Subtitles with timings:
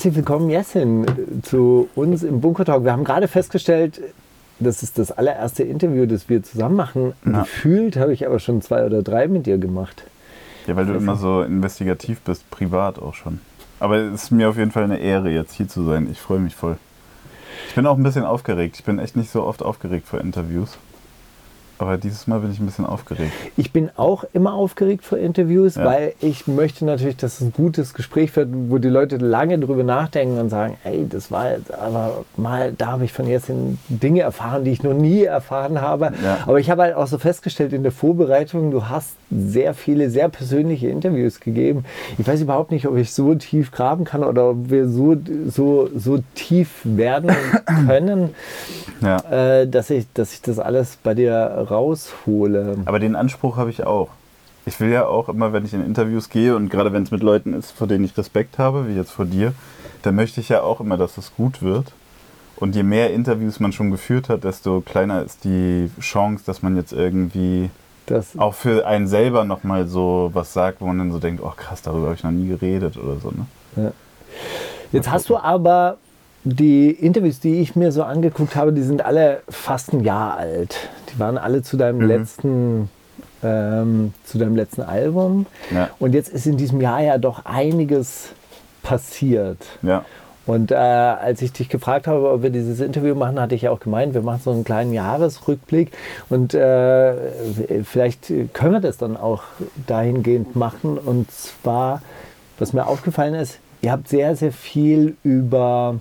[0.00, 1.04] Herzlich willkommen, Jessin,
[1.42, 2.84] zu uns im Bunker Talk.
[2.84, 4.00] Wir haben gerade festgestellt,
[4.58, 7.12] das ist das allererste Interview, das wir zusammen machen.
[7.26, 7.42] Ja.
[7.42, 10.04] Gefühlt habe ich aber schon zwei oder drei mit dir gemacht.
[10.66, 11.04] Ja, weil du also.
[11.04, 13.40] immer so investigativ bist, privat auch schon.
[13.78, 16.08] Aber es ist mir auf jeden Fall eine Ehre, jetzt hier zu sein.
[16.10, 16.78] Ich freue mich voll.
[17.68, 18.76] Ich bin auch ein bisschen aufgeregt.
[18.78, 20.78] Ich bin echt nicht so oft aufgeregt vor Interviews.
[21.80, 23.32] Aber dieses Mal bin ich ein bisschen aufgeregt.
[23.56, 25.86] Ich bin auch immer aufgeregt vor Interviews, ja.
[25.86, 29.82] weil ich möchte natürlich, dass es ein gutes Gespräch wird, wo die Leute lange drüber
[29.82, 33.50] nachdenken und sagen, ey, das war jetzt aber mal, da habe ich von jetzt
[33.88, 36.12] Dinge erfahren, die ich noch nie erfahren habe.
[36.22, 36.40] Ja.
[36.46, 40.28] Aber ich habe halt auch so festgestellt in der Vorbereitung, du hast sehr viele, sehr
[40.28, 41.84] persönliche Interviews gegeben.
[42.18, 45.88] Ich weiß überhaupt nicht, ob ich so tief graben kann oder ob wir so, so,
[45.96, 47.30] so tief werden
[47.86, 48.34] können,
[49.00, 49.60] ja.
[49.60, 52.78] äh, dass, ich, dass ich das alles bei dir raushole.
[52.84, 54.08] Aber den Anspruch habe ich auch.
[54.66, 57.22] Ich will ja auch immer, wenn ich in Interviews gehe und gerade wenn es mit
[57.22, 59.52] Leuten ist, vor denen ich Respekt habe, wie jetzt vor dir,
[60.02, 61.92] dann möchte ich ja auch immer, dass es gut wird.
[62.56, 66.76] Und je mehr Interviews man schon geführt hat, desto kleiner ist die Chance, dass man
[66.76, 67.70] jetzt irgendwie
[68.04, 71.52] das auch für einen selber nochmal so was sagt, wo man dann so denkt, oh
[71.56, 73.30] krass, darüber habe ich noch nie geredet oder so.
[73.30, 73.46] Ne?
[73.76, 73.92] Ja.
[74.92, 75.96] Jetzt hast du aber
[76.44, 80.88] die Interviews, die ich mir so angeguckt habe, die sind alle fast ein Jahr alt.
[81.12, 82.06] Die waren alle zu deinem mhm.
[82.06, 82.90] letzten
[83.42, 85.46] ähm, zu deinem letzten Album.
[85.70, 85.90] Ja.
[85.98, 88.30] Und jetzt ist in diesem Jahr ja doch einiges
[88.82, 89.58] passiert.
[89.82, 90.04] Ja.
[90.46, 93.70] Und äh, als ich dich gefragt habe, ob wir dieses Interview machen, hatte ich ja
[93.70, 95.92] auch gemeint, wir machen so einen kleinen Jahresrückblick
[96.28, 97.14] und äh,
[97.84, 99.42] vielleicht können wir das dann auch
[99.86, 100.98] dahingehend machen.
[100.98, 102.02] Und zwar,
[102.58, 106.00] was mir aufgefallen ist, ihr habt sehr, sehr viel über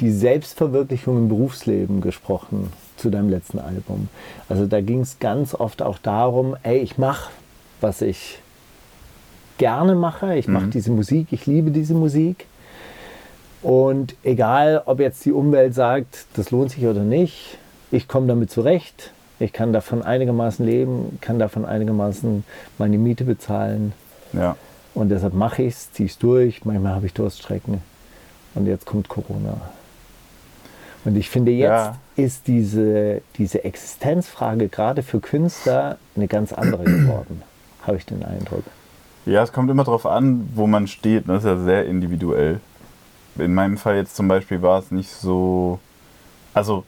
[0.00, 4.08] die Selbstverwirklichung im Berufsleben gesprochen zu deinem letzten Album.
[4.48, 7.30] Also da ging es ganz oft auch darum, ey, ich mache,
[7.80, 8.38] was ich
[9.58, 10.70] gerne mache, ich mache mhm.
[10.70, 12.46] diese Musik, ich liebe diese Musik.
[13.62, 17.58] Und egal, ob jetzt die Umwelt sagt, das lohnt sich oder nicht,
[17.90, 22.44] ich komme damit zurecht, ich kann davon einigermaßen leben, kann davon einigermaßen
[22.78, 23.92] meine Miete bezahlen.
[24.32, 24.56] Ja.
[24.94, 26.64] Und deshalb mache ich es, ziehe es durch.
[26.64, 27.82] Manchmal habe ich Durststrecken.
[28.54, 29.60] Und jetzt kommt Corona.
[31.04, 31.96] Und ich finde, jetzt ja.
[32.16, 37.42] ist diese, diese Existenzfrage gerade für Künstler eine ganz andere geworden,
[37.86, 38.64] habe ich den Eindruck.
[39.26, 41.28] Ja, es kommt immer darauf an, wo man steht.
[41.28, 42.60] Das ist ja sehr individuell.
[43.36, 45.78] In meinem Fall jetzt zum Beispiel war es nicht so.
[46.52, 46.84] Also,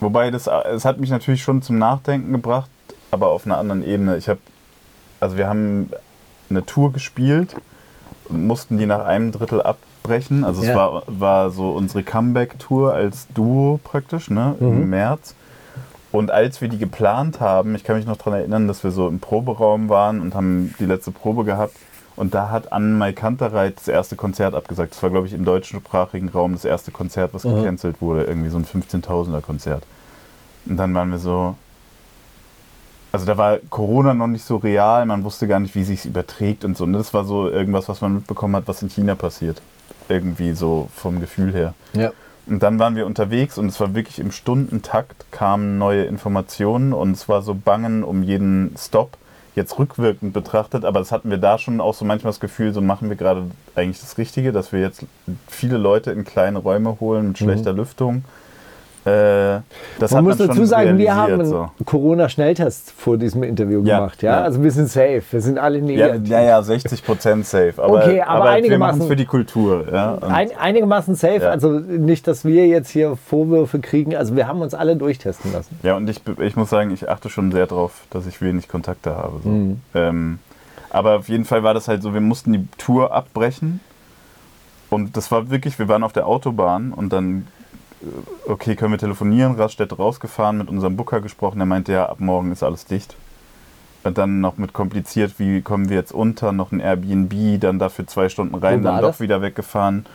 [0.00, 2.70] wobei das, es hat mich natürlich schon zum Nachdenken gebracht,
[3.10, 4.16] aber auf einer anderen Ebene.
[4.16, 4.40] Ich habe,
[5.20, 5.90] also wir haben
[6.50, 7.54] eine Tour gespielt
[8.28, 10.44] und mussten die nach einem Drittel ab, abbrechen.
[10.44, 10.70] Also ja.
[10.70, 14.66] es war, war so unsere Comeback-Tour als Duo praktisch, ne, mhm.
[14.66, 15.34] im März.
[16.12, 19.08] Und als wir die geplant haben, ich kann mich noch daran erinnern, dass wir so
[19.08, 21.74] im Proberaum waren und haben die letzte Probe gehabt.
[22.14, 24.92] Und da hat Anne-Mai Kantereit das erste Konzert abgesagt.
[24.92, 27.56] Das war, glaube ich, im deutschsprachigen Raum das erste Konzert, was mhm.
[27.56, 28.24] gecancelt wurde.
[28.24, 29.82] Irgendwie so ein 15.000er Konzert.
[30.64, 31.56] Und dann waren wir so,
[33.16, 36.04] also da war Corona noch nicht so real, man wusste gar nicht, wie sich es
[36.04, 36.84] überträgt und so.
[36.84, 39.62] Und das war so irgendwas, was man mitbekommen hat, was in China passiert
[40.08, 41.72] irgendwie so vom Gefühl her.
[41.94, 42.12] Ja.
[42.46, 47.12] Und dann waren wir unterwegs und es war wirklich im Stundentakt kamen neue Informationen und
[47.12, 49.16] es war so bangen um jeden Stop,
[49.54, 52.82] jetzt rückwirkend betrachtet, aber das hatten wir da schon auch so manchmal das Gefühl, so
[52.82, 53.44] machen wir gerade
[53.74, 55.04] eigentlich das Richtige, dass wir jetzt
[55.48, 57.78] viele Leute in kleine Räume holen mit schlechter mhm.
[57.78, 58.24] Lüftung
[59.06, 59.60] äh,
[60.10, 61.70] man muss dazu sagen, wir haben einen so.
[61.84, 64.22] Corona-Schnelltest vor diesem Interview ja, gemacht.
[64.22, 64.38] Ja?
[64.38, 64.42] ja?
[64.42, 65.22] Also wir sind safe.
[65.30, 66.28] Wir sind alle negativ.
[66.28, 67.74] Ja, ja, ja 60 Prozent safe.
[67.76, 69.86] Aber, okay, aber, aber wir für die Kultur.
[69.92, 70.18] Ja?
[70.22, 71.48] Ein, einigermaßen safe.
[71.48, 74.16] Also nicht, dass wir jetzt hier Vorwürfe kriegen.
[74.16, 75.78] Also wir haben uns alle durchtesten lassen.
[75.84, 79.14] Ja, und ich, ich muss sagen, ich achte schon sehr darauf, dass ich wenig Kontakte
[79.14, 79.40] habe.
[79.44, 79.48] So.
[79.48, 79.80] Mhm.
[79.94, 80.38] Ähm,
[80.90, 83.78] aber auf jeden Fall war das halt so, wir mussten die Tour abbrechen.
[84.90, 87.46] Und das war wirklich, wir waren auf der Autobahn und dann
[88.46, 89.56] okay, können wir telefonieren?
[89.56, 91.58] Raststätte rausgefahren, mit unserem Booker gesprochen.
[91.58, 93.16] Der meinte, ja, ab morgen ist alles dicht.
[94.04, 96.52] Und dann noch mit kompliziert, wie kommen wir jetzt unter?
[96.52, 100.06] Noch ein Airbnb, dann dafür zwei Stunden rein, dann doch wieder weggefahren.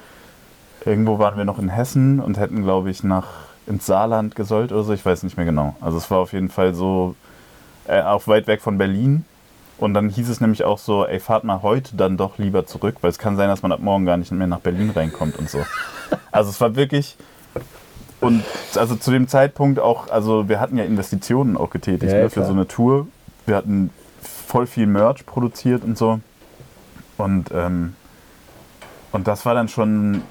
[0.85, 3.27] Irgendwo waren wir noch in Hessen und hätten, glaube ich, nach
[3.67, 4.93] ins Saarland gesollt oder so.
[4.93, 5.75] Ich weiß nicht mehr genau.
[5.81, 7.15] Also es war auf jeden Fall so,
[7.87, 9.25] äh, auch weit weg von Berlin.
[9.77, 12.97] Und dann hieß es nämlich auch so, ey, fahrt mal heute dann doch lieber zurück,
[13.01, 15.49] weil es kann sein, dass man ab morgen gar nicht mehr nach Berlin reinkommt und
[15.49, 15.65] so.
[16.31, 17.17] Also es war wirklich,
[18.21, 18.43] und
[18.75, 22.45] also zu dem Zeitpunkt auch, also wir hatten ja Investitionen auch getätigt ja, ne, für
[22.45, 23.07] so eine Tour.
[23.45, 23.89] Wir hatten
[24.21, 26.19] voll viel Merch produziert und so.
[27.17, 27.95] Und, ähm,
[29.11, 30.21] und das war dann schon,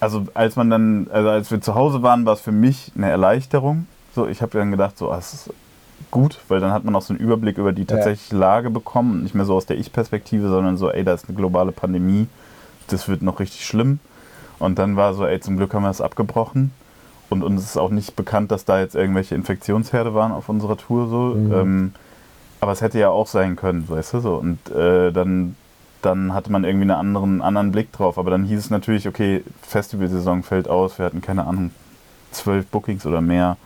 [0.00, 3.10] also als man dann, also als wir zu Hause waren, war es für mich eine
[3.10, 3.86] Erleichterung.
[4.14, 5.50] So, ich habe dann gedacht, so, ah, es ist
[6.10, 8.36] gut, weil dann hat man auch so einen Überblick über die tatsächliche.
[8.36, 11.72] Lage bekommen nicht mehr so aus der Ich-Perspektive, sondern so, ey, da ist eine globale
[11.72, 12.28] Pandemie
[12.88, 13.98] das wird noch richtig schlimm.
[14.58, 16.72] Und dann war so, ey, zum Glück haben wir es abgebrochen.
[17.28, 21.08] Und uns ist auch nicht bekannt, dass da jetzt irgendwelche Infektionsherde waren auf unserer Tour
[21.08, 21.18] so.
[21.36, 21.52] Mhm.
[21.52, 21.94] Ähm,
[22.60, 24.34] aber es hätte ja auch sein können, weißt du so.
[24.36, 25.56] Und äh, dann,
[26.02, 28.16] dann hatte man irgendwie einen anderen, anderen Blick drauf.
[28.18, 31.70] Aber dann hieß es natürlich, okay, Festivalsaison fällt aus, wir hatten keine Ahnung,
[32.30, 33.56] zwölf Bookings oder mehr.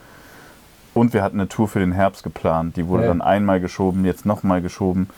[0.92, 2.76] Und wir hatten eine Tour für den Herbst geplant.
[2.76, 3.08] Die wurde Ja.
[3.10, 5.08] dann einmal geschoben, jetzt nochmal geschoben.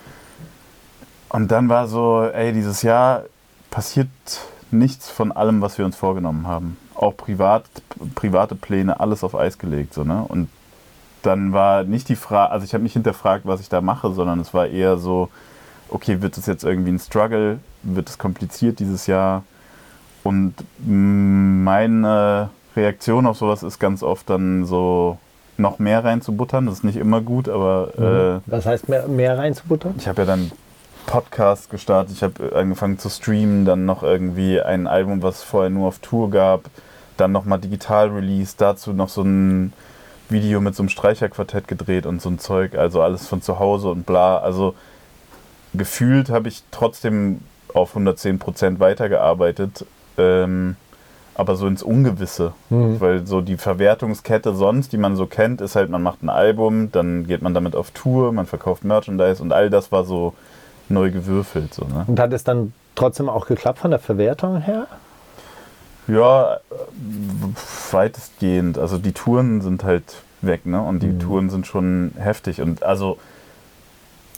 [1.31, 3.23] Und dann war so, ey, dieses Jahr
[3.71, 4.09] passiert
[4.73, 6.77] nichts von allem, was wir uns vorgenommen haben.
[6.95, 7.65] Auch privat,
[8.15, 9.95] private Pläne, alles auf Eis gelegt.
[9.95, 10.25] So, ne?
[10.27, 10.49] Und
[11.23, 14.41] dann war nicht die Frage, also ich habe nicht hinterfragt, was ich da mache, sondern
[14.41, 15.29] es war eher so,
[15.89, 17.59] okay, wird es jetzt irgendwie ein Struggle?
[17.83, 19.45] Wird es kompliziert dieses Jahr?
[20.25, 20.55] Und
[20.85, 25.19] meine Reaktion auf sowas ist ganz oft dann so,
[25.59, 26.67] noch mehr reinzubuttern.
[26.67, 29.95] Das ist nicht immer gut, aber äh, Was heißt mehr, mehr reinzubuttern?
[29.99, 30.51] ich habe ja dann
[31.07, 35.71] Podcast gestartet, ich habe angefangen zu streamen, dann noch irgendwie ein Album, was es vorher
[35.71, 36.71] nur auf Tour gab,
[37.17, 39.73] dann nochmal digital released, dazu noch so ein
[40.29, 43.91] Video mit so einem Streicherquartett gedreht und so ein Zeug, also alles von zu Hause
[43.91, 44.39] und bla.
[44.39, 44.75] Also
[45.75, 47.41] gefühlt habe ich trotzdem
[47.75, 49.87] auf 110% weitergearbeitet,
[50.19, 50.77] ähm,
[51.35, 52.53] aber so ins Ungewisse.
[52.71, 53.01] Mhm.
[53.01, 56.93] Weil so die Verwertungskette sonst, die man so kennt, ist halt, man macht ein Album,
[56.93, 60.35] dann geht man damit auf Tour, man verkauft Merchandise und all das war so
[60.93, 61.75] neu gewürfelt.
[61.75, 62.05] So, ne?
[62.07, 64.87] Und hat es dann trotzdem auch geklappt von der Verwertung her?
[66.09, 66.59] Ja, äh,
[67.93, 68.79] weitestgehend.
[68.79, 70.05] Also die Touren sind halt
[70.41, 70.81] weg, ne?
[70.83, 71.21] Und die Mhm.
[71.21, 72.61] Touren sind schon heftig.
[72.61, 73.19] Und also,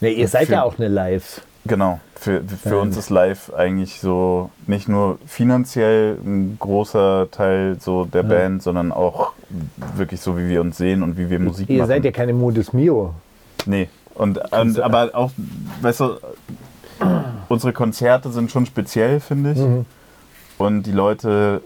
[0.00, 1.40] Nee, ihr seid Für- ja auch eine Live.
[1.64, 2.80] genau, für, für Ähm.
[2.82, 8.28] uns ist live eigentlich so nicht nur finanziell ein großer Teil so der Ja.
[8.28, 9.32] Band, sondern auch
[9.96, 11.88] wirklich so, wie wir uns sehen und wie wir Musik Ihr machen.
[11.88, 13.14] seid ja keine Modus Mio.
[13.66, 13.88] Nee.
[14.14, 15.32] Und, und aber auch,
[15.82, 16.16] weißt du,
[17.48, 19.58] unsere Konzerte sind schon speziell, finde ich.
[19.58, 19.86] Mhm.
[20.58, 21.62] Und die Leute,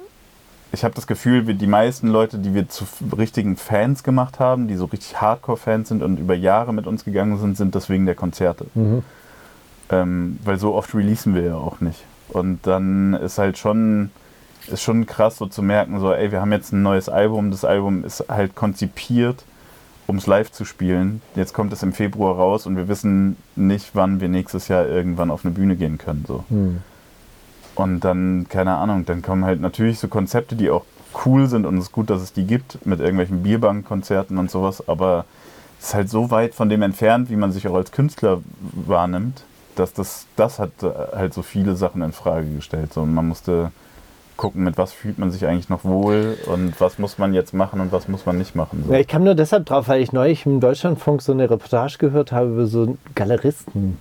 [0.73, 2.85] ich habe das Gefühl, die meisten Leute, die wir zu
[3.17, 7.39] richtigen Fans gemacht haben, die so richtig Hardcore-Fans sind und über Jahre mit uns gegangen
[7.39, 8.67] sind, sind das wegen der Konzerte.
[8.75, 9.03] Mhm.
[9.91, 12.05] Ähm, weil so oft releasen wir ja auch nicht.
[12.29, 14.11] Und dann ist halt schon,
[14.67, 17.65] ist schon krass so zu merken, so, ey, wir haben jetzt ein neues Album, das
[17.65, 19.45] Album ist halt konzipiert,
[20.09, 21.21] um es live zu spielen.
[21.37, 25.31] Jetzt kommt es im Februar raus und wir wissen nicht, wann wir nächstes Jahr irgendwann
[25.31, 26.25] auf eine Bühne gehen können.
[26.27, 26.45] So.
[26.49, 26.79] Mhm.
[27.75, 30.85] Und dann, keine Ahnung, dann kommen halt natürlich so Konzepte, die auch
[31.25, 34.89] cool sind und es ist gut, dass es die gibt, mit irgendwelchen Bierbankkonzerten und sowas,
[34.89, 35.27] aber
[35.79, 38.41] es ist halt so weit von dem entfernt, wie man sich auch als Künstler
[38.73, 39.45] wahrnimmt,
[39.77, 42.95] dass das, das hat äh, halt so viele Sachen in Frage gestellt.
[42.95, 43.73] So, und man musste
[44.39, 47.81] gucken, mit was fühlt man sich eigentlich noch wohl und was muss man jetzt machen
[47.81, 48.85] und was muss man nicht machen.
[48.87, 48.93] So.
[48.95, 52.33] Ja, ich kam nur deshalb drauf, weil ich neulich im Deutschlandfunk so eine Reportage gehört
[52.33, 53.99] habe über so Galeristen.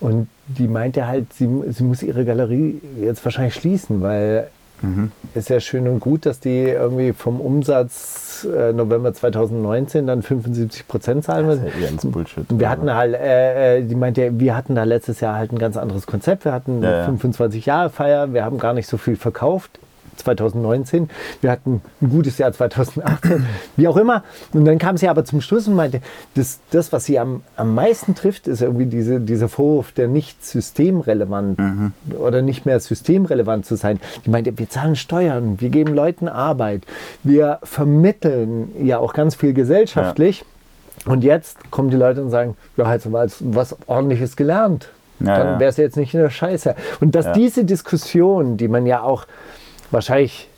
[0.00, 4.48] Und die meinte halt, sie, sie muss ihre Galerie jetzt wahrscheinlich schließen, weil
[4.84, 5.12] Mhm.
[5.34, 10.86] ist ja schön und gut, dass die irgendwie vom Umsatz äh, November 2019 dann 75
[10.88, 11.68] Prozent zahlen Das müssen.
[11.68, 12.44] ist ja alles Bullshit.
[12.50, 15.76] Wir hatten halt, äh, äh, die meinte, wir hatten da letztes Jahr halt ein ganz
[15.76, 16.44] anderes Konzept.
[16.44, 17.04] Wir hatten Ja, ja.
[17.04, 19.78] 25 Jahre Feier, wir haben gar nicht so viel verkauft.
[20.16, 24.22] 2019, wir hatten ein gutes Jahr 2018, wie auch immer.
[24.52, 26.00] Und dann kam sie aber zum Schluss und meinte,
[26.34, 30.44] das, das was sie am, am meisten trifft, ist irgendwie diese, dieser Vorwurf, der nicht
[30.44, 31.58] systemrelevant
[32.18, 34.00] oder nicht mehr systemrelevant zu sein.
[34.24, 36.82] Die meinte, wir zahlen Steuern, wir geben Leuten Arbeit,
[37.22, 40.44] wir vermitteln ja auch ganz viel gesellschaftlich.
[41.06, 44.88] Und jetzt kommen die Leute und sagen, ja, hast du mal was ordentliches gelernt.
[45.20, 45.60] Ja, Dann ja.
[45.60, 46.74] wärst du jetzt nicht in der Scheiße.
[47.00, 47.32] Und dass Ja.
[47.32, 49.26] diese Diskussion, die man ja auch
[49.94, 50.48] wahrscheinlich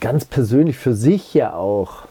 [0.00, 2.04] ganz persönlich für sich ja auch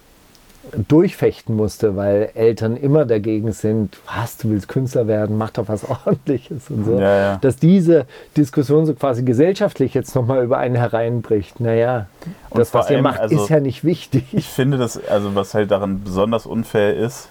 [0.88, 5.84] durchfechten musste, weil Eltern immer dagegen sind, was, du willst Künstler werden, mach doch was
[5.90, 7.00] ordentliches und so.
[7.00, 7.38] Ja, ja.
[7.38, 8.06] Dass diese
[8.38, 11.60] Diskussion so quasi gesellschaftlich jetzt nochmal über einen hereinbricht.
[11.60, 12.08] Naja,
[12.50, 14.26] Und das, was ihr macht, also- ist ja nicht wichtig.
[14.32, 17.28] Ich finde das, also was halt daran besonders unfair ist,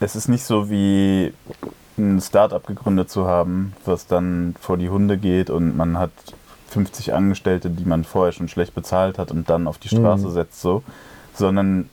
[0.00, 1.32] es ist nicht so wie
[1.96, 6.10] ein Start-up gegründet zu haben, was dann vor die Hunde geht und man hat
[6.74, 10.32] 50 Angestellte, die man vorher schon schlecht bezahlt hat und dann auf die Straße Mhm.
[10.32, 10.82] setzt, so,
[11.34, 11.88] sondern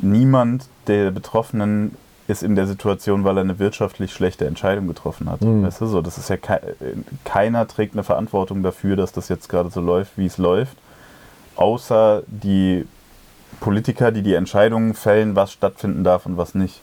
[0.00, 1.96] niemand der Betroffenen
[2.28, 5.40] ist in der Situation, weil er eine wirtschaftlich schlechte Entscheidung getroffen hat.
[5.40, 5.62] Mhm.
[5.64, 6.60] Weißt du, so, das ist ja kei
[7.24, 10.76] keiner trägt eine Verantwortung dafür, dass das jetzt gerade so läuft, wie es läuft,
[11.56, 12.86] außer die
[13.60, 16.82] Politiker, die die Entscheidungen fällen, was stattfinden darf und was nicht.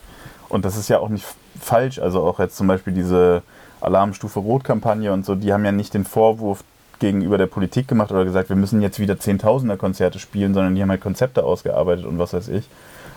[0.50, 1.26] Und das ist ja auch nicht
[1.62, 2.00] falsch.
[2.00, 3.44] Also auch jetzt zum Beispiel diese
[3.82, 6.64] Alarmstufe Rot-Kampagne und so, die haben ja nicht den Vorwurf
[7.00, 10.82] gegenüber der Politik gemacht oder gesagt, wir müssen jetzt wieder Zehntausender Konzerte spielen, sondern die
[10.82, 12.68] haben halt Konzepte ausgearbeitet und was weiß ich.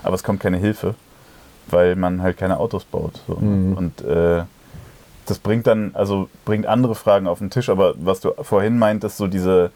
[0.02, 0.94] Aber es kommt keine Hilfe,
[1.68, 3.20] weil man halt keine Autos baut.
[3.26, 3.36] So.
[3.36, 3.76] Mhm.
[3.76, 4.42] Und äh,
[5.26, 9.18] das bringt dann, also bringt andere Fragen auf den Tisch, aber was du vorhin meintest,
[9.18, 9.70] so diese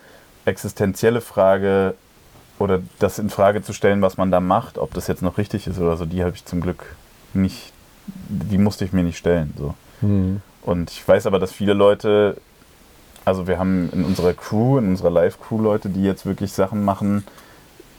[0.45, 1.95] existenzielle Frage
[2.59, 5.67] oder das in Frage zu stellen, was man da macht, ob das jetzt noch richtig
[5.67, 6.97] ist oder so, die habe ich zum Glück
[7.35, 7.73] nicht,
[8.29, 9.53] die musste ich mir nicht stellen.
[9.59, 9.75] So.
[10.01, 10.41] Mhm.
[10.63, 12.37] Und ich weiß aber, dass viele Leute,
[13.25, 17.25] also wir haben in unserer Crew, in unserer Live-Crew Leute, die jetzt wirklich Sachen machen,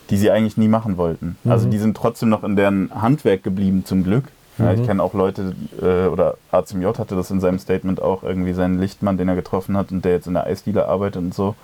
[0.09, 1.37] die sie eigentlich nie machen wollten.
[1.43, 1.51] Mhm.
[1.51, 4.25] Also die sind trotzdem noch in deren Handwerk geblieben, zum Glück.
[4.59, 4.85] Ja, ich mhm.
[4.85, 9.17] kenne auch Leute, äh, oder J hatte das in seinem Statement auch, irgendwie seinen Lichtmann,
[9.17, 11.55] den er getroffen hat und der jetzt in der Eisdiele arbeitet und so.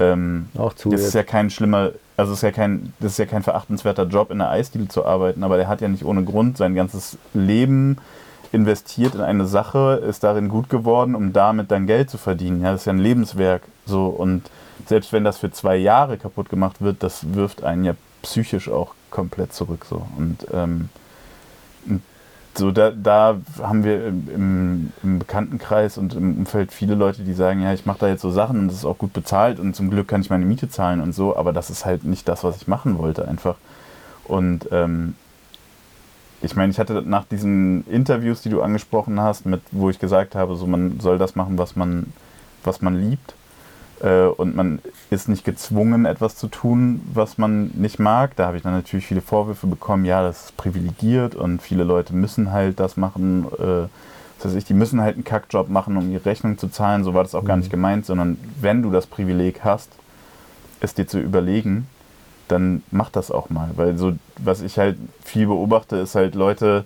[0.00, 0.90] Ähm, auch zu.
[0.90, 4.30] Das ist ja kein schlimmer, also ist ja kein, das ist ja kein verachtenswerter Job,
[4.30, 7.98] in der Eisdiele zu arbeiten, aber der hat ja nicht ohne Grund sein ganzes Leben
[8.52, 12.62] investiert in eine Sache, ist darin gut geworden, um damit dann Geld zu verdienen.
[12.62, 13.62] Ja, das ist ja ein Lebenswerk.
[13.86, 14.50] So und
[14.86, 18.94] selbst wenn das für zwei Jahre kaputt gemacht wird, das wirft einen ja psychisch auch
[19.10, 19.86] komplett zurück.
[19.88, 20.06] So.
[20.16, 20.88] Und ähm,
[22.58, 27.62] so da, da haben wir im, im, Bekanntenkreis und im Umfeld viele Leute, die sagen,
[27.62, 29.90] ja, ich mache da jetzt so Sachen und es ist auch gut bezahlt und zum
[29.90, 32.56] Glück kann ich meine Miete zahlen und so, aber das ist halt nicht das, was
[32.56, 33.56] ich machen wollte einfach.
[34.24, 35.14] Und ähm,
[36.40, 40.34] ich meine, ich hatte nach diesen Interviews, die du angesprochen hast, mit, wo ich gesagt
[40.34, 42.12] habe, so man soll das machen, was man,
[42.64, 43.34] was man liebt,
[44.00, 44.80] äh, und man
[45.10, 48.36] ist nicht gezwungen, etwas zu tun, was man nicht mag.
[48.36, 52.14] Da habe ich dann natürlich viele Vorwürfe bekommen, ja, das ist privilegiert und viele Leute
[52.14, 53.46] müssen halt das machen.
[53.58, 53.88] Äh,
[54.38, 57.02] das heißt, ich, die müssen halt einen Kackjob machen, um ihre Rechnung zu zahlen.
[57.02, 57.46] So war das auch mhm.
[57.46, 59.90] gar nicht gemeint, sondern wenn du das Privileg hast,
[60.80, 61.88] es dir zu überlegen,
[62.48, 63.70] dann mach das auch mal.
[63.76, 66.84] Weil so, was ich halt viel beobachte, ist halt Leute,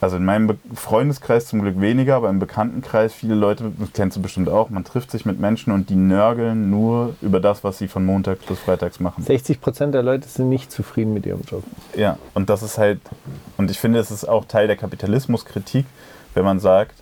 [0.00, 4.22] also in meinem Freundeskreis zum Glück weniger, aber im Bekanntenkreis viele Leute, das kennst du
[4.22, 7.88] bestimmt auch, man trifft sich mit Menschen und die nörgeln nur über das, was sie
[7.88, 9.24] von Montag bis Freitags machen.
[9.24, 11.64] 60 Prozent der Leute sind nicht zufrieden mit ihrem Job.
[11.96, 13.00] Ja, und das ist halt,
[13.56, 15.86] und ich finde, es ist auch Teil der Kapitalismuskritik,
[16.34, 16.94] wenn man sagt,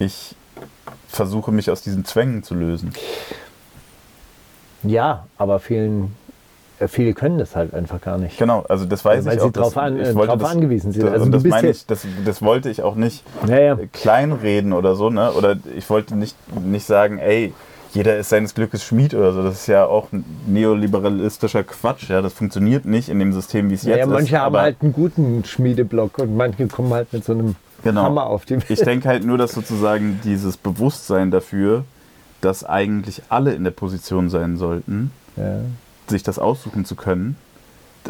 [0.00, 0.34] ich
[1.08, 2.92] versuche mich aus diesen Zwängen zu lösen.
[4.82, 6.14] Ja, aber vielen
[6.88, 8.38] viele können das halt einfach gar nicht.
[8.38, 9.44] Genau, also das weiß Weil ich auch.
[9.44, 11.08] Weil sie drauf, an, ich drauf das, angewiesen sind.
[11.08, 13.78] Also das meine ich, das, das wollte ich auch nicht ja, ja.
[13.92, 15.32] kleinreden oder so, ne?
[15.32, 17.52] Oder ich wollte nicht, nicht sagen, ey,
[17.92, 19.42] jeder ist seines Glückes Schmied oder so.
[19.44, 20.08] Das ist ja auch
[20.46, 22.10] neoliberalistischer Quatsch.
[22.10, 24.32] Ja, das funktioniert nicht in dem System, wie es ja, jetzt ja, manche ist.
[24.32, 27.54] Manche haben halt einen guten Schmiedeblock und manche kommen halt mit so einem
[27.84, 28.02] genau.
[28.02, 28.64] Hammer auf die Welt.
[28.68, 31.84] Ich denke halt nur, dass sozusagen dieses Bewusstsein dafür,
[32.40, 35.60] dass eigentlich alle in der Position sein sollten, ja
[36.08, 37.36] sich das aussuchen zu können.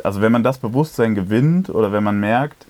[0.02, 2.66] Also wenn man das Bewusstsein gewinnt oder wenn man merkt,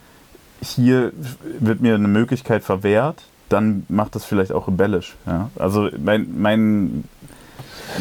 [0.63, 1.13] hier
[1.59, 5.17] wird mir eine Möglichkeit verwehrt, dann macht das vielleicht auch rebellisch.
[5.27, 5.51] Ja?
[5.57, 7.05] Also mein, mein,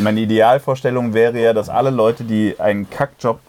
[0.02, 3.40] meine Idealvorstellung wäre ja, dass alle Leute, die einen Kackjob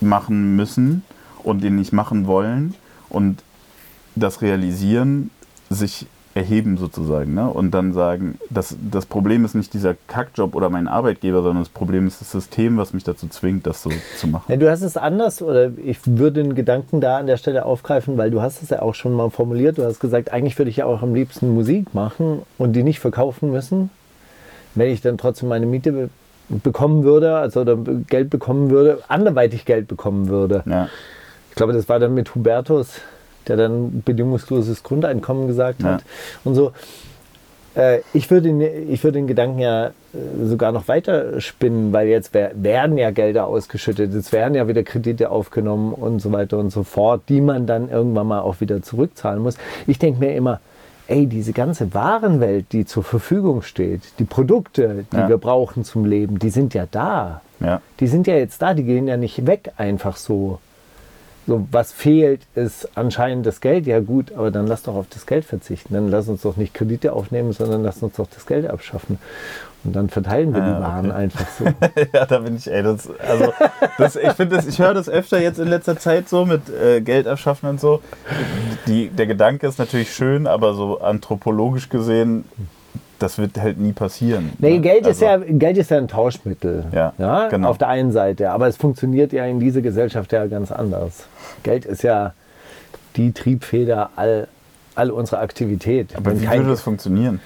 [0.00, 1.02] machen müssen
[1.42, 2.74] und den nicht machen wollen
[3.08, 3.42] und
[4.14, 5.30] das realisieren,
[5.70, 6.06] sich
[6.38, 7.50] erheben sozusagen ne?
[7.50, 11.68] und dann sagen, das, das Problem ist nicht dieser Kackjob oder mein Arbeitgeber, sondern das
[11.68, 14.44] Problem ist das System, was mich dazu zwingt, das so zu machen.
[14.48, 18.16] Ja, du hast es anders oder ich würde den Gedanken da an der Stelle aufgreifen,
[18.16, 19.78] weil du hast es ja auch schon mal formuliert.
[19.78, 23.00] Du hast gesagt, eigentlich würde ich ja auch am liebsten Musik machen und die nicht
[23.00, 23.90] verkaufen müssen,
[24.76, 26.10] wenn ich dann trotzdem meine Miete be
[26.62, 27.76] bekommen würde, also oder
[28.08, 30.62] Geld bekommen würde, anderweitig Geld bekommen würde.
[30.64, 30.88] Ja.
[31.50, 33.02] Ich glaube, das war dann mit Hubertus
[33.48, 35.94] der dann bedingungsloses Grundeinkommen gesagt ja.
[35.94, 36.04] hat
[36.44, 36.72] und so.
[37.74, 39.90] Äh, ich würde, ich würde den Gedanken ja äh,
[40.44, 45.30] sogar noch weiter spinnen, weil jetzt werden ja Gelder ausgeschüttet, jetzt werden ja wieder Kredite
[45.30, 49.42] aufgenommen und so weiter und so fort, die man dann irgendwann mal auch wieder zurückzahlen
[49.42, 49.56] muss.
[49.86, 50.60] Ich denke mir immer,
[51.06, 55.28] ey, diese ganze Warenwelt, die zur Verfügung steht, die Produkte, die ja.
[55.28, 57.40] wir brauchen zum Leben, die sind ja da.
[57.60, 57.80] Ja.
[58.00, 60.58] Die sind ja jetzt da, die gehen ja nicht weg einfach so.
[61.48, 63.86] So, was fehlt, ist anscheinend das Geld.
[63.86, 65.94] Ja gut, aber dann lass doch auf das Geld verzichten.
[65.94, 69.18] Dann lass uns doch nicht Kredite aufnehmen, sondern lass uns doch das Geld abschaffen.
[69.82, 71.20] Und dann verteilen wir ah, die Waren okay.
[71.20, 71.64] einfach so.
[72.12, 73.54] ja, da bin ich, ey, das, also,
[73.96, 77.00] das, ich finde das, ich höre das öfter jetzt in letzter Zeit so mit äh,
[77.00, 78.02] Geld abschaffen und so.
[78.86, 82.44] Die, der Gedanke ist natürlich schön, aber so anthropologisch gesehen
[83.18, 84.52] das wird halt nie passieren.
[84.58, 84.80] Nee, ne?
[84.80, 86.84] Geld, also, ist ja, Geld ist ja ein Tauschmittel.
[86.92, 87.68] Ja, ja, genau.
[87.68, 88.50] Auf der einen Seite.
[88.50, 91.26] Aber es funktioniert ja in dieser Gesellschaft ja ganz anders.
[91.62, 92.32] Geld ist ja
[93.16, 94.48] die Triebfeder all,
[94.94, 96.16] all unserer Aktivität.
[96.16, 97.40] Aber Wenn wie würde das funktionieren?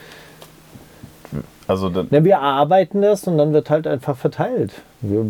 [1.67, 4.73] Also Na, wir erarbeiten das und dann wird halt einfach verteilt.
[5.01, 5.25] Wir,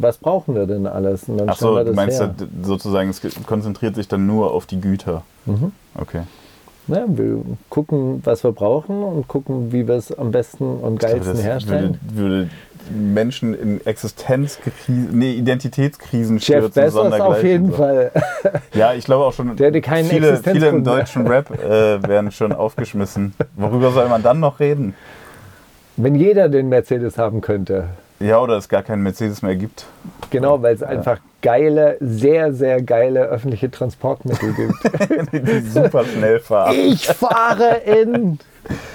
[0.00, 1.28] was brauchen wir denn alles?
[1.28, 2.34] Und dann Achso, du meinst her.
[2.62, 5.22] sozusagen, es konzentriert sich dann nur auf die Güter.
[5.44, 5.72] Mhm.
[5.94, 6.22] Okay.
[6.88, 11.32] Ne, wir gucken, was wir brauchen und gucken, wie wir es am besten und geilsten
[11.32, 11.98] glaube, herstellen.
[12.12, 12.50] Würde, würde,
[12.90, 16.84] Menschen in Existenzkrisen, nee, Identitätskrisen Jeff stürzen.
[16.84, 17.76] Bezos auf jeden so.
[17.76, 18.12] Fall.
[18.74, 22.52] Ja, ich glaube auch schon, Der keinen viele, viele im deutschen Rap äh, werden schon
[22.52, 23.34] aufgeschmissen.
[23.56, 24.94] Worüber soll man dann noch reden?
[25.96, 27.86] Wenn jeder den Mercedes haben könnte.
[28.18, 29.84] Ja, oder es gar keinen Mercedes mehr gibt.
[30.30, 35.32] Genau, weil es einfach geile, sehr, sehr geile öffentliche Transportmittel gibt.
[35.46, 36.74] die super schnell fahren.
[36.74, 38.38] Ich fahre in.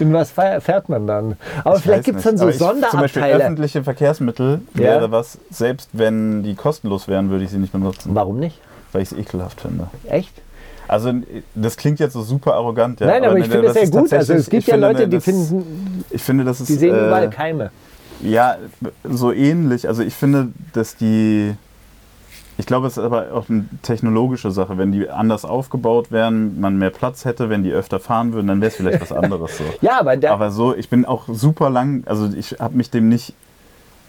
[0.01, 1.37] In was fährt man dann?
[1.63, 3.35] Aber Ich vielleicht gibt es dann so Aber ich, Zum Beispiel Sonderabteile.
[3.43, 4.81] öffentliche Verkehrsmittel Ja.
[4.81, 8.59] wäre was, selbst wenn die kostenlos wären, würde ich sie nicht benutzen, Warum nicht?
[8.91, 9.87] weil ich es ekelhaft finde.
[10.09, 10.33] Echt?
[10.89, 11.13] Also
[11.55, 12.99] das klingt jetzt so super arrogant.
[12.99, 14.11] Ja, Nein, aber, ich ne, finde es sehr gut.
[14.11, 17.07] Also es gibt ja Leute, die das- finden, Ich finde, das ist die sehen äh,
[17.07, 17.71] überall Keime.
[18.23, 18.57] Ja,
[19.03, 19.87] so ähnlich.
[19.87, 21.53] Also ich finde, dass die.
[22.57, 24.77] Ich glaube, es ist aber auch eine technologische Sache.
[24.77, 28.61] Wenn die anders aufgebaut wären, man mehr Platz hätte, wenn die öfter fahren würden, dann
[28.61, 29.63] wäre es vielleicht was anderes so.
[29.81, 33.09] Ja, aber, da, Aber so, ich bin auch super lang, also ich habe mich dem
[33.09, 33.33] nicht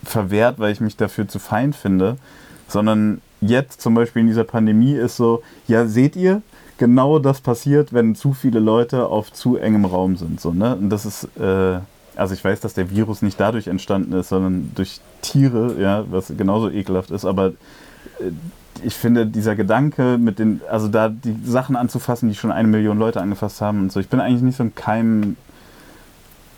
[0.04, 2.16] verwehrt, weil ich mich dafür zu fein finde,
[2.68, 6.42] sondern jetzt zum Beispiel in dieser Pandemie ist so, ja, seht ihr,
[6.78, 10.40] genau das passiert, wenn zu viele Leute auf zu engem Raum sind.
[10.40, 10.76] So, ne?
[10.76, 11.78] Und das ist, äh,
[12.16, 16.32] also ich weiß, dass der Virus nicht dadurch entstanden ist, sondern durch Tiere, ja, was
[16.36, 18.32] genauso ekelhaft ist, aber äh,
[18.84, 22.98] ich finde, dieser Gedanke mit den, also da die Sachen anzufassen, die schon eine Million
[22.98, 25.36] Leute angefasst haben und so, ich bin eigentlich nicht so ein Keim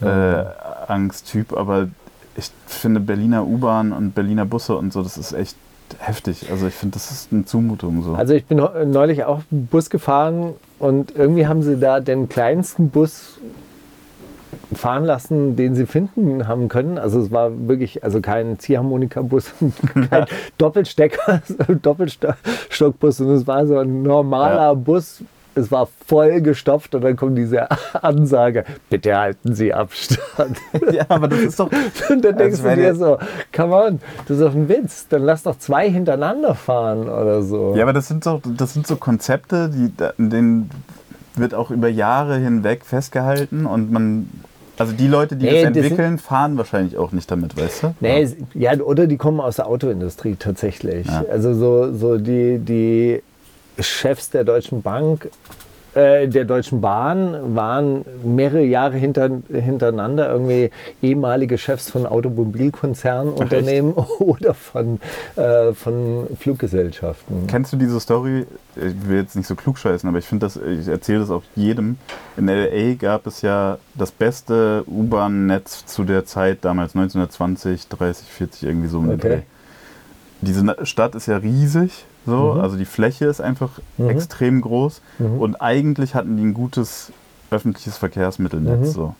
[0.00, 0.44] äh,
[0.87, 1.88] Angsttyp, aber
[2.37, 5.56] ich finde Berliner U-Bahn und Berliner Busse und so, das ist echt
[5.99, 6.50] heftig.
[6.50, 8.14] Also ich finde, das ist eine Zumutung so.
[8.14, 13.38] also ich bin neulich auch Bus gefahren und irgendwie haben sie da den kleinsten Bus
[14.75, 16.99] fahren lassen, den sie finden haben können.
[16.99, 19.52] Also es war wirklich, also kein Ziehharmonika-Bus,
[20.11, 20.26] kein
[20.59, 21.40] Doppelstecker,
[21.83, 24.75] Doppelstockbus, sondern es war so ein normaler Ja.
[24.75, 25.23] Bus.
[25.57, 27.69] Es war voll gestopft und dann kommt diese
[28.02, 30.57] Ansage, bitte halten Sie Abstand.
[30.90, 31.71] ja, aber das ist doch.
[32.11, 33.19] Und dann denkst Also du dir so,
[33.54, 35.06] come on, das ist doch ein Witz.
[35.06, 37.73] Dann lass doch zwei hintereinander fahren oder so.
[37.76, 40.71] Ja, aber das sind so, das sind so Konzepte, die, denen
[41.37, 44.28] wird auch über Jahre hinweg festgehalten und man.
[44.78, 47.95] Also die Leute, die Nee, das das entwickeln, fahren wahrscheinlich auch nicht damit, weißt du?
[48.00, 51.06] Nee, es- ja, oder die kommen aus der Autoindustrie tatsächlich.
[51.06, 51.25] Ja.
[51.30, 53.23] Also so, so die, die
[53.78, 55.28] Chefs der Deutschen Bank,
[55.95, 60.71] der Deutschen Bahn waren mehrere Jahre hinter, hintereinander irgendwie
[61.02, 65.00] ehemalige Chefs von Automobilkonzernen, Unternehmen oder von,
[65.37, 67.47] äh, von Fluggesellschaften.
[67.47, 68.47] Kennst du diese Story?
[68.76, 71.43] Ich will jetzt nicht so klug scheißen, aber ich finde das, ich erzähle das auch
[71.54, 71.97] jedem.
[72.37, 78.63] In LA gab es ja das beste U-Bahn-Netz zu der Zeit, damals 1920, 30, 40,
[78.65, 78.99] irgendwie so.
[78.99, 79.28] um den Okay.
[79.28, 79.41] Dreh.
[80.41, 82.60] Diese Stadt ist ja riesig, so, Mhm.
[82.60, 84.08] also die Fläche ist einfach Mhm.
[84.10, 85.39] extrem groß Mhm.
[85.41, 87.13] und eigentlich hatten die ein gutes
[87.50, 88.89] öffentliches Verkehrsmittelnetz.
[88.89, 88.93] Mhm.
[88.93, 89.15] So.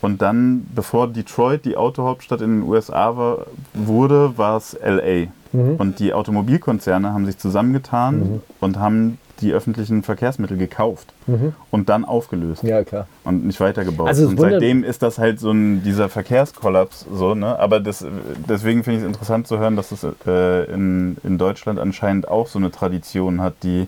[0.00, 5.26] Und dann, bevor Detroit die Autohauptstadt in den USA war, wurde, war es LA.
[5.52, 5.74] Mhm.
[5.78, 11.54] Und die Automobilkonzerne haben sich zusammengetan und haben die öffentlichen Verkehrsmittel gekauft Mhm.
[11.70, 13.06] und dann aufgelöst Ja, klar.
[13.24, 14.08] und nicht weitergebaut.
[14.08, 17.58] Also und seitdem ist das halt so ein, dieser Verkehrskollaps so, ne?
[17.58, 18.04] Aber das,
[18.48, 22.46] deswegen finde ich es interessant zu hören, dass es äh, in, in Deutschland anscheinend auch
[22.48, 23.86] so eine Tradition hat, die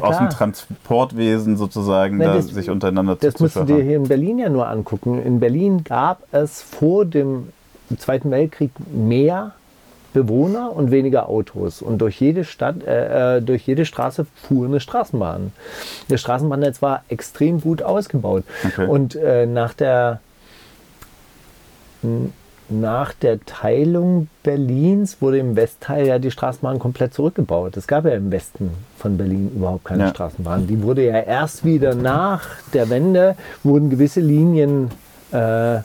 [0.00, 0.28] aus dem.
[0.28, 3.86] Transportwesen sozusagen Na, da das- sich untereinander Das musst du dir zuzuschachern.
[3.86, 5.20] hier in Berlin ja nur angucken.
[5.22, 7.48] In Berlin gab es vor dem
[7.98, 9.52] Zweiten Weltkrieg mehr
[10.12, 11.82] Bewohner und weniger Autos.
[11.82, 15.52] Und durch jede Stadt, äh, äh, durch jede Straße fuhr eine Straßenbahn.
[16.08, 18.44] Das Straßenbahnnetz war extrem gut ausgebaut.
[18.66, 18.86] Okay.
[18.86, 20.20] Und äh, nach der
[22.70, 27.76] nach der Teilung Berlins wurde im Westteil ja die Straßenbahn komplett zurückgebaut.
[27.76, 30.10] Es gab ja im Westen von Berlin überhaupt keine Ja.
[30.10, 30.66] Straßenbahn.
[30.66, 34.90] Die wurde ja erst wieder nach der Wende, wurden gewisse Linien
[35.32, 35.78] äh,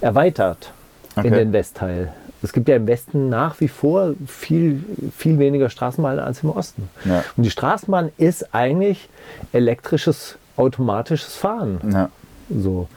[0.00, 0.72] erweitert
[1.16, 1.30] in Okay.
[1.30, 2.12] den Westteil.
[2.42, 4.82] Es gibt ja im Westen nach wie vor viel,
[5.16, 6.88] viel weniger Straßenbahnen als im Osten.
[7.04, 7.24] Ja.
[7.36, 9.08] Und die Straßenbahn ist eigentlich
[9.52, 11.80] elektrisches, automatisches Fahren.
[11.92, 12.08] Ja.
[12.48, 12.88] So.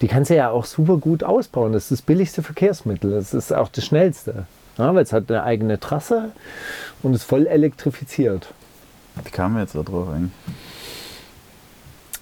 [0.00, 1.72] Die kannst du ja auch super gut ausbauen.
[1.72, 3.10] Das ist das billigste Verkehrsmittel.
[3.10, 4.46] Das ist auch das schnellste.
[4.78, 6.30] Ja, weil es hat eine eigene Trasse
[7.02, 8.48] und ist voll elektrifiziert.
[9.24, 10.32] Wie kamen wir jetzt da drauf eigentlich?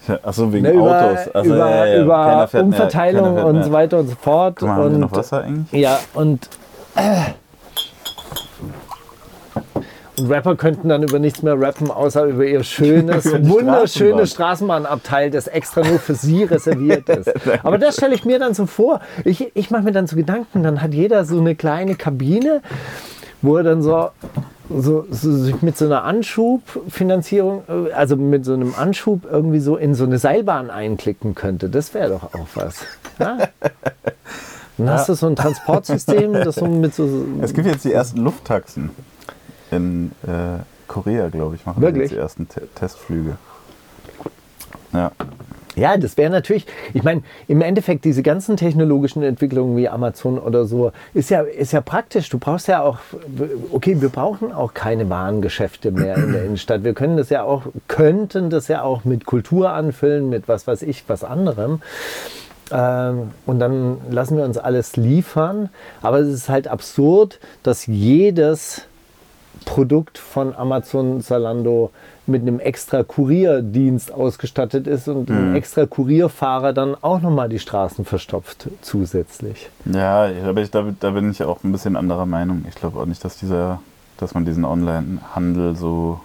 [0.08, 1.28] Ja, Achso, wegen Ne, über Autos.
[1.34, 3.64] Also, über, ja, ja, über fährt mehr, Umverteilung fährt und mehr.
[3.64, 4.56] so weiter und so fort.
[4.58, 5.80] Guck mal, haben wir und, noch Wasser eigentlich?
[5.80, 6.48] Ja, und,
[10.18, 15.46] und Rapper könnten dann über nichts mehr rappen, außer über ihr schönes, wunderschönes Straßenbahnabteil, das
[15.46, 17.32] extra nur für sie reserviert ist.
[17.62, 19.00] Aber das stelle ich mir dann so vor.
[19.24, 22.62] Ich, ich mache mir dann so Gedanken, dann hat jeder so eine kleine Kabine,
[23.42, 24.10] wo er dann so,
[24.68, 29.76] so, so sich mit so einer Anschubfinanzierung, äh, also mit so einem Anschub irgendwie so
[29.76, 31.68] in so eine Seilbahn einklicken könnte.
[31.68, 32.84] Das wäre doch auch was.
[33.18, 33.38] Ja?
[34.78, 37.26] Dann hast du so ein Transportsystem, das so mit so.
[37.42, 38.90] Es gibt jetzt die ersten Lufttaxen.
[39.70, 42.10] In äh, Korea, glaube ich, machen wir Wirklich?
[42.10, 43.36] jetzt die ersten Te Testflüge.
[44.92, 45.12] Ja.
[45.78, 50.64] Ja, das wäre natürlich, ich meine, im Endeffekt diese ganzen technologischen Entwicklungen wie Amazon oder
[50.64, 52.28] so, ist ja, ist ja praktisch.
[52.30, 52.98] Du brauchst ja auch,
[53.70, 56.82] okay, wir brauchen auch keine Warengeschäfte mehr in der Innenstadt.
[56.82, 60.82] Wir können das ja auch, könnten das ja auch mit Kultur anfüllen, mit was weiß
[60.82, 61.80] ich, was anderem.
[62.70, 65.70] Ähm, und dann lassen wir uns alles liefern.
[66.02, 68.82] Aber es ist halt absurd, dass jedes
[69.64, 71.90] Produkt von Amazon Zalando
[72.26, 78.04] mit einem extra Kurierdienst ausgestattet ist und ein extra Kurierfahrer dann auch nochmal die Straßen
[78.04, 79.70] verstopft zusätzlich.
[79.86, 82.64] Ja, aber ich, da, da bin ich auch ein bisschen anderer Meinung.
[82.68, 83.80] Ich glaube auch nicht, dass dieser,
[84.18, 86.20] dass man diesen Online-Handel so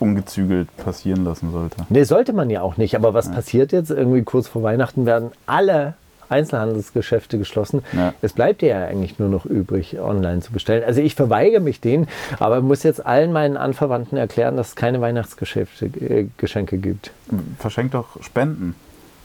[0.00, 1.76] ungezügelt passieren lassen sollte.
[1.88, 2.94] Nee, sollte man ja auch nicht.
[2.94, 3.90] Aber was passiert jetzt?
[3.90, 5.94] Irgendwie kurz vor Weihnachten werden alle
[6.28, 7.82] Einzelhandelsgeschäfte geschlossen.
[7.92, 8.12] Ja.
[8.20, 10.84] Es bleibt ja eigentlich nur noch übrig, online zu bestellen.
[10.84, 12.06] Also ich verweigere mich denen,
[12.38, 17.12] aber muss jetzt allen meinen Anverwandten erklären, dass es keine Weihnachtsgeschäfte, äh, Geschenke gibt.
[17.58, 18.74] Verschenkt doch Spenden.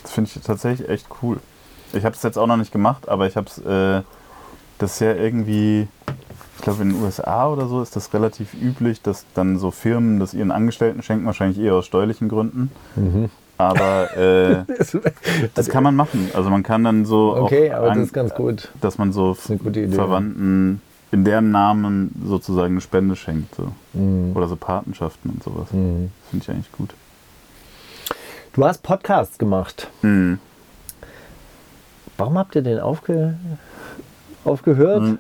[0.01, 1.37] Das finde ich tatsächlich echt cool.
[1.93, 4.01] Ich habe es jetzt auch noch nicht gemacht, aber ich habe es, äh,
[4.79, 5.87] das ist ja irgendwie,
[6.63, 10.33] glaube in den USA oder so ist das relativ üblich, dass dann so Firmen das
[10.33, 12.71] ihren Angestellten schenken, wahrscheinlich eher aus steuerlichen Gründen.
[13.57, 14.63] Aber äh,
[15.55, 16.31] das kann man machen.
[16.33, 18.69] Also man kann dann so Okay, aber das an- ist ganz gut.
[18.81, 19.33] dass man so.
[19.35, 23.53] Verwandten in deren Namen sozusagen eine Spende schenkt.
[23.55, 23.71] So.
[23.93, 24.35] Mhm.
[24.35, 25.67] Oder so Patenschaften und sowas.
[25.69, 26.95] Finde ich eigentlich gut.
[28.53, 29.89] Du hast Podcasts gemacht.
[30.01, 30.39] Mhm.
[32.17, 33.35] Warum habt ihr den aufge
[34.45, 35.19] aufgehört?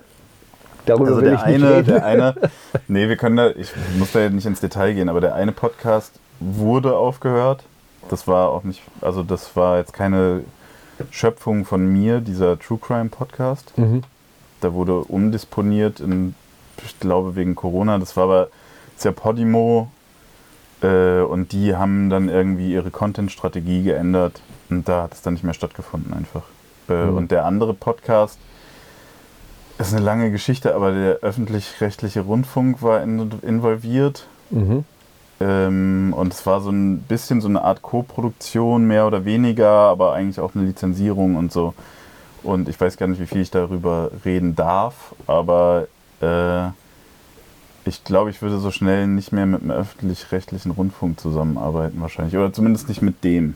[0.85, 2.35] Darüber Also der eine, der eine,
[2.87, 6.13] nee, wir können da, ich muss da nicht ins Detail gehen, aber der eine Podcast
[6.39, 7.63] wurde aufgehört.
[8.09, 10.43] Das war auch nicht, also das war jetzt keine
[11.09, 13.77] Schöpfung von mir, dieser True Crime Podcast.
[13.77, 14.01] Mhm.
[14.61, 16.35] Da wurde umdisponiert, in,
[16.85, 17.97] ich glaube wegen Corona.
[17.97, 18.47] Das war aber,
[19.01, 19.89] ja Podimo
[20.81, 25.43] äh, und die haben dann irgendwie ihre Content-Strategie geändert und da hat es dann nicht
[25.43, 26.43] mehr stattgefunden einfach.
[26.89, 27.17] Äh, Mhm.
[27.17, 28.37] Und der andere Podcast
[29.77, 34.27] ist eine lange Geschichte, aber der öffentlich-rechtliche Rundfunk war in, involviert.
[34.49, 34.85] Mhm.
[35.39, 40.13] Ähm, und es war so ein bisschen so eine Art Co-Produktion, mehr oder weniger, aber
[40.13, 41.73] eigentlich auch eine Lizenzierung und so.
[42.43, 45.87] Und ich weiß gar nicht, wie viel ich darüber reden darf, aber
[46.21, 46.67] äh,
[47.85, 52.35] ich glaube, ich würde so schnell nicht mehr mit einem öffentlich-rechtlichen Rundfunk zusammenarbeiten, wahrscheinlich.
[52.35, 53.55] Oder zumindest nicht mit dem.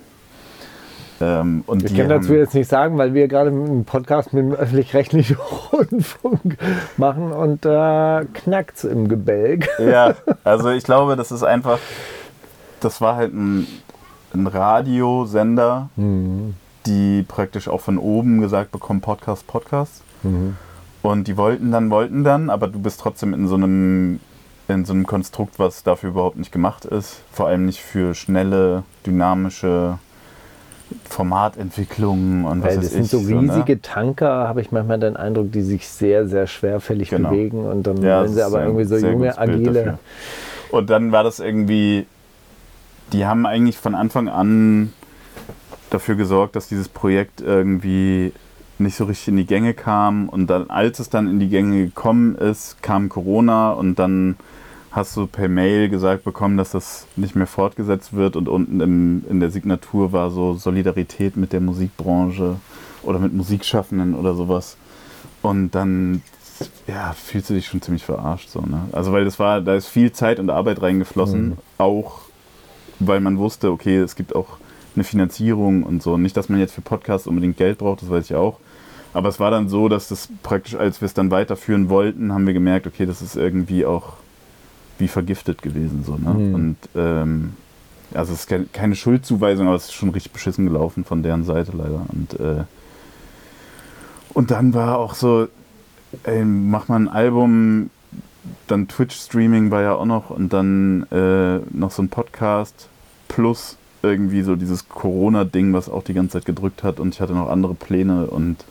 [1.19, 4.53] Ähm, und Ich kann dazu jetzt nicht sagen, weil wir gerade einen Podcast mit dem
[4.53, 5.37] öffentlich-rechtlichen
[5.71, 6.57] Rundfunk
[6.97, 9.67] machen und da knackt's im Gebälk.
[9.79, 11.79] Ja, also ich glaube, das ist einfach,
[12.81, 13.67] das war halt ein,
[14.33, 15.89] ein Radiosender,
[16.85, 20.03] die praktisch auch von oben gesagt bekommen, Podcast, Podcast.
[21.01, 24.19] Und die wollten dann, wollten dann, aber du bist trotzdem in so einem,
[24.67, 27.21] in so einem Konstrukt, was dafür überhaupt nicht gemacht ist.
[27.31, 29.99] Vor allem nicht für schnelle, dynamische
[31.09, 33.11] Formatentwicklungen und was Weil weiß das sind ich.
[33.11, 33.41] so ne?
[33.41, 37.29] riesige Tanker, habe ich manchmal den Eindruck, die sich sehr, sehr schwerfällig Genau.
[37.29, 39.99] bewegen und dann Ja, das sie aber irgendwie so junge, agile.
[40.71, 42.05] Und dann war das irgendwie,
[43.13, 44.93] die haben eigentlich von Anfang an
[45.89, 48.33] dafür gesorgt, dass dieses Projekt irgendwie
[48.79, 50.29] nicht so richtig in die Gänge kam.
[50.29, 54.35] Und dann, als es dann in die Gänge gekommen ist, kam Corona und dann
[54.97, 59.23] hast du per Mail gesagt bekommen, dass das nicht mehr fortgesetzt wird und unten im,
[59.29, 62.55] in der Signatur war so Solidarität mit der Musikbranche
[63.03, 64.75] oder mit Musikschaffenden oder sowas.
[65.43, 66.23] Und dann
[66.87, 68.85] ja, fühlst du dich schon ziemlich verarscht so, ne?
[68.91, 72.21] Also weil das war, da ist viel Zeit und Arbeit reingeflossen, auch
[72.99, 74.57] weil man wusste, okay, es gibt auch
[74.95, 76.17] eine Finanzierung und so.
[76.17, 78.59] Nicht, dass man jetzt für Podcasts unbedingt Geld braucht, das weiß ich auch.
[79.13, 82.47] Aber es war dann so, dass das praktisch, als wir es dann weiterführen wollten, haben
[82.47, 84.13] wir gemerkt, okay, das ist irgendwie auch
[84.99, 86.03] wie vergiftet gewesen.
[86.05, 86.33] So, ne?
[86.33, 86.53] Mhm.
[86.55, 87.53] Und ähm,
[88.13, 91.43] also es ist ke- keine Schuldzuweisung, aber es ist schon richtig beschissen gelaufen von deren
[91.43, 92.05] Seite leider.
[92.09, 92.63] Und, äh,
[94.33, 95.47] und dann war auch so,
[96.23, 97.89] ey, mach mal ein Album,
[98.67, 102.87] dann Twitch-Streaming war ja auch noch und dann äh, noch so ein Podcast
[103.27, 107.33] plus irgendwie so dieses Corona-Ding, was auch die ganze Zeit gedrückt hat und ich hatte
[107.33, 108.63] noch andere Pläne und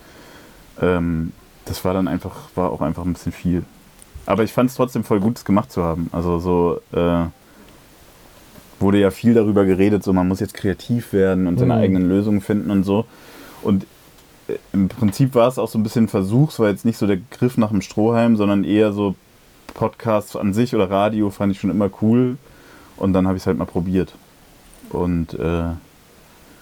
[0.81, 1.33] ähm,
[1.67, 3.65] das war dann einfach, war auch einfach ein bisschen viel.
[4.27, 6.09] Aber ich fand es trotzdem voll gut, es gemacht zu haben.
[6.13, 7.27] Also so äh,
[8.81, 11.81] wurde ja viel darüber geredet, so man muss jetzt kreativ werden und seine Mhm.
[11.81, 13.07] eigenen Lösungen finden und so.
[13.63, 13.87] Und
[14.49, 17.07] äh, im Prinzip war es auch so ein bisschen Versuch, es war jetzt nicht so
[17.07, 19.15] der Griff nach dem Strohhalm, sondern eher so
[19.75, 22.37] Podcasts an sich oder Radio fand ich schon immer cool.
[22.97, 24.15] Und dann habe ich es halt mal probiert.
[24.91, 25.65] Und äh,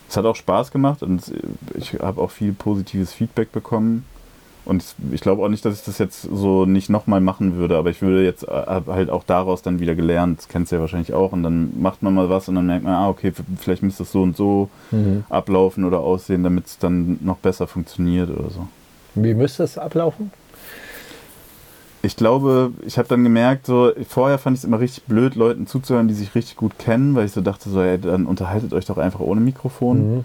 [0.08, 1.32] es hat auch Spaß gemacht und
[1.74, 4.04] ich habe auch viel positives Feedback bekommen.
[4.64, 7.90] Und ich glaube auch nicht, dass ich das jetzt so nicht nochmal machen würde, aber
[7.90, 11.12] ich würde jetzt äh, halt auch daraus dann wieder gelernt, das kennst du ja wahrscheinlich
[11.12, 14.04] auch, und dann macht man mal was und dann merkt man, ah, okay, vielleicht müsste
[14.04, 15.24] es so und so mhm.
[15.28, 18.66] ablaufen oder aussehen, damit es dann noch besser funktioniert oder so.
[19.14, 20.30] Wie müsste es ablaufen?
[22.00, 25.66] Ich glaube, ich habe dann gemerkt, so vorher fand ich es immer richtig blöd, Leuten
[25.66, 28.84] zuzuhören, die sich richtig gut kennen, weil ich so dachte, so, ey, dann unterhaltet euch
[28.84, 30.16] doch einfach ohne Mikrofon.
[30.16, 30.24] Mhm.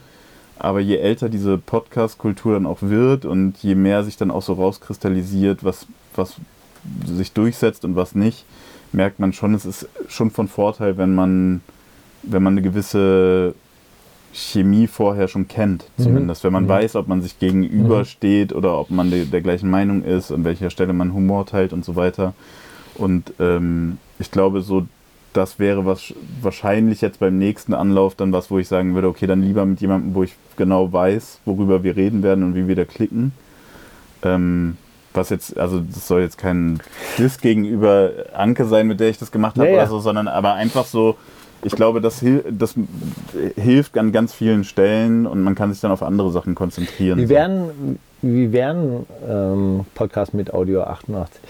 [0.60, 4.54] Aber je älter diese Podcast-Kultur dann auch wird und je mehr sich dann auch so
[4.54, 6.36] rauskristallisiert, was, was
[7.06, 8.46] sich durchsetzt und was nicht,
[8.92, 11.62] merkt man schon, es ist schon von Vorteil, wenn man,
[12.24, 13.56] wenn man eine gewisse
[14.34, 16.04] Chemie vorher schon kennt, mhm.
[16.04, 16.44] zumindest.
[16.44, 16.48] Mhm.
[16.48, 16.70] Wenn man mhm.
[16.70, 18.58] weiß, ob man sich gegenübersteht mhm.
[18.58, 21.86] oder ob man de, der gleichen Meinung ist, an welcher Stelle man Humor teilt und
[21.86, 22.34] so weiter.
[22.96, 24.86] Und ähm, ich glaube, so
[25.34, 29.28] das wäre was wahrscheinlich jetzt beim nächsten Anlauf dann was, wo ich sagen würde, okay,
[29.28, 32.76] dann lieber mit jemandem, wo ich genau weiß, worüber wir reden werden und wie wir
[32.76, 33.32] da klicken.
[34.24, 34.78] Ähm,
[35.14, 36.80] was jetzt, also das soll jetzt kein
[37.18, 40.54] Diss gegenüber Anke sein, mit der ich das gemacht habe ja, oder so, sondern aber
[40.54, 41.16] einfach so,
[41.64, 42.76] ich glaube, das, das
[43.56, 47.20] hilft an ganz vielen Stellen und man kann sich dann auf andere Sachen konzentrieren.
[47.20, 51.42] Wie wären, wie wären ähm, Podcast mit Audio 88?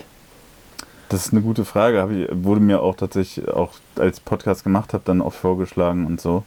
[1.09, 2.07] Das ist eine gute Frage.
[2.13, 6.43] Ich, wurde mir auch tatsächlich, auch als Podcast gemacht habe, dann oft vorgeschlagen und so.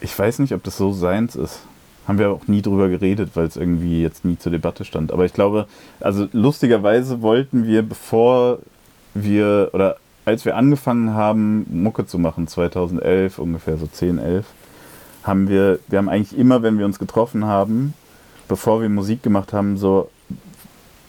[0.00, 1.60] Ich weiß nicht, ob das so seins ist.
[2.06, 5.12] Haben wir auch nie drüber geredet, weil es irgendwie jetzt nie zur Debatte stand.
[5.12, 5.66] Aber ich glaube,
[6.00, 8.58] also lustigerweise wollten wir, bevor
[9.14, 14.46] wir, oder als wir angefangen haben, Mucke zu machen, 2011, ungefähr so 10, 11,
[15.22, 17.94] haben wir, wir haben eigentlich immer, wenn wir uns getroffen haben,
[18.48, 20.10] bevor wir Musik gemacht haben, so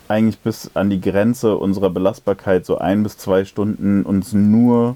[0.09, 4.95] eigentlich bis an die Grenze unserer Belastbarkeit so ein bis zwei Stunden uns nur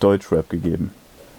[0.00, 0.90] Deutschrap gegeben.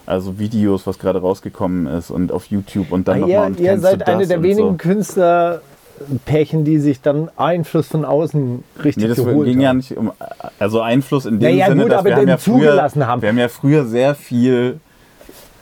[0.06, 3.52] Also Videos, was gerade rausgekommen ist und auf YouTube und dann nochmal.
[3.54, 4.78] Ihr, ihr seid eine der wenigen so.
[4.78, 9.62] Künstlerpärchen, die sich dann Einfluss von außen richtig nee, das geholt ging haben.
[9.62, 10.14] ja nicht um
[10.60, 13.22] also Einfluss in dem naja, Sinne, gut, dass wir haben ja früher, haben.
[13.22, 14.80] wir haben ja früher sehr viel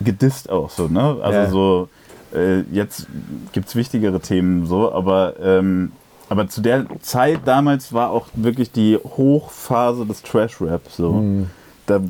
[0.02, 1.18] gedisst auch so, ne?
[1.22, 1.50] Also ja.
[1.50, 1.90] so
[2.36, 3.08] äh, jetzt
[3.54, 5.92] gibt es wichtigere Themen so, aber ähm,
[6.30, 10.82] aber zu der Zeit damals war auch wirklich die Hochphase des Trash-Rap.
[10.90, 11.12] So.
[11.12, 11.50] Mhm.
[11.86, 12.02] Da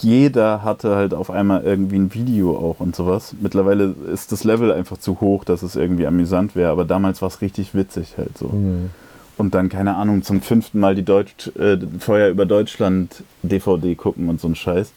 [0.00, 3.34] jeder hatte halt auf einmal irgendwie ein Video auch und sowas.
[3.40, 6.70] Mittlerweile ist das Level einfach zu hoch, dass es irgendwie amüsant wäre.
[6.70, 8.48] Aber damals war es richtig witzig halt so.
[8.48, 8.90] Mhm.
[9.38, 14.28] Und dann, keine Ahnung, zum fünften Mal die Deutsch, äh, Feuer über Deutschland DVD gucken
[14.28, 14.92] und so ein Scheiß.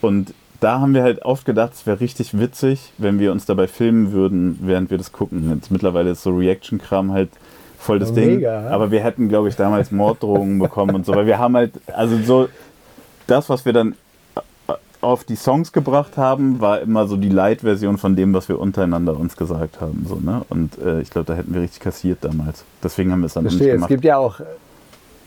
[0.00, 3.68] Und da haben wir halt oft gedacht, es wäre richtig witzig, wenn wir uns dabei
[3.68, 5.50] filmen würden, während wir das gucken.
[5.54, 7.30] Jetzt mittlerweile ist so Reaction-Kram halt
[7.78, 8.36] voll das oh, Ding.
[8.36, 11.72] Mega, aber wir hätten, glaube ich, damals Morddrohungen bekommen und so, weil wir haben halt,
[11.86, 12.48] also so,
[13.26, 13.94] das, was wir dann
[15.00, 19.18] auf die Songs gebracht haben, war immer so die Light-Version von dem, was wir untereinander
[19.18, 20.04] uns gesagt haben.
[20.08, 20.42] So, ne?
[20.48, 22.64] Und äh, ich glaube, da hätten wir richtig kassiert damals.
[22.82, 23.90] Deswegen haben wir es dann Verstehe, nicht gemacht.
[23.90, 24.40] Es gibt ja auch,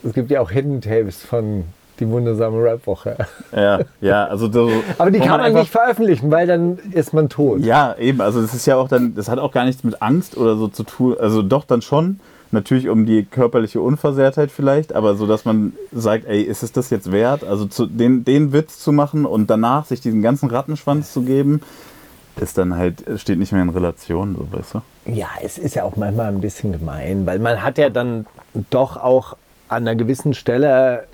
[0.04, 1.64] es gibt ja auch Hidden Tapes von
[2.00, 3.16] die wundersame Rap-Woche.
[3.56, 7.30] Ja, ja, also so, Aber die kann man, man nicht veröffentlichen, weil dann ist man
[7.30, 7.62] tot.
[7.62, 8.20] Ja, eben.
[8.20, 10.68] Also das ist ja auch dann, das hat auch gar nichts mit Angst oder so
[10.68, 11.16] zu tun.
[11.20, 12.20] Also doch dann schon,
[12.54, 16.90] natürlich um die körperliche Unversehrtheit vielleicht, aber so, dass man sagt, ey, ist es das
[16.90, 17.44] jetzt wert?
[17.44, 21.62] Also zu, den, den Witz zu machen und danach sich diesen ganzen Rattenschwanz zu geben,
[22.40, 24.82] ist dann halt, steht nicht mehr in Relation, so weißt du?
[25.06, 28.26] Ja, es ist ja auch manchmal ein bisschen gemein, weil man hat ja dann
[28.70, 29.36] doch auch
[29.68, 31.06] an einer gewissen Stelle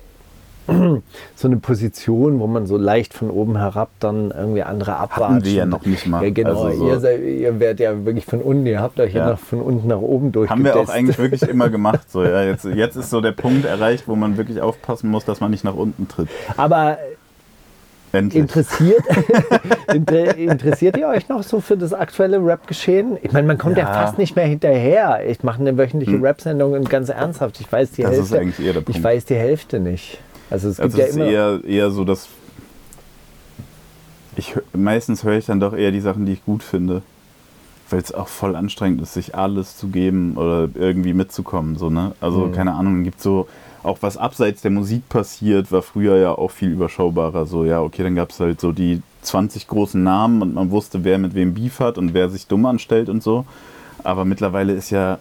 [1.34, 5.36] so eine Position, wo man so leicht von oben herab dann irgendwie andere abwartet.
[5.36, 6.22] Hatten wir ja noch nicht mal.
[6.22, 6.64] Ja, genau.
[6.64, 9.30] Also so ihr, seid, ihr werdet ja wirklich von unten, ihr habt euch ja, ja
[9.32, 10.50] noch von unten nach oben durch.
[10.50, 12.10] Haben wir auch eigentlich wirklich immer gemacht.
[12.10, 15.40] So, ja, jetzt, jetzt ist so der Punkt erreicht, wo man wirklich aufpassen muss, dass
[15.40, 16.28] man nicht nach unten tritt.
[16.56, 16.98] Aber
[18.12, 18.40] Endlich.
[18.40, 19.02] Interessiert,
[20.36, 23.18] interessiert ihr euch noch so für das aktuelle Rap-Geschehen?
[23.22, 23.84] Ich meine, man kommt ja.
[23.84, 23.92] ja.
[23.92, 25.20] fast nicht mehr hinterher.
[25.26, 26.22] Ich mache eine wöchentliche hm.
[26.22, 28.84] Rap-Sendung und ganz ernsthaft, ich weiß die das Hälfte.
[28.88, 30.20] Ich weiß die Hälfte nicht.
[30.50, 31.24] Also es gibt also ja immer.
[31.24, 32.28] Eher, eher so, dass
[34.36, 37.02] ich meistens höre ich dann doch eher die Sachen, die ich gut finde.
[37.90, 41.76] Weil es auch voll anstrengend ist, sich alles zu geben oder irgendwie mitzukommen.
[41.76, 42.12] So, ne?
[42.20, 42.52] Also, mhm.
[42.52, 43.48] keine Ahnung, gibt so,
[43.82, 47.46] auch was abseits der Musik passiert, war früher ja auch viel überschaubarer.
[47.46, 51.02] So, ja, okay, dann gab es halt so die 20 großen Namen und man wusste,
[51.04, 53.46] wer mit wem Beef hat und wer sich dumm anstellt und so.
[54.04, 55.18] Aber mittlerweile ist ja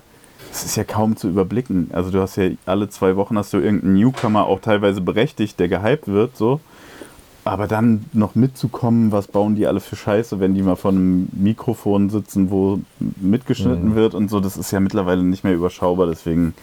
[0.49, 1.89] das ist ja kaum zu überblicken.
[1.93, 5.67] Also du hast ja alle zwei Wochen hast du irgendeinen Newcomer, auch teilweise berechtigt, der
[5.67, 6.59] gehypt wird, so.
[7.43, 11.29] Aber dann noch mitzukommen, was bauen die alle für Scheiße, wenn die mal vor einem
[11.31, 13.95] Mikrofon sitzen, wo mitgeschnitten mhm.
[13.95, 16.07] wird und so, das ist ja mittlerweile nicht mehr überschaubar.
[16.07, 16.53] Deswegen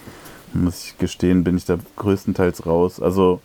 [0.53, 3.01] muss ich gestehen, bin ich da größtenteils raus.
[3.01, 3.41] Also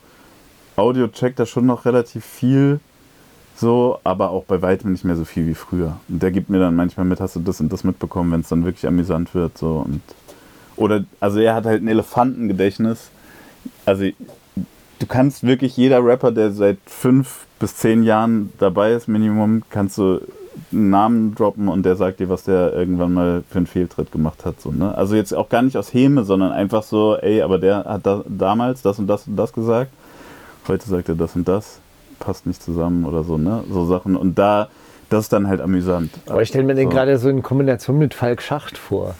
[0.76, 2.80] Audio checkt da schon noch relativ viel,
[3.56, 5.98] so, aber auch bei weitem nicht mehr so viel wie früher.
[6.08, 8.48] Und der gibt mir dann manchmal mit, hast du das und das mitbekommen, wenn es
[8.48, 10.00] dann wirklich amüsant wird, so und
[10.80, 13.10] oder, also er hat halt ein Elefantengedächtnis.
[13.84, 19.62] Also du kannst wirklich, jeder Rapper, der seit fünf bis zehn Jahren dabei ist, Minimum,
[19.70, 20.20] kannst du
[20.72, 24.44] einen Namen droppen und der sagt dir, was der irgendwann mal für einen Fehltritt gemacht
[24.46, 24.60] hat.
[24.60, 24.96] So, ne?
[24.96, 28.24] Also jetzt auch gar nicht aus Häme, sondern einfach so, ey, aber der hat da,
[28.26, 29.90] damals das und das und das gesagt.
[30.66, 31.78] Heute sagt er das und das.
[32.18, 33.64] Passt nicht zusammen oder so, ne?
[33.70, 34.16] So Sachen.
[34.16, 34.68] Und da,
[35.08, 36.10] das ist dann halt amüsant.
[36.26, 36.80] Aber ich stelle mir so.
[36.80, 39.14] den gerade so in Kombination mit Falk Schacht vor.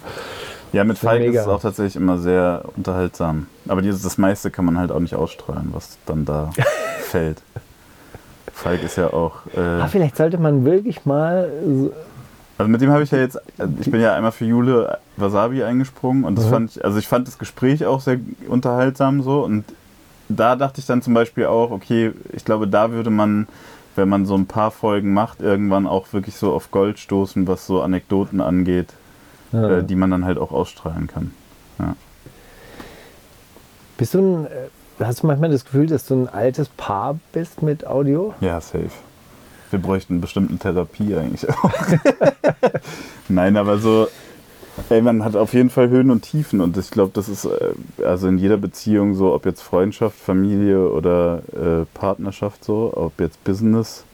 [0.73, 3.47] Ja, mit Falk ist es auch tatsächlich immer sehr unterhaltsam.
[3.69, 6.51] Aber dieses, das meiste kann man halt auch nicht ausstrahlen, was dann da
[7.01, 7.43] fällt.
[8.53, 9.47] Falk ist ja auch.
[9.57, 11.51] Äh ah, vielleicht sollte man wirklich mal.
[12.59, 13.41] Also mit dem habe ich ja jetzt,
[13.81, 16.51] ich bin ja einmal für Jule Wasabi eingesprungen und das mhm.
[16.51, 19.65] fand ich, also ich fand das Gespräch auch sehr unterhaltsam so und
[20.29, 23.49] da dachte ich dann zum Beispiel auch, okay, ich glaube, da würde man,
[23.97, 27.67] wenn man so ein paar Folgen macht, irgendwann auch wirklich so auf Gold stoßen, was
[27.67, 28.89] so Anekdoten angeht,
[29.53, 29.79] ja.
[29.79, 31.33] äh, die man dann halt auch ausstrahlen kann.
[31.79, 31.97] Ja.
[33.97, 34.49] Bist du ein äh,
[35.03, 38.35] Hast du manchmal das Gefühl, dass du ein altes Paar bist mit Audio?
[38.41, 38.91] Ja, safe.
[39.71, 41.71] Wir bräuchten bestimmt eine Therapie eigentlich auch.
[43.29, 44.09] Nein, aber so,
[44.91, 48.05] ey, man hat auf jeden Fall Höhen und Tiefen und ich glaube, das ist äh,
[48.05, 53.43] also in jeder Beziehung so, ob jetzt Freundschaft, Familie oder äh, Partnerschaft so, ob jetzt
[53.43, 54.05] Business.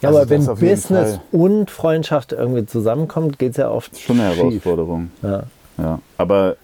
[0.00, 3.98] Ja, also aber wenn Business und Freundschaft irgendwie zusammenkommt, geht es ja oft.
[3.98, 4.42] Schon eine schief.
[4.42, 5.10] Herausforderung.
[5.22, 5.42] Ja.
[5.76, 5.98] ja.
[6.16, 6.56] Aber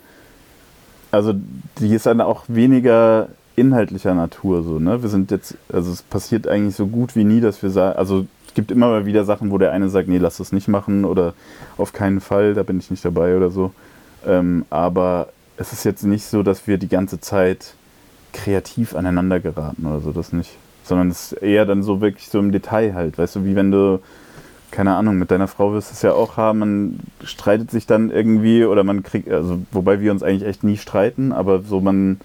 [1.11, 1.35] also
[1.79, 5.03] die ist dann auch weniger inhaltlicher Natur so, ne?
[5.03, 8.27] Wir sind jetzt, also es passiert eigentlich so gut wie nie, dass wir sagen, also
[8.49, 11.05] es gibt immer mal wieder Sachen, wo der eine sagt, nee, lass das nicht machen
[11.05, 11.35] oder
[11.77, 13.73] auf keinen Fall, da bin ich nicht dabei oder so.
[14.27, 17.75] Ähm, aber es ist jetzt nicht so, dass wir die ganze Zeit
[18.33, 20.57] kreativ aneinander geraten oder so, das nicht.
[20.85, 23.71] Sondern es ist eher dann so wirklich so im Detail halt, weißt du, wie wenn
[23.71, 24.01] du
[24.75, 28.11] keine Ahnung, mit deiner Frau wirst du es ja auch haben, man streitet sich dann
[28.11, 32.21] irgendwie oder man kriegt, also wobei wir uns eigentlich echt nie streiten, aber so man,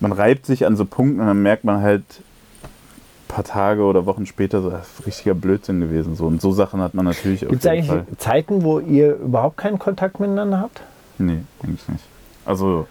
[0.00, 4.06] man reibt sich an so Punkten und dann merkt man halt ein paar Tage oder
[4.06, 6.16] Wochen später, so, das ist richtiger Blödsinn gewesen.
[6.16, 6.24] So.
[6.24, 8.06] Und so Sachen hat man natürlich Gibt es eigentlich Fall.
[8.16, 10.80] Zeiten, wo ihr überhaupt keinen Kontakt miteinander habt?
[11.18, 12.04] Nee, eigentlich nicht.
[12.46, 12.86] Also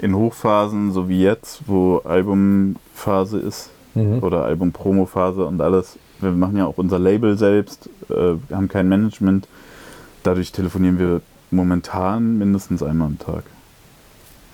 [0.00, 4.22] in Hochphasen, so wie jetzt, wo Albumphase ist mhm.
[4.22, 9.48] oder Album-Promo-Phase und alles, wir machen ja auch unser Label selbst, äh, haben kein Management.
[10.22, 11.20] Dadurch telefonieren wir
[11.50, 13.44] momentan mindestens einmal am Tag.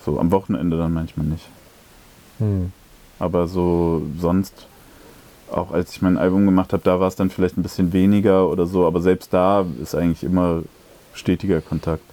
[0.05, 1.49] So am Wochenende dann manchmal nicht.
[2.39, 2.73] Hm.
[3.19, 4.67] Aber so sonst,
[5.51, 8.49] auch als ich mein Album gemacht habe, da war es dann vielleicht ein bisschen weniger
[8.49, 10.63] oder so, aber selbst da ist eigentlich immer
[11.15, 12.05] stetiger Kontakt.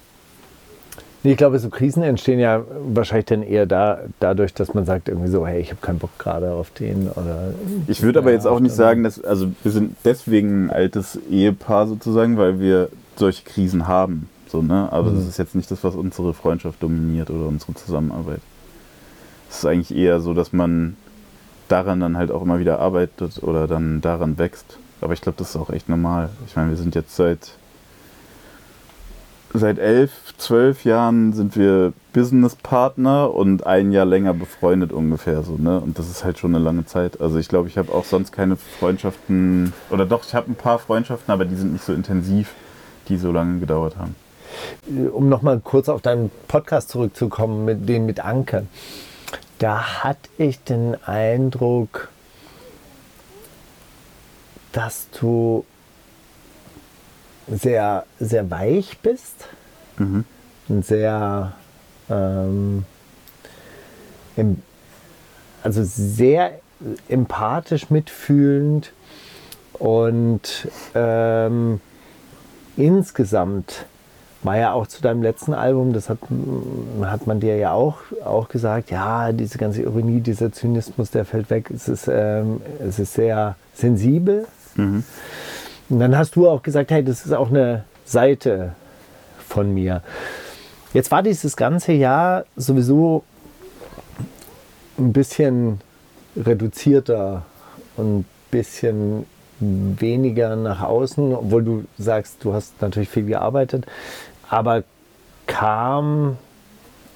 [1.24, 5.08] Nee, ich glaube, so Krisen entstehen ja wahrscheinlich dann eher da, dadurch, dass man sagt
[5.08, 7.54] irgendwie so, hey, ich habe keinen Bock gerade auf den oder.
[7.86, 11.86] Ich würde aber jetzt auch nicht sagen, dass, also wir sind deswegen ein altes Ehepaar
[11.86, 14.28] sozusagen, weil wir solche Krisen haben.
[14.48, 14.88] So, ne?
[14.90, 15.16] Aber mhm.
[15.16, 18.40] das ist jetzt nicht das, was unsere Freundschaft dominiert oder unsere Zusammenarbeit.
[19.48, 20.96] Es ist eigentlich eher so, dass man
[21.68, 24.78] daran dann halt auch immer wieder arbeitet oder dann daran wächst.
[25.00, 26.30] Aber ich glaube, das ist auch echt normal.
[26.46, 27.52] Ich meine, wir sind jetzt seit
[29.54, 35.80] seit elf, zwölf Jahren sind wir Businesspartner und ein Jahr länger befreundet ungefähr so, ne?
[35.80, 37.20] Und das ist halt schon eine lange Zeit.
[37.20, 40.78] Also ich glaube, ich habe auch sonst keine Freundschaften oder doch, ich habe ein paar
[40.78, 42.54] Freundschaften, aber die sind nicht so intensiv,
[43.08, 44.14] die so lange gedauert haben.
[45.12, 48.66] Um nochmal kurz auf deinen Podcast zurückzukommen, mit den mit Anke.
[49.58, 52.08] Da hatte ich den Eindruck,
[54.72, 55.64] dass du
[57.48, 59.48] sehr, sehr weich bist
[59.98, 60.24] mhm.
[60.68, 61.52] und sehr,
[62.10, 62.84] ähm,
[64.36, 64.62] im,
[65.62, 66.60] also sehr
[67.08, 68.92] empathisch mitfühlend
[69.74, 71.80] und ähm,
[72.76, 73.86] insgesamt
[74.42, 76.18] war ja auch zu deinem letzten Album, das hat,
[77.02, 81.48] hat man dir ja auch, auch gesagt, ja, diese ganze Ironie, dieser Zynismus, der fällt
[81.50, 81.70] weg.
[81.70, 84.46] Es ist, ähm, es ist sehr sensibel.
[84.74, 85.04] Mhm.
[85.92, 88.72] Und dann hast du auch gesagt, hey, das ist auch eine Seite
[89.46, 90.00] von mir.
[90.94, 93.24] Jetzt war dieses ganze Jahr sowieso
[94.96, 95.82] ein bisschen
[96.34, 97.42] reduzierter
[97.98, 99.26] und ein bisschen
[99.60, 103.84] weniger nach außen, obwohl du sagst, du hast natürlich viel gearbeitet.
[104.48, 104.84] Aber
[105.46, 106.38] kam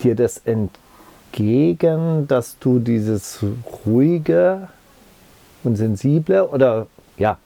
[0.03, 3.43] dir das entgegen, dass du dieses
[3.87, 4.68] ruhige
[5.64, 7.39] und sensible oder ja,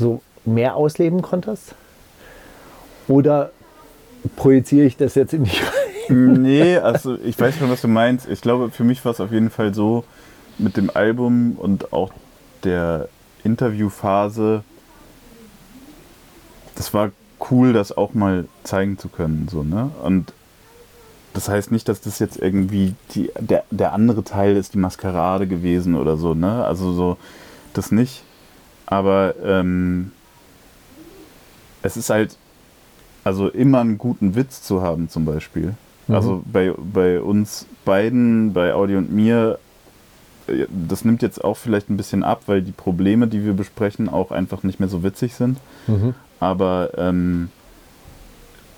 [0.00, 0.20] so
[0.52, 1.74] mehr ausleben konntest?
[3.06, 3.50] Oder
[4.36, 5.50] projiziere ich das jetzt in die
[6.08, 8.28] Nee, also ich weiß schon, was du meinst.
[8.28, 10.04] Ich glaube, für mich war es auf jeden Fall so
[10.56, 12.12] mit dem Album und auch
[12.64, 13.08] der
[13.44, 14.64] Interviewphase,
[16.74, 17.10] das war
[17.50, 19.48] cool, das auch mal zeigen zu können.
[19.50, 19.90] So, ne?
[20.02, 20.32] Und
[21.34, 25.46] das heißt nicht, dass das jetzt irgendwie die, der, der andere Teil ist die Maskerade
[25.46, 26.64] gewesen oder so, ne?
[26.64, 27.16] Also so,
[27.74, 28.22] das nicht.
[28.86, 30.12] Aber ähm,
[31.82, 32.36] es ist halt,
[33.24, 35.74] also immer einen guten Witz zu haben zum Beispiel.
[36.06, 36.14] Mhm.
[36.14, 39.58] Also bei, bei uns beiden, bei Audi und mir,
[40.46, 44.08] äh, das nimmt jetzt auch vielleicht ein bisschen ab, weil die Probleme, die wir besprechen,
[44.08, 45.58] auch einfach nicht mehr so witzig sind.
[45.86, 46.14] Mhm.
[46.40, 47.50] Aber ähm,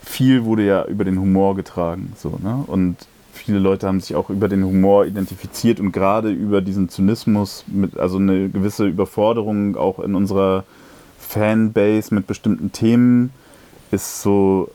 [0.03, 2.13] viel wurde ja über den Humor getragen.
[2.17, 2.65] So, ne?
[2.67, 2.97] Und
[3.33, 7.99] viele Leute haben sich auch über den Humor identifiziert und gerade über diesen Zynismus, mit,
[7.99, 10.65] also eine gewisse Überforderung auch in unserer
[11.31, 13.31] Fanbase mit bestimmten Themen
[13.93, 14.71] ist so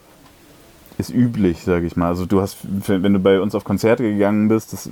[0.97, 2.07] ist üblich, sage ich mal.
[2.07, 4.89] Also du hast, wenn du bei uns auf Konzerte gegangen bist, das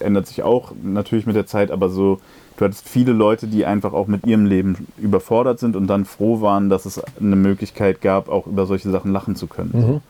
[0.00, 2.20] ändert sich auch natürlich mit der Zeit, aber so,
[2.56, 6.40] du hattest viele Leute, die einfach auch mit ihrem Leben überfordert sind und dann froh
[6.40, 9.70] waren, dass es eine Möglichkeit gab, auch über solche Sachen lachen zu können.
[9.72, 10.00] Mhm.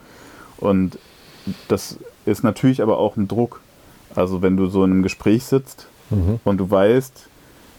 [0.57, 0.99] Und
[1.69, 3.61] das ist natürlich aber auch ein Druck.
[4.15, 6.41] Also wenn du so in einem Gespräch sitzt mhm.
[6.45, 7.29] und du weißt,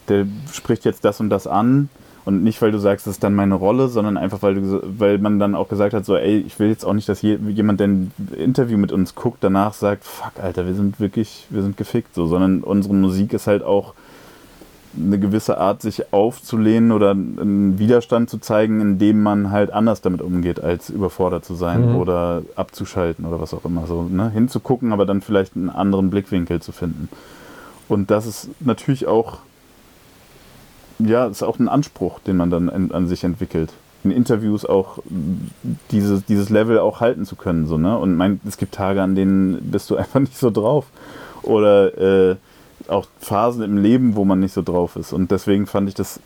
[0.08, 1.88] der spricht jetzt das und das an,
[2.24, 5.18] und nicht, weil du sagst, das ist dann meine Rolle, sondern einfach, weil, du, weil
[5.18, 7.88] man dann auch gesagt hat, so, ey, ich will jetzt auch nicht, dass jemand, der
[7.88, 12.14] ein Interview mit uns guckt, danach sagt, fuck, Alter, wir sind wirklich, wir sind gefickt,
[12.14, 13.94] so, sondern unsere Musik ist halt auch
[14.96, 20.20] eine gewisse Art, sich aufzulehnen oder einen Widerstand zu zeigen, indem man halt anders damit
[20.20, 21.96] umgeht, als überfordert zu sein mhm.
[21.96, 23.86] oder abzuschalten oder was auch immer.
[23.86, 24.30] So, ne?
[24.30, 27.08] Hinzugucken, aber dann vielleicht einen anderen Blickwinkel zu finden.
[27.88, 29.38] Und das ist natürlich auch
[31.04, 33.72] ja, ist auch ein Anspruch, den man dann an, an sich entwickelt.
[34.04, 34.98] In Interviews auch
[35.90, 37.66] dieses, dieses Level auch halten zu können.
[37.66, 37.96] So, ne?
[37.96, 40.86] Und mein, es gibt Tage, an denen bist du einfach nicht so drauf.
[41.42, 42.36] Oder äh,
[42.88, 45.12] auch Phasen im Leben, wo man nicht so drauf ist.
[45.12, 46.20] Und deswegen fand ich das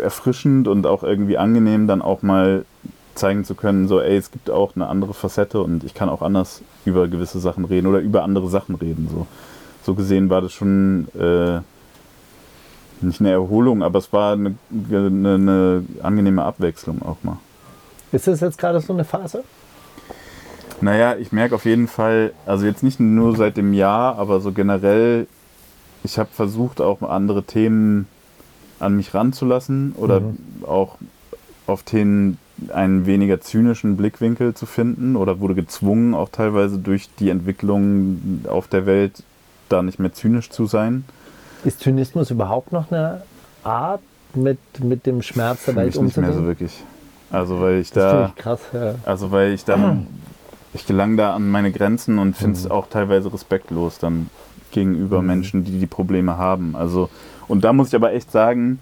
[0.00, 2.64] erfrischend und auch irgendwie angenehm, dann auch mal
[3.14, 6.22] zeigen zu können, so, ey, es gibt auch eine andere Facette und ich kann auch
[6.22, 9.08] anders über gewisse Sachen reden oder über andere Sachen reden.
[9.10, 9.26] So,
[9.82, 11.60] so gesehen war das schon äh,
[13.02, 14.54] nicht eine Erholung, aber es war eine,
[14.90, 17.38] eine, eine angenehme Abwechslung auch mal.
[18.12, 19.42] Ist das jetzt gerade so eine Phase?
[20.80, 24.52] Naja, ich merke auf jeden Fall, also jetzt nicht nur seit dem Jahr, aber so
[24.52, 25.26] generell,
[26.02, 28.08] ich habe versucht, auch andere Themen
[28.80, 30.36] an mich ranzulassen oder mhm.
[30.66, 30.98] auch
[31.66, 32.38] auf Themen
[32.72, 38.68] einen weniger zynischen Blickwinkel zu finden oder wurde gezwungen, auch teilweise durch die Entwicklung auf
[38.68, 39.22] der Welt
[39.68, 41.04] da nicht mehr zynisch zu sein.
[41.64, 43.22] Ist Zynismus überhaupt noch eine
[43.62, 44.00] Art,
[44.34, 46.28] mit, mit dem Schmerz der Welt umzugehen?
[46.28, 46.82] Nicht mehr so wirklich.
[47.30, 48.32] Also weil ich da.
[48.36, 48.94] Ich krass, ja.
[49.04, 50.06] Also weil ich dann.
[50.74, 52.70] Ich gelang da an meine Grenzen und finde es mhm.
[52.70, 54.30] auch teilweise respektlos dann
[54.70, 55.26] gegenüber mhm.
[55.26, 56.74] Menschen, die die Probleme haben.
[56.74, 57.10] Also,
[57.46, 58.78] und da muss ich aber echt sagen,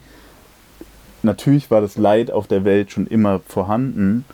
[1.25, 4.25] natürlich war das Leid auf der Welt schon immer vorhanden,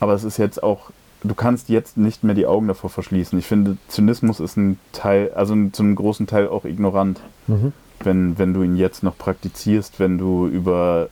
[0.00, 0.90] aber es ist jetzt auch
[1.22, 3.38] du kannst jetzt nicht mehr die Augen davor verschließen.
[3.38, 7.20] Ich finde, Zynismus ist ein Teil, also zu einem großen Teil auch ignorant.
[7.46, 7.72] Mhm
[8.04, 11.08] wenn, wenn du ihn jetzt noch praktizierst, wenn du über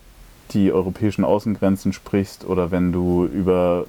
[0.51, 3.87] die europäischen Außengrenzen sprichst oder wenn du über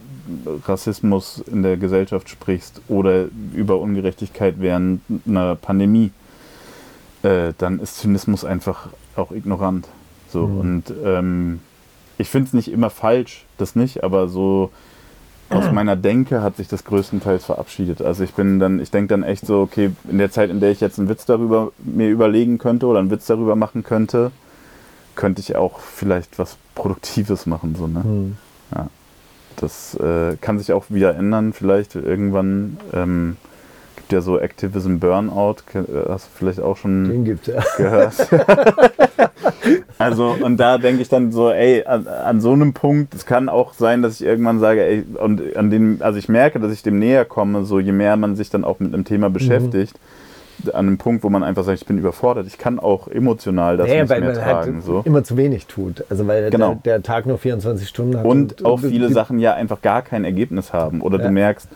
[0.65, 6.11] Rassismus in der Gesellschaft sprichst oder über Ungerechtigkeit während einer Pandemie,
[7.23, 9.87] äh, dann ist Zynismus einfach auch ignorant.
[10.29, 10.59] So mhm.
[10.59, 11.59] und ähm,
[12.17, 14.71] ich finde es nicht immer falsch, das nicht, aber so
[15.53, 18.01] aus meiner Denke hat sich das größtenteils verabschiedet.
[18.01, 20.71] Also ich bin dann, ich denke dann echt so, okay, in der Zeit, in der
[20.71, 24.31] ich jetzt einen Witz darüber mir überlegen könnte oder einen Witz darüber machen könnte,
[25.15, 27.75] könnte ich auch vielleicht was Produktives machen.
[27.75, 27.99] So, ne?
[28.03, 28.37] Mhm.
[28.73, 28.87] Ja.
[29.57, 32.77] Das äh, kann sich auch wieder ändern, vielleicht irgendwann.
[32.93, 33.37] Ähm,
[34.03, 35.79] gibt ja so Activism Burnout, äh,
[36.09, 37.63] hast du vielleicht auch schon Den gibt's, ja.
[37.77, 38.13] gehört.
[39.97, 43.47] also, und da denke ich dann so, ey, an, an, so einem Punkt, es kann
[43.47, 46.83] auch sein, dass ich irgendwann sage, ey, und an dem, also ich merke, dass ich
[46.83, 49.93] dem näher komme, so je mehr man sich dann auch mit einem Thema beschäftigt.
[49.93, 50.23] Mhm
[50.71, 52.47] an einem Punkt, wo man einfach sagt, ich bin überfordert.
[52.47, 54.75] Ich kann auch emotional das naja, nicht weil mehr man halt tragen.
[54.75, 55.01] Halt so.
[55.03, 56.05] immer zu wenig tut.
[56.09, 56.75] Also weil genau.
[56.85, 58.25] der, der, Tag nur 24 Stunden hat.
[58.25, 61.01] Und, und auch viele Sachen ja einfach gar kein Ergebnis haben.
[61.01, 61.25] Oder ja.
[61.25, 61.67] du merkst,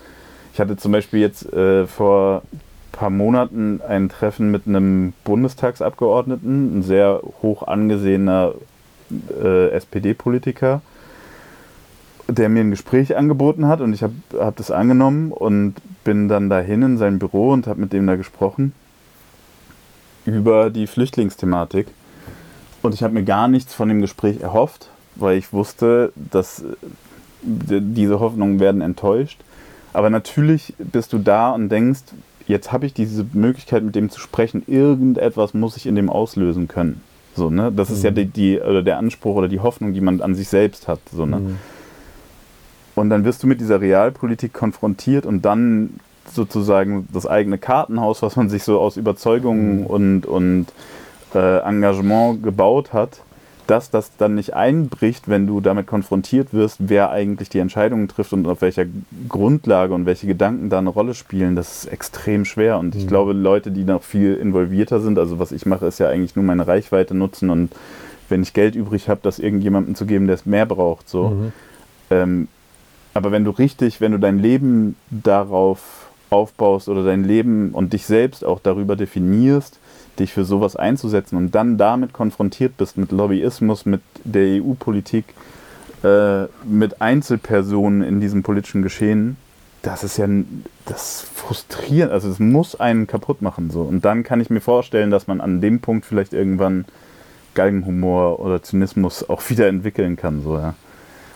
[0.58, 6.80] ich hatte zum Beispiel jetzt äh, vor ein paar Monaten ein Treffen mit einem Bundestagsabgeordneten,
[6.80, 8.54] ein sehr hoch angesehener
[9.40, 10.82] äh, SPD-Politiker,
[12.26, 16.50] der mir ein Gespräch angeboten hat und ich habe hab das angenommen und bin dann
[16.50, 18.72] dahin in sein Büro und habe mit dem da gesprochen
[20.24, 21.86] über die Flüchtlingsthematik.
[22.82, 26.66] Und ich habe mir gar nichts von dem Gespräch erhofft, weil ich wusste, dass äh,
[27.44, 29.38] diese Hoffnungen werden enttäuscht.
[29.92, 32.02] Aber natürlich bist du da und denkst,
[32.46, 34.62] jetzt habe ich diese Möglichkeit, mit dem zu sprechen.
[34.66, 37.02] Irgendetwas muss ich in dem auslösen können.
[37.34, 37.72] So, ne?
[37.72, 37.94] Das mhm.
[37.94, 38.14] ist ja mhm.
[38.16, 41.00] die, die, oder der Anspruch oder die Hoffnung, die man an sich selbst hat.
[41.12, 41.38] So, ne?
[41.38, 41.58] Mhm.
[42.96, 48.36] und dann wirst du mit dieser Realpolitik konfrontiert und dann sozusagen das eigene Kartenhaus, was
[48.36, 49.86] man sich so aus Überzeugungen mhm.
[49.86, 50.66] und, und
[51.34, 53.22] äh, Engagement gebaut hat,
[53.68, 58.32] dass das dann nicht einbricht, wenn du damit konfrontiert wirst, wer eigentlich die Entscheidungen trifft
[58.32, 58.86] und auf welcher
[59.28, 62.78] Grundlage und welche Gedanken da eine Rolle spielen, das ist extrem schwer.
[62.78, 63.08] Und ich mhm.
[63.08, 66.46] glaube, Leute, die noch viel involvierter sind, also was ich mache, ist ja eigentlich nur
[66.46, 67.70] meine Reichweite nutzen und
[68.30, 71.08] wenn ich Geld übrig habe, das irgendjemandem zu geben, der es mehr braucht.
[71.08, 71.28] So.
[71.28, 71.52] Mhm.
[72.10, 72.48] Ähm,
[73.12, 78.06] aber wenn du richtig, wenn du dein Leben darauf aufbaust oder dein Leben und dich
[78.06, 79.78] selbst auch darüber definierst,
[80.18, 85.24] dich für sowas einzusetzen und dann damit konfrontiert bist mit Lobbyismus, mit der EU-Politik,
[86.02, 89.36] äh, mit Einzelpersonen in diesem politischen Geschehen,
[89.82, 90.26] das ist ja
[90.86, 93.82] das frustrierend, also es muss einen kaputt machen so.
[93.82, 96.84] Und dann kann ich mir vorstellen, dass man an dem Punkt vielleicht irgendwann
[97.54, 100.74] Galgenhumor oder Zynismus auch wieder entwickeln kann, so ja.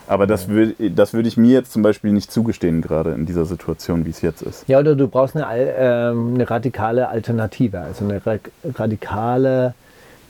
[0.07, 3.45] Aber das würde das würd ich mir jetzt zum Beispiel nicht zugestehen, gerade in dieser
[3.45, 4.69] Situation, wie es jetzt ist.
[4.69, 8.37] Ja, oder du brauchst eine, äh, eine radikale Alternative, also eine ra
[8.75, 9.75] radikale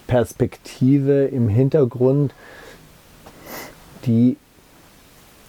[0.07, 2.35] Perspektive im Hintergrund,
[4.05, 4.37] die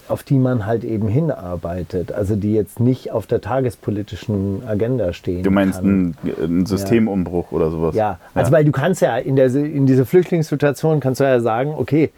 [0.10, 5.44] auf die man halt eben hinarbeitet, also die jetzt nicht auf der tagespolitischen Agenda stehen.
[5.44, 6.16] Du meinst kann.
[6.42, 7.58] einen Systemumbruch ja.
[7.58, 7.96] oder sowas?
[7.96, 8.58] Ja, also ja.
[8.58, 12.12] weil du kannst ja in, der, in dieser Flüchtlingssituation kannst du ja sagen, okay,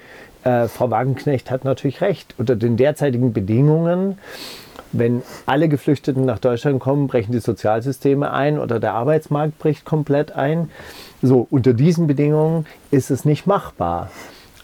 [0.45, 2.35] äh, Frau Wagenknecht hat natürlich recht.
[2.37, 4.17] Unter den derzeitigen Bedingungen,
[4.91, 10.31] wenn alle Geflüchteten nach Deutschland kommen, brechen die Sozialsysteme ein oder der Arbeitsmarkt bricht komplett
[10.31, 10.69] ein.
[11.21, 14.09] So, unter diesen Bedingungen ist es nicht machbar.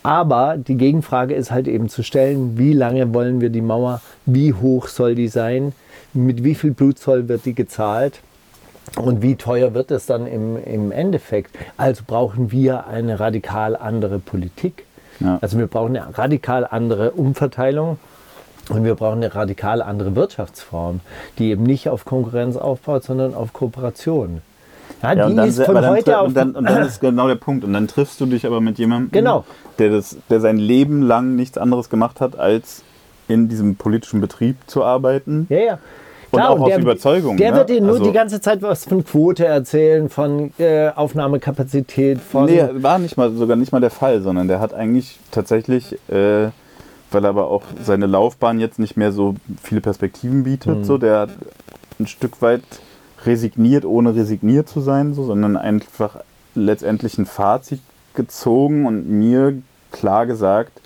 [0.04, 4.54] Aber die Gegenfrage ist halt eben zu stellen, wie lange wollen wir die Mauer, wie
[4.54, 5.74] hoch soll die sein,
[6.14, 8.22] mit wie viel Blutzoll wird die gezahlt
[8.96, 11.56] und wie teuer wird es dann im, im Endeffekt.
[11.78, 14.86] Also brauchen wir eine radikal andere Politik.
[15.22, 15.40] Ja.
[15.42, 17.98] Also wir brauchen eine radikal andere Umverteilung.
[18.70, 21.02] Und wir brauchen eine radikal andere Wirtschaftsform,
[21.40, 24.42] die eben nicht auf Konkurrenz aufbaut, sondern auf Kooperation.
[25.02, 26.28] Ja, ja, die dann, ist von heute auf.
[26.28, 27.64] Und dann, und dann, ist genau der Punkt.
[27.64, 29.46] Und dann triffst du dich aber mit jemandem, genau.
[29.80, 32.84] der, das, der sein Leben lang nichts anderes gemacht hat, als
[33.28, 35.48] in diesem politischen Betrieb zu arbeiten.
[35.50, 35.80] Ja, ja.
[36.32, 37.38] Klar, und auch und der, aus Überzeugung.
[37.38, 37.58] Der ne?
[37.58, 42.46] wird dir nur also, die ganze Zeit was von Quote erzählen, von äh, Aufnahmekapazität, von.
[42.46, 46.50] Nee, war nicht mal, sogar nicht mal der Fall, sondern der hat eigentlich tatsächlich, äh,
[47.12, 50.84] weil er aber auch seine Laufbahn jetzt nicht mehr so viele Perspektiven bietet, mhm.
[50.84, 51.30] so, der hat
[52.00, 52.64] ein Stück weit
[53.26, 56.18] resigniert, ohne resigniert zu sein, so, sondern einfach
[56.56, 57.82] letztendlich ein Fazit
[58.14, 59.62] gezogen und mir
[59.92, 60.81] klar gesagt,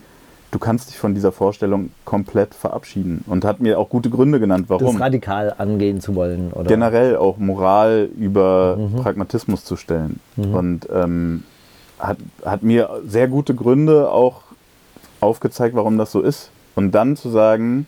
[0.55, 3.25] du kannst dich von dieser Vorstellung komplett verabschieden.
[3.27, 4.93] Und hat mir auch gute Gründe genannt, warum.
[4.93, 6.69] Das radikal angehen zu wollen, oder?
[6.69, 9.01] Generell auch Moral über mhm.
[9.01, 10.21] Pragmatismus zu stellen.
[10.37, 10.55] Mhm.
[10.55, 11.43] Und ähm,
[11.99, 14.43] hat, hat mir sehr gute Gründe auch
[15.19, 16.51] aufgezeigt, warum das so ist.
[16.75, 17.85] Und dann zu sagen,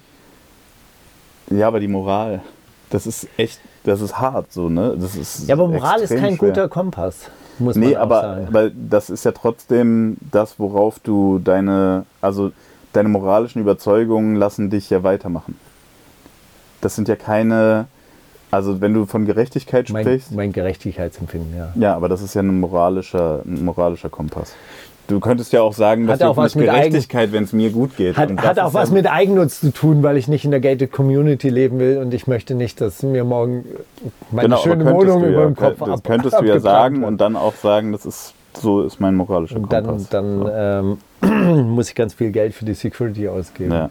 [1.50, 2.42] ja, aber die Moral,
[2.90, 4.98] das ist echt, das ist hart so, ne?
[5.00, 6.50] Das ist ja, aber Moral ist kein schwer.
[6.50, 8.48] guter Kompass muss nee, man aber, sagen.
[8.48, 12.52] aber das ist ja trotzdem das, worauf du deine, also
[12.94, 15.56] deine moralischen Überzeugungen lassen dich ja weitermachen.
[16.82, 17.88] Das sind ja keine,
[18.52, 20.32] also wenn du von Gerechtigkeit sprichst.
[20.32, 21.72] Mein, mein Gerechtigkeitsempfinden, ja.
[21.76, 24.54] Ja, aber das ist ja ein moralischer, ein moralischer Kompass.
[25.08, 27.96] Du könntest ja auch sagen, dass hat auch was mit Gerechtigkeit, wenn es mir gut
[27.96, 28.18] geht.
[28.18, 31.50] Hat, hat auch was mit Eigennutz zu tun, weil ich nicht in der gated Community
[31.50, 33.64] leben will und ich möchte nicht, dass mir morgen
[34.32, 37.08] meine genau, schöne Wohnung über dem Kopf Das ab, könntest du ja sagen wird.
[37.08, 40.10] und dann auch sagen, das ist so ist mein moralischer und Kompass.
[40.10, 41.32] Dann, dann so.
[41.32, 43.72] ähm, muss ich ganz viel Geld für die Security ausgeben.
[43.72, 43.90] Ja.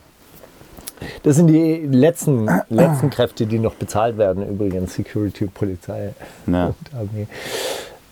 [1.23, 6.14] Das sind die letzten, letzten Kräfte, die noch bezahlt werden, übrigens Security, Polizei
[6.47, 6.67] ja.
[6.67, 7.27] und Armee.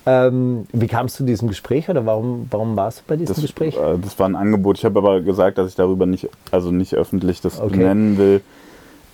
[0.06, 3.42] Ähm, wie kamst du zu diesem Gespräch oder warum, warum warst du bei diesem das,
[3.42, 3.76] Gespräch?
[3.76, 4.76] Äh, das war ein Angebot.
[4.78, 7.78] Ich habe aber gesagt, dass ich darüber nicht, also nicht öffentlich das okay.
[7.78, 8.42] benennen will.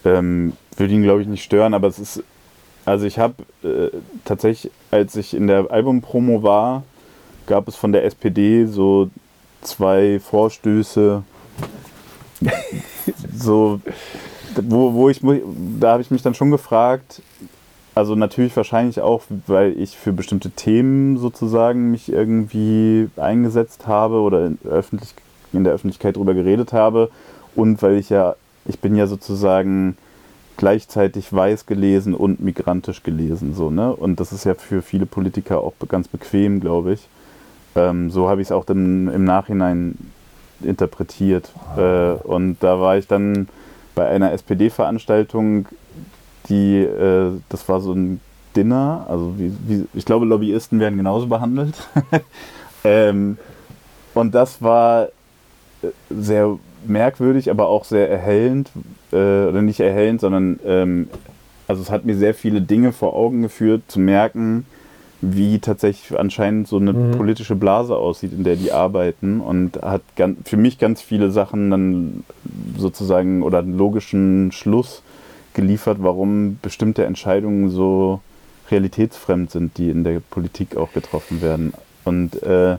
[0.05, 2.24] Ähm, würde ihn, glaube ich, nicht stören, aber es ist,
[2.84, 3.91] also ich habe äh,
[4.24, 6.82] tatsächlich, als ich in der Albumpromo war,
[7.47, 9.11] gab es von der SPD so
[9.62, 11.22] zwei Vorstöße,
[13.36, 13.80] so,
[14.57, 15.20] wo, wo ich,
[15.78, 17.22] da habe ich mich dann schon gefragt,
[17.95, 24.47] also natürlich wahrscheinlich auch, weil ich für bestimmte Themen sozusagen mich irgendwie eingesetzt habe oder
[24.47, 25.14] in, öffentlich,
[25.53, 27.11] in der Öffentlichkeit darüber geredet habe
[27.55, 29.97] und weil ich ja, ich bin ja sozusagen
[30.57, 33.95] gleichzeitig weiß gelesen und migrantisch gelesen, so, ne?
[33.95, 37.09] Und das ist ja für viele Politiker auch ganz bequem, glaube ich.
[37.74, 39.97] Ähm, so habe ich es auch dann im Nachhinein
[40.62, 41.51] interpretiert.
[41.76, 43.49] Äh, und da war ich dann
[43.95, 45.66] bei einer SPD-Veranstaltung
[46.51, 48.20] die, äh, das war so ein
[48.57, 51.74] Dinner, also wie, wie, ich glaube, Lobbyisten werden genauso behandelt.
[52.84, 53.38] ähm,
[54.14, 55.05] und das war
[55.82, 58.70] äh, sehr merkwürdig, aber auch sehr erhellend,
[59.12, 61.09] äh, oder nicht erhellend, sondern ähm,
[61.68, 64.66] also es hat mir sehr viele Dinge vor Augen geführt, zu merken,
[65.20, 67.12] wie tatsächlich anscheinend so eine mhm.
[67.12, 71.70] politische Blase aussieht, in der die arbeiten und hat ganz, für mich ganz viele Sachen
[71.70, 72.24] dann
[72.76, 75.03] sozusagen oder einen logischen Schluss
[75.55, 78.20] geliefert, warum bestimmte Entscheidungen so
[78.70, 81.72] realitätsfremd sind, die in der Politik auch getroffen werden.
[82.05, 82.78] Und, äh,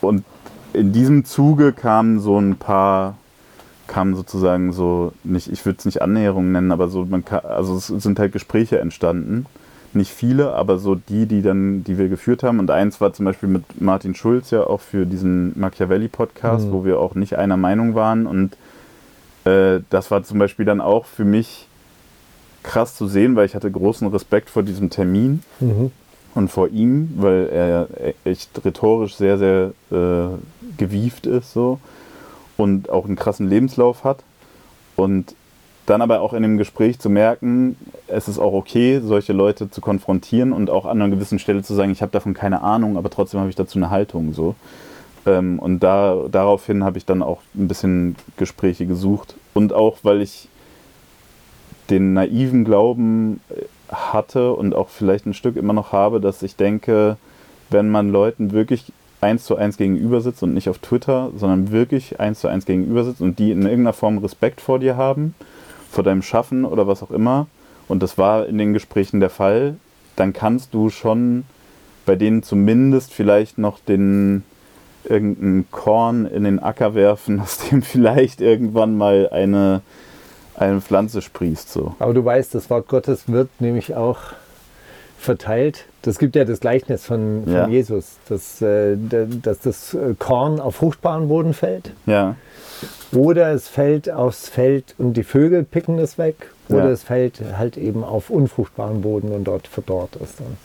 [0.00, 0.24] und
[0.72, 3.16] in diesem Zuge kamen so ein paar,
[3.86, 7.76] kamen sozusagen so, nicht, ich würde es nicht Annäherungen nennen, aber so, man kann, also
[7.76, 9.46] es sind halt Gespräche entstanden.
[9.92, 12.60] Nicht viele, aber so die, die dann, die wir geführt haben.
[12.60, 16.72] Und eins war zum Beispiel mit Martin Schulz ja auch für diesen Machiavelli-Podcast, mhm.
[16.72, 18.26] wo wir auch nicht einer Meinung waren.
[18.26, 18.56] Und
[19.44, 21.66] äh, das war zum Beispiel dann auch für mich
[22.62, 25.42] krass zu sehen, weil ich hatte großen Respekt vor diesem Termin.
[25.60, 25.90] Mhm
[26.34, 27.88] und vor ihm, weil er
[28.24, 30.36] echt rhetorisch sehr, sehr äh,
[30.76, 31.80] gewieft ist so
[32.56, 34.22] und auch einen krassen Lebenslauf hat.
[34.96, 35.34] Und
[35.86, 37.76] dann aber auch in dem Gespräch zu merken,
[38.06, 41.74] es ist auch okay, solche Leute zu konfrontieren und auch an einer gewissen Stelle zu
[41.74, 44.54] sagen, ich habe davon keine Ahnung, aber trotzdem habe ich dazu eine Haltung so.
[45.26, 49.34] Ähm, und da, daraufhin habe ich dann auch ein bisschen Gespräche gesucht.
[49.54, 50.48] Und auch, weil ich
[51.90, 53.40] den naiven Glauben
[53.90, 57.16] hatte und auch vielleicht ein Stück immer noch habe, dass ich denke,
[57.68, 62.20] wenn man Leuten wirklich eins zu eins gegenüber sitzt und nicht auf Twitter, sondern wirklich
[62.20, 65.34] eins zu eins gegenüber sitzt und die in irgendeiner Form Respekt vor dir haben,
[65.90, 67.46] vor deinem Schaffen oder was auch immer,
[67.88, 69.76] und das war in den Gesprächen der Fall,
[70.14, 71.44] dann kannst du schon
[72.06, 74.44] bei denen zumindest vielleicht noch den
[75.04, 79.82] irgendeinen Korn in den Acker werfen, aus dem vielleicht irgendwann mal eine
[80.60, 81.72] eine Pflanze sprießt.
[81.72, 81.94] So.
[81.98, 84.18] Aber du weißt, das Wort Gottes wird nämlich auch
[85.18, 85.86] verteilt.
[86.02, 87.68] Das gibt ja das Gleichnis von, von ja.
[87.68, 91.92] Jesus, dass, äh, dass das äh, Korn auf fruchtbaren Boden fällt.
[92.06, 92.36] Ja.
[93.12, 96.50] Oder es fällt aufs Feld und die Vögel picken es weg.
[96.68, 96.90] Oder ja.
[96.90, 100.56] es fällt halt eben auf unfruchtbaren Boden und dort verdorrt es dann.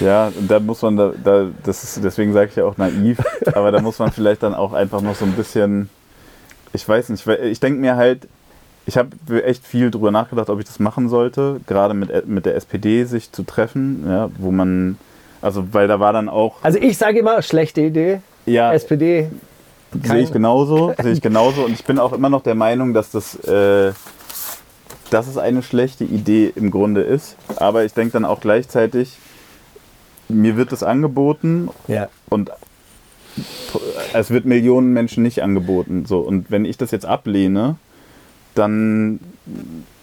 [0.00, 3.18] Ja, da muss man, da, da das ist, deswegen sage ich ja auch naiv,
[3.54, 5.88] aber da muss man vielleicht dann auch einfach noch so ein bisschen,
[6.72, 8.28] ich weiß nicht, ich denke mir halt,
[8.86, 9.10] ich habe
[9.44, 13.32] echt viel drüber nachgedacht, ob ich das machen sollte, gerade mit, mit der SPD sich
[13.32, 14.96] zu treffen, ja, wo man,
[15.42, 16.56] also weil da war dann auch.
[16.62, 18.20] Also ich sage immer, schlechte Idee.
[18.46, 18.72] Ja.
[18.72, 19.30] SPD.
[20.04, 21.64] Sehe ich genauso, sehe ich genauso.
[21.64, 23.92] Und ich bin auch immer noch der Meinung, dass das, äh,
[25.10, 27.36] dass es eine schlechte Idee im Grunde ist.
[27.56, 29.18] Aber ich denke dann auch gleichzeitig,
[30.28, 32.08] mir wird das angeboten ja.
[32.28, 32.50] und
[34.12, 36.06] es wird Millionen Menschen nicht angeboten.
[36.06, 36.20] So.
[36.20, 37.76] Und wenn ich das jetzt ablehne,
[38.54, 39.20] dann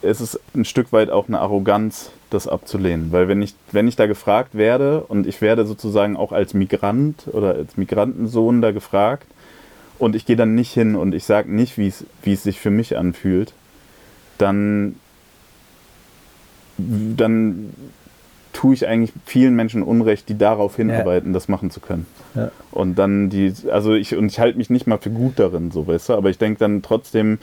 [0.02, 3.12] ist es ein Stück weit auch eine Arroganz, das abzulehnen.
[3.12, 7.28] Weil wenn ich, wenn ich da gefragt werde und ich werde sozusagen auch als Migrant
[7.32, 9.28] oder als Migrantensohn da gefragt
[10.00, 12.98] und ich gehe dann nicht hin und ich sage nicht, wie es sich für mich
[12.98, 13.54] anfühlt,
[14.38, 14.96] dann,
[16.78, 17.74] dann
[18.54, 21.34] tue ich eigentlich vielen Menschen Unrecht, die darauf hinarbeiten, ja.
[21.34, 22.06] das machen zu können.
[22.36, 22.52] Ja.
[22.72, 25.86] Und dann die, also ich, und ich halte mich nicht mal für gut darin, so
[25.86, 27.40] weißt du, aber ich denke dann trotzdem,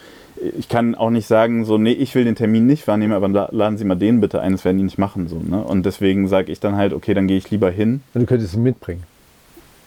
[0.58, 3.76] ich kann auch nicht sagen, so, nee, ich will den Termin nicht wahrnehmen, aber laden
[3.76, 5.62] Sie mal den bitte ein, das werden die nicht machen, so, ne?
[5.62, 8.02] Und deswegen sage ich dann halt, okay, dann gehe ich lieber hin.
[8.14, 9.02] Und du könntest ihn mitbringen.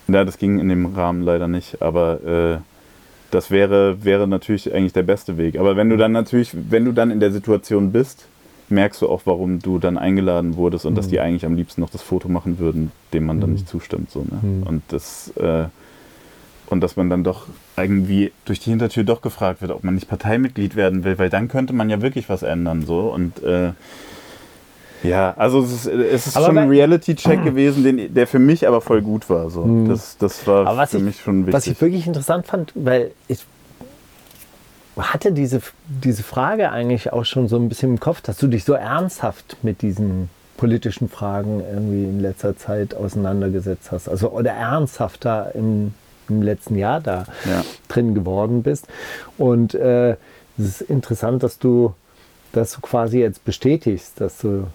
[0.08, 2.58] Ja, das ging in dem Rahmen leider nicht, aber äh,
[3.32, 5.58] das wäre, wäre natürlich eigentlich der beste Weg.
[5.58, 8.28] Aber wenn du dann natürlich, wenn du dann in der Situation bist,
[8.74, 10.98] merkst du auch, warum du dann eingeladen wurdest und mhm.
[10.98, 13.56] dass die eigentlich am liebsten noch das Foto machen würden, dem man dann mhm.
[13.56, 14.12] nicht zustimmt.
[14.12, 14.40] So, ne?
[14.42, 14.64] Mhm.
[14.64, 15.66] Und das äh,
[16.74, 17.48] und dass man dann doch
[17.78, 21.48] irgendwie durch die Hintertür doch gefragt wird, ob man nicht Parteimitglied werden will, weil dann
[21.48, 22.86] könnte man ja wirklich was ändern.
[22.86, 23.14] So.
[23.14, 23.72] Und äh,
[25.04, 28.82] ja, also es ist, es ist schon ein Reality-Check gewesen, den, der für mich aber
[28.82, 29.50] voll gut war.
[29.50, 29.66] So.
[29.66, 29.90] Mhm.
[29.90, 31.54] Das, das war für ich, mich schon wichtig.
[31.54, 33.40] Was ich wirklich interessant fand, weil ich
[34.98, 38.64] hatte diese, diese Frage eigentlich auch schon so ein bisschen im Kopf, dass du dich
[38.64, 44.08] so ernsthaft mit diesen politischen Fragen irgendwie in letzter Zeit auseinandergesetzt hast.
[44.08, 45.94] Also oder ernsthafter im,
[46.30, 47.64] im letzten Jahr da ja.
[47.88, 48.88] drin geworden bist.
[49.38, 50.12] Und äh,
[50.58, 51.94] es ist interessant, dass du
[52.52, 54.68] das quasi jetzt bestätigst, dass du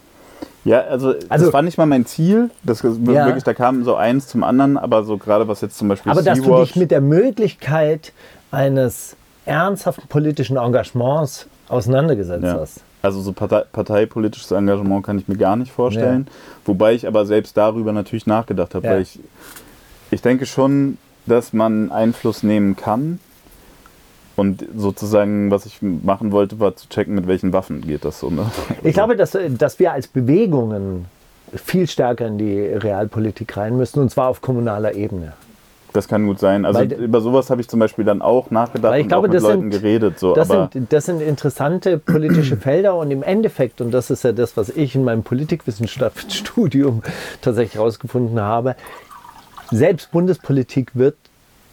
[0.65, 2.51] ja, also, also das war nicht mal mein Ziel.
[2.63, 2.97] Das ja.
[3.07, 6.13] wirklich, da kam so eins zum anderen, aber so gerade was jetzt zum Beispiel.
[6.13, 8.13] Aber dass du dich mit der Möglichkeit
[8.51, 9.17] eines
[9.49, 12.61] ernsthaften politischen Engagements auseinandergesetzt ja.
[12.61, 12.81] hast.
[13.03, 16.27] Also so Partei, parteipolitisches Engagement kann ich mir gar nicht vorstellen.
[16.27, 16.33] Ja.
[16.65, 18.93] Wobei ich aber selbst darüber natürlich nachgedacht habe, ja.
[18.95, 19.21] weil ich,
[20.11, 23.21] ich denke schon, dass man Einfluss nehmen kann.
[24.35, 28.31] Und sozusagen, was ich machen wollte, war zu checken, mit welchen Waffen geht das so.
[28.31, 28.47] Ne?
[28.85, 31.07] Ich glaube, dass, dass wir als Bewegungen
[31.55, 35.33] viel stärker in die Realpolitik rein müssen, und zwar auf kommunaler Ebene.
[35.95, 36.65] Das kann gut sein.
[36.65, 39.33] Also Weil- über sowas habe ich zum Beispiel dann auch nachgedacht ich und glaube, auch
[39.33, 40.19] mit Leuten sind- geredet.
[40.19, 44.23] So, Das aber sind, das sind interessante politische Felder und im Endeffekt, und das ist
[44.25, 47.03] ja das, was ich in meinem Politikwissenschaftsstudium
[47.41, 48.77] tatsächlich herausgefunden habe,
[49.71, 51.17] selbst Bundespolitik wird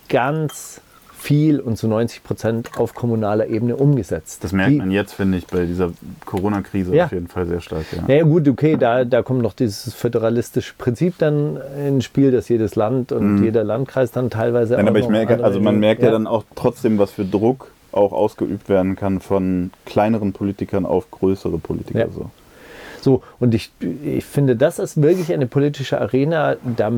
[0.10, 0.82] ganz
[1.26, 4.44] viel und zu 90 Prozent auf kommunaler Ebene umgesetzt.
[4.44, 5.92] das merkt Die- man jetzt, finde ich, bei dieser
[6.26, 7.06] Corona-Krise Ja.
[7.06, 7.86] auf jeden Fall sehr stark.
[7.96, 8.04] Ja.
[8.08, 11.58] Naja gut, okay, da, da kommt noch dieses föderalistische Prinzip dann
[11.88, 14.78] ins Spiel, dass jedes Land und jeder Landkreis dann teilweise Mhm.
[14.82, 16.12] Nein, aber ich merke, also man merkt ja.
[16.12, 21.58] dann auch trotzdem, was für Druck auch ausgeübt werden kann von kleineren Politikern auf größere
[21.58, 22.00] Politiker.
[22.00, 22.08] Ja.
[22.14, 22.30] So.
[23.06, 23.70] So, und ich,
[24.04, 26.92] ich finde, das ist wirklich eine politische Arena, da,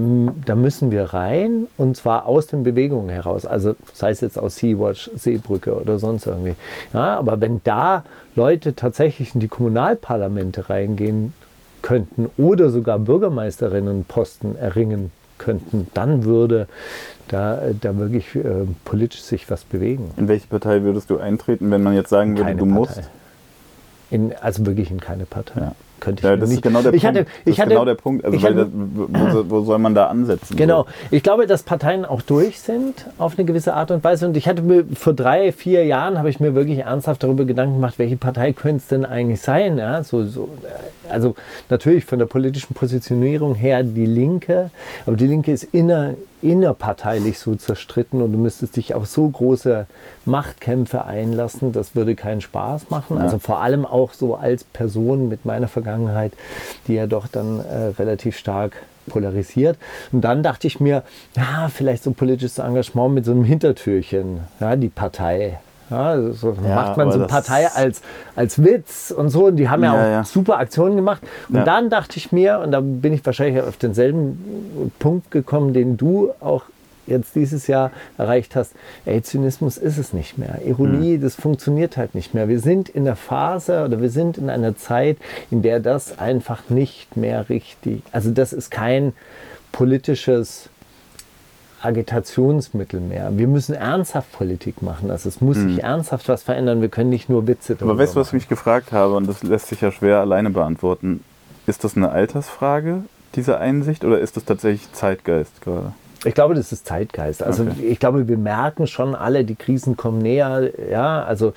[0.45, 3.45] da müssen wir rein und zwar aus den Bewegungen heraus.
[3.45, 6.55] Also sei es jetzt aus Sea-Watch, Seebrücke oder sonst irgendwie.
[6.93, 8.05] Ja, aber wenn da
[8.37, 11.33] Leute tatsächlich in die Kommunalparlamente reingehen
[11.81, 16.69] könnten oder sogar Bürgermeisterinnenposten erringen könnten, dann würde
[17.27, 18.43] da, da wirklich äh,
[18.85, 20.11] politisch sich was bewegen.
[20.15, 22.95] In welche Partei würdest du eintreten, wenn man jetzt sagen würde, Keine du musst?
[22.95, 23.09] Partei.
[24.09, 25.59] In, also wirklich in keine Partei.
[25.59, 25.75] Ja.
[25.99, 26.57] Könnte ich Ja, das nicht.
[26.57, 27.17] ist genau der ich Punkt.
[27.17, 28.25] Hatte, das ist hatte, genau der Punkt.
[28.25, 30.55] Also hatte- das, wo, wo, wo soll man da ansetzen?
[30.55, 30.83] Genau.
[30.83, 30.87] So?
[31.11, 34.27] Ich glaube, dass Parteien auch durch sind auf eine gewisse Art und Weise.
[34.27, 37.75] Und ich hatte mir vor drei, vier Jahren habe ich mir wirklich ernsthaft darüber Gedanken
[37.75, 39.77] gemacht, welche Partei könnte es denn eigentlich sein?
[39.77, 41.35] Ja, so, so, äh, also
[41.69, 44.69] natürlich von der politischen Positionierung her die Linke,
[45.05, 49.87] aber die Linke ist inner, innerparteilich so zerstritten und du müsstest dich auf so große
[50.25, 53.17] Machtkämpfe einlassen, das würde keinen Spaß machen.
[53.17, 53.23] Ja.
[53.23, 56.33] Also vor allem auch so als Person mit meiner Vergangenheit,
[56.87, 58.73] die ja doch dann äh, relativ stark
[59.07, 59.77] polarisiert.
[60.11, 61.03] Und dann dachte ich mir,
[61.35, 65.59] ja, vielleicht so politisches Engagement mit so einem Hintertürchen, ja, die Partei.
[65.89, 68.01] Ja, so Ja, macht man so eine Partei als,
[68.35, 69.45] als Witz und so.
[69.45, 71.21] Und die haben ja, Ja, auch super Aktionen gemacht.
[71.49, 75.97] Und dann dachte ich mir, und da bin ich wahrscheinlich auf denselben Punkt gekommen, den
[75.97, 76.63] du auch
[77.05, 78.73] jetzt dieses Jahr erreicht hast,
[79.05, 80.59] ey, Zynismus ist es nicht mehr.
[80.65, 81.21] Ironie, Hm.
[81.21, 82.49] das funktioniert halt nicht mehr.
[82.49, 85.15] Wir sind in der Phase oder wir sind in einer Zeit,
[85.49, 89.13] in der das einfach nicht mehr richtig, also das ist kein
[89.71, 90.69] politisches
[91.81, 93.29] Agitationsmittel mehr.
[93.33, 95.11] Wir müssen ernsthaft Politik machen.
[95.11, 96.81] Also es muss sich ernsthaft was verändern.
[96.81, 97.77] Wir können nicht nur Witze Hm.
[97.81, 100.19] Aber darüber weißt du, was ich mich gefragt habe, und das lässt sich ja schwer
[100.19, 101.23] alleine beantworten,
[101.67, 103.03] ist das eine Altersfrage,
[103.35, 105.93] diese Einsicht, oder ist das tatsächlich Zeitgeist gerade?
[106.25, 107.43] Ich glaube, das ist Zeitgeist.
[107.43, 107.83] Also Okay.
[107.89, 110.71] ich glaube, wir merken schon alle, die Krisen kommen näher.
[110.89, 111.53] Ja, also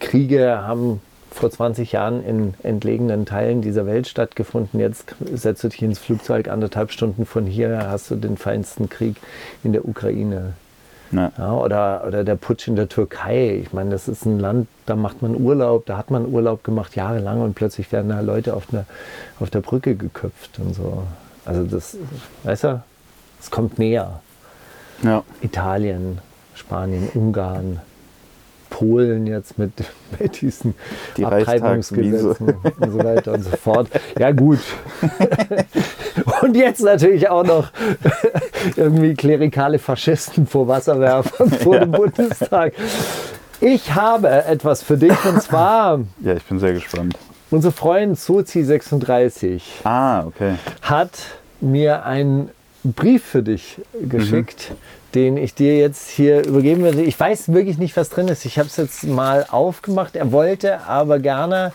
[0.00, 1.00] Kriege haben
[1.30, 4.80] vor 20 Jahren in entlegenen Teilen dieser Welt stattgefunden.
[4.80, 9.16] Jetzt setzt du dich ins Flugzeug, anderthalb Stunden von hier hast du den feinsten Krieg
[9.62, 10.54] in der Ukraine.
[11.12, 13.60] Na, Ja, oder, oder der Putsch in der Türkei.
[13.62, 16.94] Ich meine, das ist ein Land, da macht man Urlaub, da hat man Urlaub gemacht
[16.94, 18.84] jahrelang und plötzlich werden da Leute auf, einer,
[19.40, 21.02] auf der Brücke geköpft und so.
[21.44, 21.96] Also das,
[22.44, 22.82] weißt du,
[23.40, 24.20] es kommt näher.
[25.02, 25.24] ja.
[25.40, 26.18] Italien,
[26.54, 27.80] Spanien, Ungarn,
[28.80, 29.72] Polen jetzt mit,
[30.18, 30.74] mit diesen
[31.18, 33.88] Die Abtreibungsgesetzen und so weiter und so fort.
[34.18, 34.60] Ja gut.
[36.42, 37.70] Und jetzt natürlich auch noch
[38.76, 42.72] irgendwie klerikale Faschisten vor Wasserwerfern vor dem Bundestag.
[43.60, 47.16] Ich habe etwas für dich und zwar ja, ich bin sehr gespannt.
[47.50, 50.54] unser Freund Sozi36 Ah, okay.
[50.82, 51.10] hat
[51.60, 52.50] mir einen
[52.84, 54.72] Brief für dich geschickt,
[55.14, 57.02] den ich dir jetzt hier übergeben werde.
[57.02, 58.44] Ich weiß wirklich nicht, was drin ist.
[58.44, 60.16] Ich habe es jetzt mal aufgemacht.
[60.16, 61.72] Er wollte aber gerne,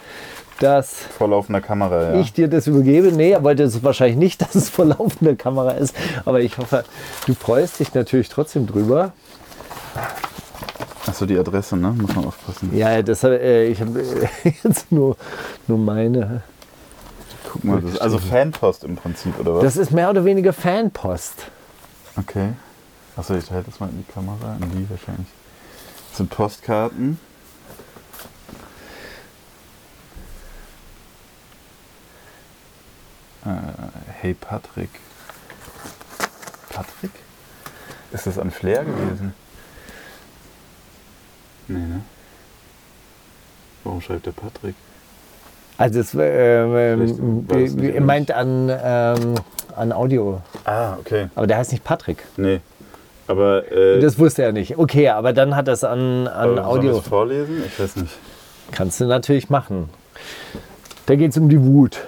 [0.60, 2.20] dass Vor laufender Kamera, ja.
[2.20, 3.12] ich dir das übergebe.
[3.12, 5.96] Nee, er wollte es wahrscheinlich nicht, dass es vor laufender Kamera ist.
[6.24, 6.86] Aber ich hoffe,
[7.26, 9.12] du freust dich natürlich trotzdem drüber.
[11.06, 11.90] Achso, die Adresse, ne?
[11.90, 12.76] Muss man aufpassen.
[12.76, 15.18] Ja, deshalb, äh, ich habe äh, jetzt nur,
[15.68, 16.42] nur meine.
[17.52, 19.64] Guck mal, das ist also Fanpost im Prinzip, oder was?
[19.64, 21.34] Das ist mehr oder weniger Fanpost.
[22.18, 22.54] okay.
[23.16, 25.28] Achso, ich halte das mal in die Kamera, in die wahrscheinlich.
[26.10, 27.18] Das sind Postkarten.
[33.46, 33.50] Äh,
[34.22, 34.90] hey Patrick.
[36.70, 37.12] Patrick?
[38.12, 39.34] Ist das an Flair gewesen?
[41.68, 42.02] Nee, ne?
[43.84, 44.76] Warum schreibt der Patrick?
[45.78, 49.36] Also es ähm, Vielleicht ähm, wie- er meint an, ähm,
[49.76, 50.42] an Audio.
[50.64, 51.30] Ah, okay.
[51.36, 52.24] Aber der heißt nicht Patrick.
[52.38, 52.62] Nee.
[53.28, 54.78] Aber, äh, Das wusste er nicht.
[54.78, 56.98] Okay, aber dann hat es an, an Audio.
[57.00, 57.64] es vorlesen?
[57.66, 58.14] Ich weiß nicht.
[58.72, 59.90] Kannst du natürlich machen.
[61.06, 62.00] Da geht es um die Wut.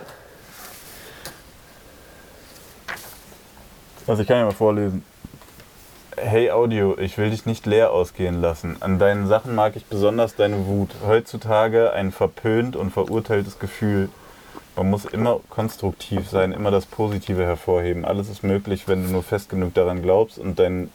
[4.07, 5.03] Also ich kann ja mal vorlesen.
[6.15, 8.78] Hey Audio, ich will dich nicht leer ausgehen lassen.
[8.80, 10.89] An deinen Sachen mag ich besonders deine Wut.
[11.05, 14.09] Heutzutage ein verpönt und verurteiltes Gefühl.
[14.76, 18.05] man muss immer konstruktiv sein, immer das Positive hervorheben.
[18.05, 20.89] Alles ist möglich, wenn du nur fest genug daran glaubst und dein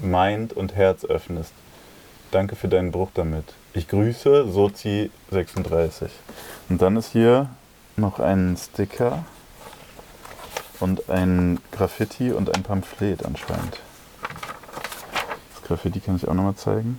[0.00, 1.52] Mind und Herz öffnest.
[2.30, 3.44] Danke für deinen Bruch damit.
[3.72, 6.08] Ich grüße Sozi36.
[6.68, 7.48] Und dann ist hier
[7.96, 9.24] noch ein Sticker
[10.80, 13.80] und ein Graffiti und ein Pamphlet anscheinend.
[15.54, 16.98] Das Graffiti kann ich auch nochmal zeigen.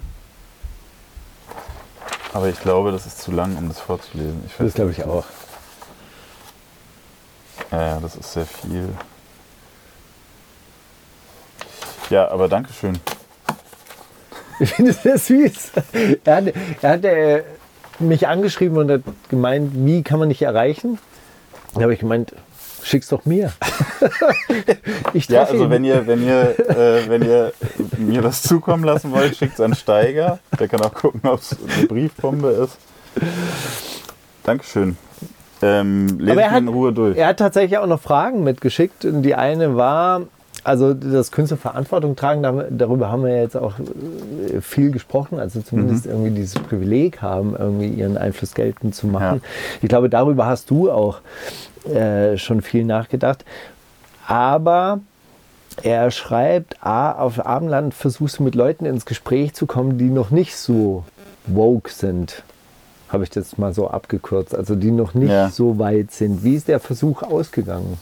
[2.34, 4.43] Aber ich glaube, das ist zu lang, um das vorzulesen.
[4.45, 5.26] Ich das glaube ich auch.
[7.72, 8.89] Ja, das ist sehr viel.
[12.10, 12.99] Ja, aber Dankeschön.
[14.60, 15.72] Ich finde es sehr süß.
[16.26, 16.43] Er hat,
[16.82, 17.43] er hat äh,
[17.99, 20.99] mich angeschrieben und hat gemeint, wie kann man dich erreichen?
[21.76, 22.34] Da habe ich gemeint,
[22.84, 23.53] schick's doch mir.
[25.14, 25.70] ich ja, also ihn.
[25.70, 27.53] wenn ihr, wenn ihr, äh, wenn ihr
[27.97, 30.39] mir das zukommen lassen wollt, schickt es an Steiger.
[30.60, 32.78] Der kann auch gucken, ob es eine Briefbombe ist.
[34.43, 34.97] Dankeschön.
[35.62, 37.18] Ähm, lese in Ruhe durch.
[37.18, 39.05] Er hat tatsächlich auch noch Fragen mitgeschickt.
[39.05, 40.22] Und die eine war,
[40.64, 46.05] also das Künstler Verantwortung tragen, darüber haben wir jetzt auch äh, viel gesprochen, also zumindest
[46.05, 46.12] mhm.
[46.12, 49.41] irgendwie dieses Privileg haben, irgendwie ihren Einfluss geltend zu machen.
[49.43, 49.49] Ja.
[49.82, 51.22] Ich glaube, darüber hast du auch
[51.86, 53.45] äh, schon viel nachgedacht.
[54.28, 54.99] Aber
[55.82, 60.30] er schreibt, A, auf Abendland versuchst du mit Leuten ins Gespräch zu kommen, die noch
[60.30, 61.03] nicht so
[61.47, 62.43] woke sind.
[63.07, 64.53] Habe ich das mal so abgekürzt.
[64.53, 65.49] Also die noch nicht ja.
[65.49, 66.43] so weit sind.
[66.43, 67.97] Wie ist der Versuch ausgegangen?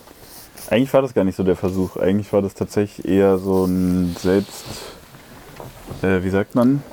[0.69, 1.97] Eigentlich war das gar nicht so der Versuch.
[1.97, 4.65] Eigentlich war das tatsächlich eher so ein Selbst,
[6.01, 6.83] äh, wie sagt man,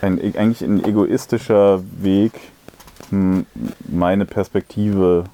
[0.00, 2.32] ein, eigentlich ein egoistischer Weg,
[3.88, 5.24] meine Perspektive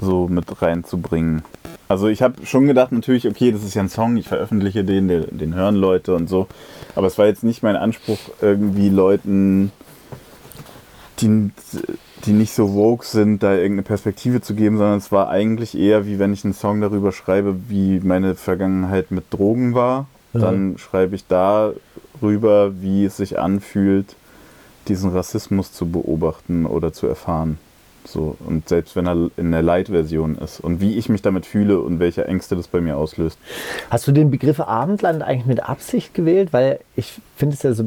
[0.00, 1.42] so mit reinzubringen.
[1.88, 5.08] Also ich habe schon gedacht, natürlich, okay, das ist ja ein Song, ich veröffentliche den,
[5.08, 6.48] den, den hören Leute und so.
[6.94, 9.72] Aber es war jetzt nicht mein Anspruch, irgendwie Leuten,
[11.20, 11.50] die
[12.24, 16.06] die nicht so woke sind, da irgendeine Perspektive zu geben, sondern es war eigentlich eher
[16.06, 20.06] wie wenn ich einen Song darüber schreibe, wie meine Vergangenheit mit Drogen war.
[20.32, 20.40] Ja.
[20.40, 24.16] Dann schreibe ich darüber, wie es sich anfühlt,
[24.88, 27.58] diesen Rassismus zu beobachten oder zu erfahren.
[28.04, 31.78] So, und selbst wenn er in der Light-Version ist und wie ich mich damit fühle
[31.78, 33.38] und welche Ängste das bei mir auslöst.
[33.90, 36.52] Hast du den Begriff Abendland eigentlich mit Absicht gewählt?
[36.52, 37.84] Weil ich finde es ja so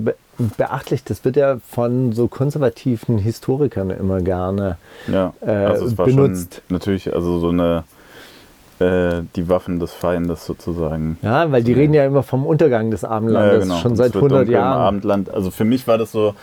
[0.58, 6.06] beachtlich, das wird ja von so konservativen Historikern immer gerne ja, äh, also es war
[6.06, 6.56] benutzt.
[6.56, 7.84] Schon natürlich, also so eine
[8.80, 11.18] äh, die Waffen des Feindes sozusagen.
[11.22, 13.78] Ja, weil die reden ja immer vom Untergang des Abendlandes ja, genau.
[13.78, 14.78] schon seit 100 Jahren.
[14.78, 15.34] Abendland.
[15.34, 16.36] Also für mich war das so,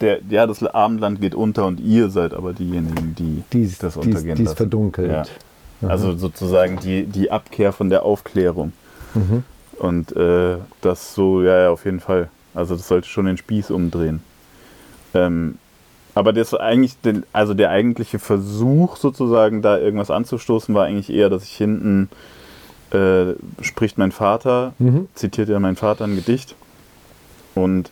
[0.00, 4.36] der, ja, das Abendland geht unter und ihr seid aber diejenigen, die dies, das untergehen
[4.36, 5.10] dies, dies verdunkelt.
[5.10, 5.24] Ja.
[5.80, 5.90] Mhm.
[5.90, 8.72] Also sozusagen die, die Abkehr von der Aufklärung.
[9.14, 9.44] Mhm.
[9.78, 12.28] Und äh, das so, ja, ja, auf jeden Fall.
[12.54, 14.22] Also das sollte schon den Spieß umdrehen.
[15.14, 15.58] Ähm,
[16.14, 21.28] aber das eigentlich, den, also der eigentliche Versuch sozusagen, da irgendwas anzustoßen, war eigentlich eher,
[21.28, 22.08] dass ich hinten
[22.90, 25.08] äh, spricht mein Vater, mhm.
[25.14, 26.54] zitiert ja mein Vater ein Gedicht.
[27.54, 27.90] Und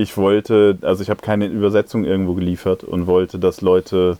[0.00, 4.18] ich wollte, also ich habe keine Übersetzung irgendwo geliefert und wollte, dass Leute,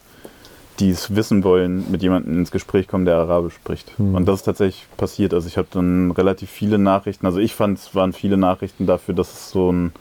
[0.78, 3.98] die es wissen wollen, mit jemandem ins Gespräch kommen, der Arabisch spricht.
[3.98, 4.14] Mhm.
[4.14, 5.34] Und das ist tatsächlich passiert.
[5.34, 9.14] Also ich habe dann relativ viele Nachrichten, also ich fand, es waren viele Nachrichten dafür,
[9.14, 9.92] dass es so ein,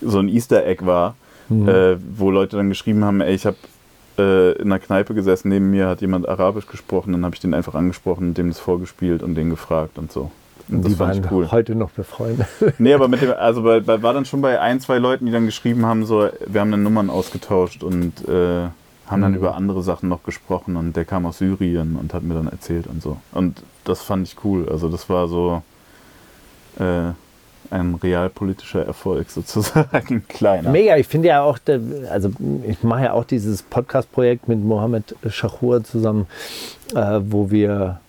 [0.00, 1.16] so ein Easter Egg war,
[1.48, 1.68] mhm.
[1.68, 3.56] äh, wo Leute dann geschrieben haben, ey, ich habe
[4.18, 7.54] äh, in einer Kneipe gesessen, neben mir hat jemand Arabisch gesprochen, dann habe ich den
[7.54, 10.30] einfach angesprochen, dem das vorgespielt und den gefragt und so.
[10.70, 11.50] Und die waren cool.
[11.50, 12.46] heute noch befreundet.
[12.78, 15.32] Nee, aber mit dem, also bei, bei, war dann schon bei ein, zwei Leuten, die
[15.32, 18.68] dann geschrieben haben, so, wir haben dann Nummern ausgetauscht und äh,
[19.06, 19.38] haben dann mhm.
[19.38, 22.86] über andere Sachen noch gesprochen und der kam aus Syrien und hat mir dann erzählt
[22.86, 23.16] und so.
[23.32, 24.68] Und das fand ich cool.
[24.70, 25.62] Also das war so
[26.78, 27.12] äh,
[27.70, 30.70] ein realpolitischer Erfolg sozusagen, kleiner.
[30.70, 31.58] Mega, ich finde ja auch,
[32.10, 32.30] also
[32.66, 36.26] ich mache ja auch dieses Podcast-Projekt mit Mohammed Shahur zusammen,
[36.94, 38.00] äh, wo wir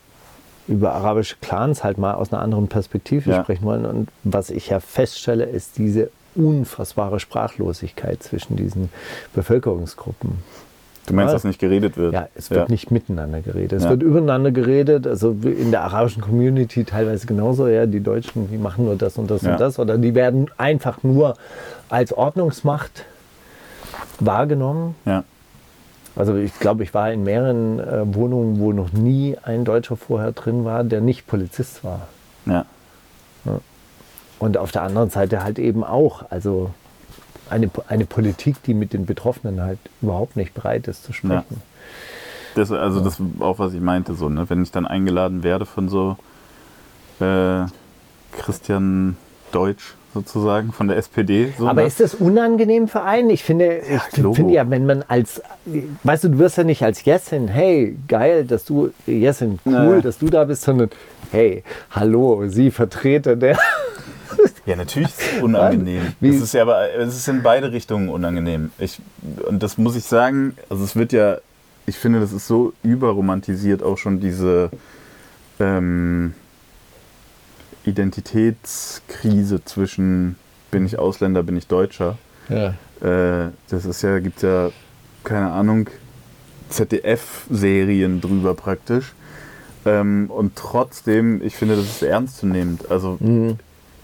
[0.72, 3.44] über arabische Clans halt mal aus einer anderen Perspektive ja.
[3.44, 3.86] sprechen wollen.
[3.86, 8.90] Und was ich ja feststelle, ist diese unfassbare Sprachlosigkeit zwischen diesen
[9.34, 10.40] Bevölkerungsgruppen.
[11.08, 12.14] Du meinst, ja, dass nicht geredet wird?
[12.14, 12.72] Ja, es wird ja.
[12.72, 13.74] nicht miteinander geredet.
[13.74, 13.90] Es ja.
[13.90, 15.08] wird übereinander geredet.
[15.08, 17.68] Also in der arabischen Community teilweise genauso.
[17.68, 19.80] Ja, die Deutschen, die machen nur das und das und das.
[19.80, 21.34] Oder die werden einfach nur
[21.90, 23.06] als Ordnungsmacht
[24.20, 24.96] wahrgenommen.
[25.06, 25.24] Ja.
[26.16, 30.34] Also ich glaube, ich war in mehreren äh, Wohnungen, wo noch nie ein Deutscher vorher
[30.34, 32.08] drin war, der nicht Polizist war.
[32.46, 32.66] Ja.
[33.46, 33.60] ja.
[34.40, 36.72] Und auf der anderen Seite halt eben auch, also
[37.50, 41.46] eine, eine Politik, die mit den Betroffenen halt überhaupt nicht bereit ist zu sprechen.
[41.50, 41.58] Ja.
[42.56, 43.06] Das, also ja.
[43.06, 44.50] das auch, was ich meinte, so, ne?
[44.50, 46.18] wenn ich dann eingeladen werde von so
[47.20, 47.66] äh,
[48.38, 49.16] Christian
[49.52, 51.54] Deutsch, sozusagen von der SPD.
[51.58, 51.88] So, Aber ne?
[51.88, 53.30] ist das unangenehm für einen?
[53.30, 54.36] Ich finde, ich Logo.
[54.36, 55.42] finde ja, wenn man als,
[56.04, 60.02] weißt du, du wirst ja nicht als Jessin, hey, geil, dass du, Jessin, cool, Nee.
[60.02, 60.90] dass du da bist, sondern,
[61.32, 63.58] hey, hallo, Sie Vertreter der.
[64.66, 66.14] Ja, natürlich ist es unangenehm.
[66.22, 68.72] Es ist ja aber es ist in beide Richtungen unangenehm.
[68.80, 69.00] Ich,
[69.48, 71.38] und das muss ich sagen, also es wird ja,
[71.86, 74.70] ich finde, das ist so überromantisiert auch schon diese
[75.60, 76.34] ähm,
[77.86, 80.36] Identitätskrise zwischen
[80.72, 82.18] bin ich Ausländer, bin ich Deutscher.
[82.50, 82.76] Ja.
[83.02, 84.70] Äh, das ist ja, gibt ja,
[85.24, 85.88] keine Ahnung,
[86.70, 89.14] ZDF-Serien drüber praktisch.
[89.86, 92.90] Ähm, und trotzdem, ich finde, das ist ernstzunehmend.
[92.92, 93.58] Also Mhm.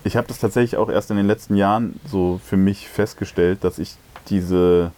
[0.03, 3.79] ich habe das tatsächlich auch erst in den letzten Jahren so für mich festgestellt, dass
[3.79, 3.95] ich
[4.29, 4.91] diese,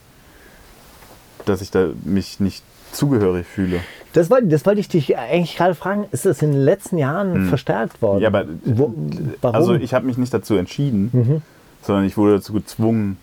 [1.46, 3.82] dass ich da mich nicht zugehörig fühle.
[4.14, 6.06] Das wollte, das wollte ich dich eigentlich gerade fragen.
[6.12, 8.18] Ist das in den letzten Jahren verstärkt worden?
[8.18, 8.22] Hm.
[8.24, 8.94] Ja, aber Wo,
[9.42, 9.56] warum?
[9.56, 11.42] also ich habe mich nicht dazu entschieden, Mhm.
[11.84, 13.18] sondern ich wurde dazu gezwungen,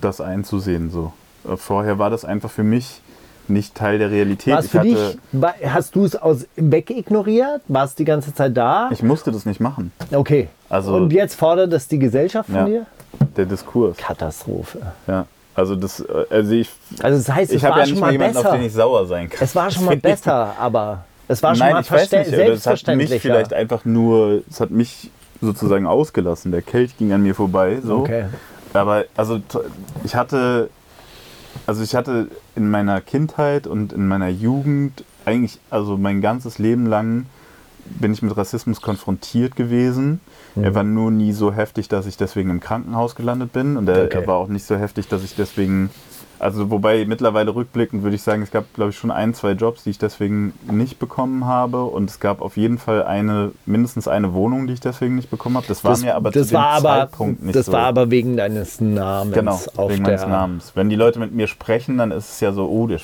[0.00, 0.90] das einzusehen.
[0.90, 1.12] So.
[1.48, 3.00] Äh, Vorher war das einfach für mich
[3.48, 4.52] nicht Teil der Realität.
[4.52, 4.98] War es ich, für dich,
[5.72, 7.62] hast du es aus wegignoriert?
[7.68, 8.90] War es die ganze Zeit da?
[8.92, 9.92] ich musste das nicht machen.
[10.12, 10.48] okay.
[10.68, 12.64] Also- Und jetzt fordert das die Gesellschaft von Ja.
[12.66, 12.86] dir?
[13.36, 13.96] Der Diskurs.
[13.96, 14.80] Katastrophe.
[15.06, 15.26] Ja.
[15.56, 16.70] Also das, äh, also ich,
[17.02, 18.50] Also das heißt, ich habe ja nicht mal jemanden, besser.
[18.50, 19.42] auf den ich sauer sein kann.
[19.42, 22.66] Es war schon mal besser, aber es war schon Nein, mal ich weiß nicht, es
[22.66, 26.52] hat mich vielleicht einfach nur, es hat mich sozusagen ausgelassen.
[26.52, 27.78] Der Kelch ging an mir vorbei.
[27.82, 27.98] So.
[28.00, 28.26] Okay.
[28.74, 29.40] Aber also
[30.04, 30.68] ich hatte,
[31.66, 36.86] also ich hatte in meiner Kindheit und in meiner Jugend eigentlich, also mein ganzes Leben
[36.86, 37.26] lang
[37.84, 40.20] bin ich mit Rassismus konfrontiert gewesen.
[40.56, 40.64] Mhm.
[40.64, 43.76] Er war nur nie so heftig, dass ich deswegen im Krankenhaus gelandet bin.
[43.76, 44.18] Und er, Okay.
[44.18, 45.90] er war auch nicht so heftig, dass ich deswegen,
[46.38, 49.84] also wobei mittlerweile rückblickend würde ich sagen, es gab glaube ich schon ein, zwei Jobs,
[49.84, 51.84] die ich deswegen nicht bekommen habe.
[51.84, 55.56] Und es gab auf jeden Fall eine, mindestens eine Wohnung, die ich deswegen nicht bekommen
[55.56, 55.66] habe.
[55.66, 57.72] Das war das, mir aber das zu dem war aber, Zeitpunkt nicht Das so.
[57.72, 60.12] war aber wegen deines Namens Genau, wegen der.
[60.14, 60.72] meines Namens.
[60.74, 62.98] Wenn die Leute mit mir sprechen, dann ist es ja so, oh, der,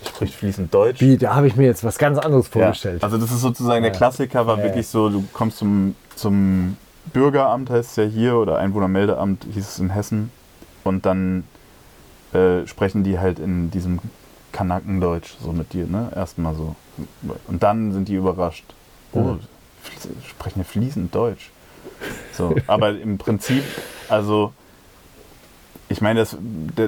[0.00, 1.00] der spricht fließend Deutsch.
[1.00, 3.02] Wie, da habe ich mir jetzt was ganz anderes Ja, vorgestellt.
[3.02, 3.96] also das ist sozusagen der Ja.
[3.96, 6.76] Klassiker, war Ja, wirklich so, du kommst zum, zum
[7.12, 10.30] Bürgeramt, heißt es ja hier, oder Einwohnermeldeamt hieß es in Hessen.
[10.84, 11.44] Und dann
[12.32, 13.98] äh, sprechen die halt in diesem
[14.52, 16.10] Kanakendeutsch so mit dir, ne?
[16.14, 16.74] Erstmal so.
[17.46, 18.64] Und dann sind die überrascht.
[19.12, 19.36] Oh,
[20.26, 21.50] sprechen ja fließend Deutsch.
[22.32, 23.64] So, aber im Prinzip,
[24.08, 24.52] also
[25.90, 26.36] ich meine, das,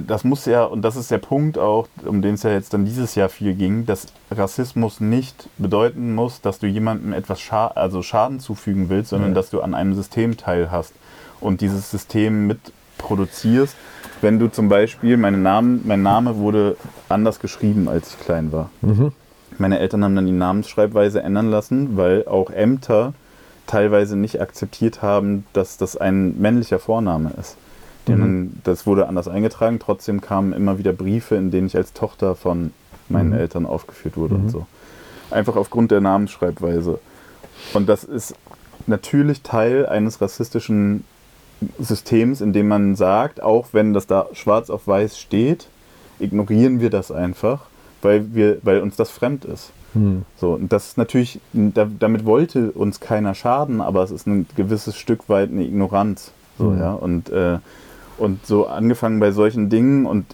[0.07, 2.85] das muss ja, und das ist der Punkt auch, um den es ja jetzt dann
[2.85, 8.03] dieses Jahr viel ging, dass Rassismus nicht bedeuten muss, dass du jemandem etwas scha also
[8.03, 9.35] Schaden zufügen willst, sondern Ja.
[9.37, 10.93] dass du an einem System teilhast
[11.41, 13.75] und dieses System mitproduzierst.
[14.21, 16.77] Wenn du zum Beispiel, meine Namen, mein Name wurde
[17.09, 18.71] anders geschrieben, als ich klein war.
[18.83, 19.13] Mhm.
[19.57, 23.15] Meine Eltern haben dann die Namensschreibweise ändern lassen, weil auch Ämter
[23.67, 27.57] teilweise nicht akzeptiert haben, dass das ein männlicher Vorname ist.
[28.19, 32.35] Dann- Das wurde anders eingetragen, trotzdem kamen immer wieder Briefe, in denen ich als Tochter
[32.35, 32.73] von
[33.09, 33.35] meinen Mhm.
[33.39, 34.41] Eltern aufgeführt wurde Mhm.
[34.45, 34.67] und so.
[35.31, 36.99] Einfach aufgrund der Namensschreibweise.
[37.75, 38.35] Und das ist
[38.87, 41.05] natürlich Teil eines rassistischen
[41.79, 45.69] Systems, in dem man sagt, auch wenn das da schwarz auf weiß steht,
[46.19, 47.63] ignorieren wir das einfach,
[48.03, 49.71] weil, wir, weil uns das fremd ist.
[49.93, 50.23] Hm.
[50.41, 54.47] So, und das ist natürlich, da, damit wollte uns keiner schaden, aber es ist ein
[54.57, 56.33] gewisses Stück weit eine Ignoranz.
[56.59, 56.79] So, Mhm.
[56.79, 57.59] ja, und, äh,
[58.21, 60.27] und so angefangen bei solchen Dingen und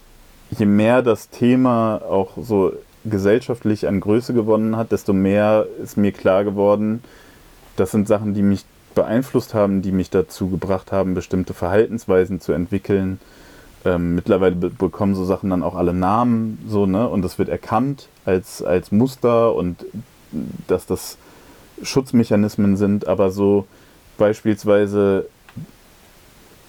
[0.51, 2.73] je mehr das Thema auch so
[3.05, 7.03] gesellschaftlich an Größe gewonnen hat, desto mehr ist mir klar geworden,
[7.75, 8.65] das sind Sachen, die mich
[8.95, 13.19] beeinflusst haben, die mich dazu gebracht haben, bestimmte Verhaltensweisen zu entwickeln.
[13.85, 17.07] Ähm, mittlerweile be bekommen so Sachen dann auch alle Namen, so, ne?
[17.07, 19.85] Und das wird erkannt als, als Muster und
[20.65, 21.17] dass das
[21.83, 23.67] Schutzmechanismen sind, aber so
[24.17, 25.27] beispielsweise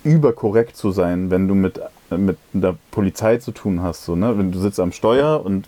[0.04, 1.80] überkorrekt zu sein, wenn du mit,
[2.10, 4.04] mit der Polizei zu tun hast.
[4.04, 4.38] So, ne?
[4.38, 5.66] Wenn du sitzt am Steuer und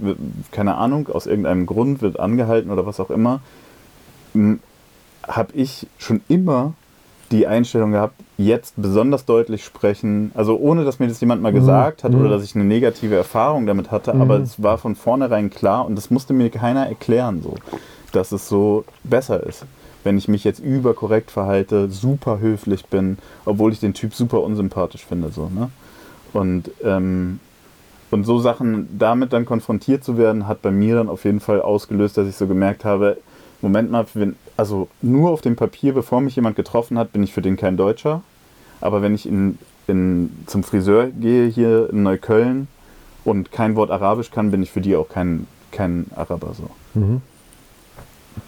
[0.53, 3.41] keine Ahnung, aus irgendeinem Grund wird angehalten oder was auch immer,
[5.27, 6.73] habe ich schon immer
[7.31, 11.57] die Einstellung gehabt, jetzt besonders deutlich sprechen, also ohne dass mir das jemand mal Mhm.
[11.57, 12.21] gesagt hat Mhm.
[12.21, 14.21] oder dass ich eine negative Erfahrung damit hatte, Mhm.
[14.21, 17.55] aber es war von vornherein klar und das musste mir keiner erklären, so,
[18.13, 19.65] dass es so besser ist.
[20.03, 25.05] Wenn ich mich jetzt überkorrekt verhalte, super höflich bin, obwohl ich den Typ super unsympathisch
[25.05, 25.71] finde, so, ne?
[26.33, 27.41] Und, ähm,
[28.11, 31.61] und so Sachen damit dann konfrontiert zu werden, hat bei mir dann auf jeden Fall
[31.61, 33.19] ausgelöst, dass ich so gemerkt habe,
[33.63, 37.33] Moment mal, wenn, also nur auf dem Papier, bevor mich jemand getroffen hat, bin ich
[37.33, 38.23] für den kein Deutscher.
[38.81, 42.69] Aber wenn ich in, in, zum Friseur gehe hier in Neukölln
[43.25, 46.71] und kein Wort Arabisch kann, bin ich für die auch kein, kein Araber so.
[46.99, 47.21] Mhm.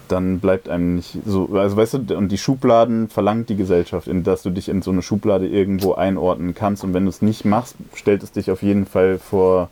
[0.09, 4.25] Dann bleibt einem nicht so, also weißt du, und die Schubladen verlangt die Gesellschaft, in,
[4.25, 6.85] dass du dich in so eine Schublade irgendwo einordnen kannst.
[6.85, 9.71] Und wenn du es nicht machst, stellt es dich auf jeden Fall vor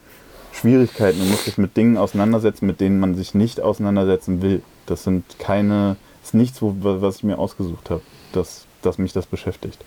[0.52, 1.18] Schwierigkeiten.
[1.18, 4.62] Du musst dich mit Dingen auseinandersetzen, mit denen man sich nicht auseinandersetzen will.
[4.86, 8.02] Das sind keine, das ist nichts, wo, was ich mir ausgesucht habe,
[8.32, 9.84] dass, dass mich das beschäftigt.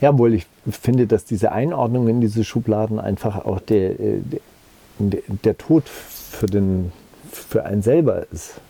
[0.00, 5.58] Ja, wohl ich finde, dass diese Einordnung in diese Schubladen einfach auch der, der, der
[5.58, 6.92] Tod für, den,
[7.32, 8.60] für einen selber ist.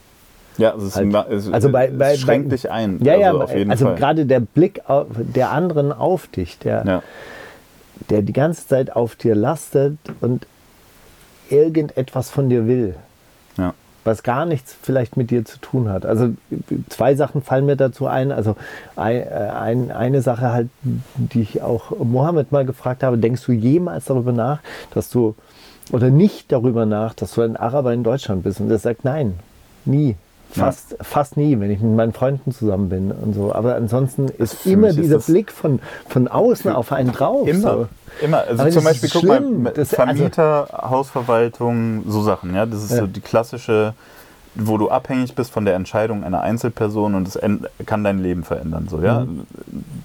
[0.59, 1.14] Ja, es, ist, Halt.
[1.30, 2.98] es, Also bei- es bei- schränkt bei- dich ein.
[3.02, 3.94] Ja, ja, also auf jeden also Fall.
[3.94, 7.02] gerade der Blick auf, der anderen auf dich, der, Ja.
[8.11, 10.46] der die ganze Zeit auf dir lastet und
[11.50, 12.94] irgendetwas von dir will,
[13.56, 13.74] Ja.
[14.04, 16.04] was gar nichts vielleicht mit dir zu tun hat.
[16.04, 16.30] Also
[16.88, 18.32] zwei Sachen fallen mir dazu ein.
[18.32, 18.56] Also
[18.96, 23.52] ein, äh, ein, eine Sache halt, die ich auch Mohammed mal gefragt habe, denkst du
[23.52, 24.61] jemals darüber nach,
[24.92, 25.34] dass du,
[25.92, 28.61] oder nicht darüber nach, dass du ein Araber in Deutschland bist?
[28.61, 29.34] Und er sagt, nein,
[29.84, 30.16] nie.
[30.55, 30.64] Ja.
[30.64, 33.55] Fast, fast nie, wenn ich mit meinen Freunden zusammen bin und so.
[33.55, 35.78] Aber ansonsten ist für immer ist dieser das- Blick von,
[36.09, 37.46] von außen auf einen drauf.
[37.46, 37.88] Immer, So.
[38.22, 38.38] immer.
[38.49, 39.62] Also Aber zum Beispiel, ist guck mal, schlimm.
[39.64, 42.64] mit Das- also- Vermieter, Hausverwaltung, so Sachen, ja.
[42.66, 42.99] Das ist Ja.
[43.01, 43.92] so die klassische,
[44.55, 47.38] wo du abhängig bist von der Entscheidung einer Einzelperson und es
[47.86, 49.20] kann dein Leben verändern, so, ja.
[49.20, 49.46] Mhm.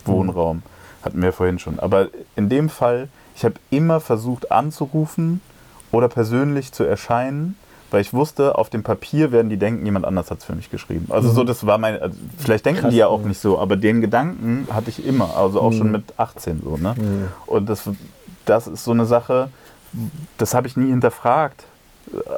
[0.06, 0.62] Wohnraum,
[1.04, 1.80] hatten wir vorhin schon.
[1.80, 5.42] Aber in dem Fall, ich habe immer versucht anzurufen
[5.92, 7.56] oder persönlich zu erscheinen,
[7.94, 10.72] weil ich wusste, auf dem Papier werden die denken, jemand anders hat es für mich
[10.72, 11.06] geschrieben.
[11.10, 12.82] Also so, das war mein, also vielleicht denken Mhm.
[12.82, 15.92] Krass, die ja auch nicht so, aber den Gedanken hatte ich immer, also auch schon
[15.92, 16.96] mit 18 so, ne?
[16.98, 17.28] Mhm.
[17.46, 17.88] Und das,
[18.46, 19.50] das ist so eine Sache,
[20.40, 21.66] das habe ich nie hinterfragt.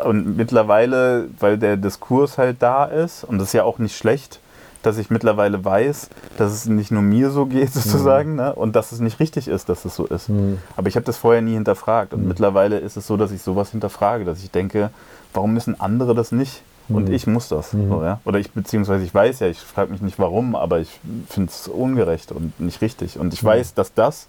[0.03, 4.39] Und mittlerweile, weil der Diskurs halt da ist, und das ist ja auch nicht schlecht,
[4.84, 8.53] dass ich mittlerweile weiß, dass es nicht nur mir so geht sozusagen ne?
[8.53, 10.30] und dass es nicht richtig ist, dass es so ist.
[10.30, 10.60] Mhm.
[10.76, 13.72] Aber ich habe das vorher nie hinterfragt und mittlerweile ist es so, dass ich sowas
[13.72, 14.91] hinterfrage, dass ich denke,
[15.36, 17.13] warum müssen andere das nicht und Mhm.
[17.13, 17.73] ich muss das?
[17.73, 17.89] Mhm.
[17.89, 18.19] So, ja?
[18.25, 21.67] Oder ich, beziehungsweise ich weiß ja, ich frage mich nicht warum, aber ich finde es
[21.67, 23.19] ungerecht und nicht richtig.
[23.19, 23.47] Und ich Mhm.
[23.47, 24.27] weiß, dass das,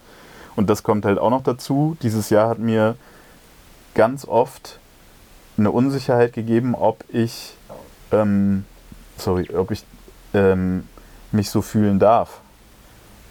[0.57, 2.96] und das kommt halt auch noch dazu, dieses Jahr hat mir
[3.94, 4.78] ganz oft
[5.59, 7.54] eine Unsicherheit gegeben, ob ich,
[8.12, 8.64] ähm,
[9.16, 9.84] sorry, ob ich
[10.34, 10.84] ähm,
[11.32, 12.40] mich so fühlen darf.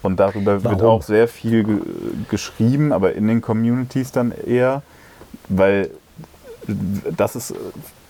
[0.02, 0.86] Und darüber wird Warum?
[1.00, 1.80] auch sehr viel ge
[2.30, 4.84] geschrieben, aber in den Communities dann eher,
[5.50, 5.90] weil
[7.18, 7.54] das ist,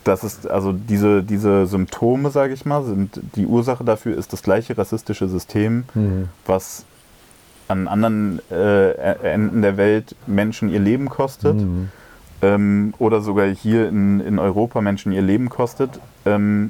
[0.03, 4.43] das ist, also diese, diese Symptome, sage ich mal, sind die Ursache dafür ist das
[4.43, 6.29] gleiche rassistische System, Mhm.
[6.45, 6.85] was
[7.67, 8.91] an anderen äh,
[9.23, 11.89] Enden der Welt Menschen ihr Leben kostet Mhm.
[12.43, 16.69] ähm, oder sogar hier in, in Europa Menschen ihr Leben kostet ähm,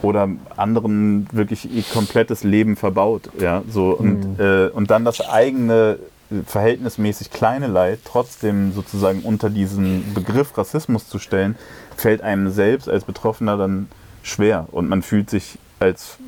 [0.00, 3.30] oder anderen wirklich ihr komplettes Leben verbaut.
[3.40, 5.98] Ja, so und, äh, und dann das eigene
[6.46, 11.56] verhältnismäßig kleine Leid trotzdem sozusagen unter diesen Begriff Rassismus zu stellen,
[11.96, 13.88] fällt einem selbst als Betroffener dann
[14.22, 16.18] schwer und man fühlt sich als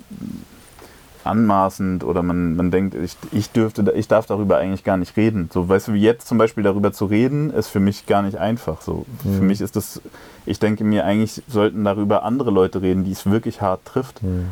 [1.24, 5.51] anmaßend oder man, man denkt, ich, ich dürfte, ich darf darüber eigentlich gar nicht reden.
[5.53, 8.38] So, weißt du, wie jetzt zum Beispiel darüber zu reden, ist für mich gar nicht
[8.38, 8.80] einfach.
[8.80, 10.01] So, für mich ist das,
[10.46, 14.22] ich denke mir, eigentlich sollten darüber andere Leute reden, die es wirklich hart trifft.
[14.22, 14.51] Mhm.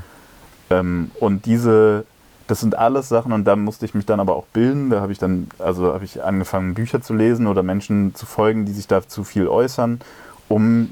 [0.71, 2.05] Ähm, und diese,
[2.49, 4.91] das sind alles Sachen und da musste ich mich dann aber auch bilden.
[4.91, 8.65] Da habe ich dann, also habe ich angefangen, Bücher zu lesen oder Menschen zu folgen,
[8.65, 10.01] die sich da zu viel äußern,
[10.49, 10.91] um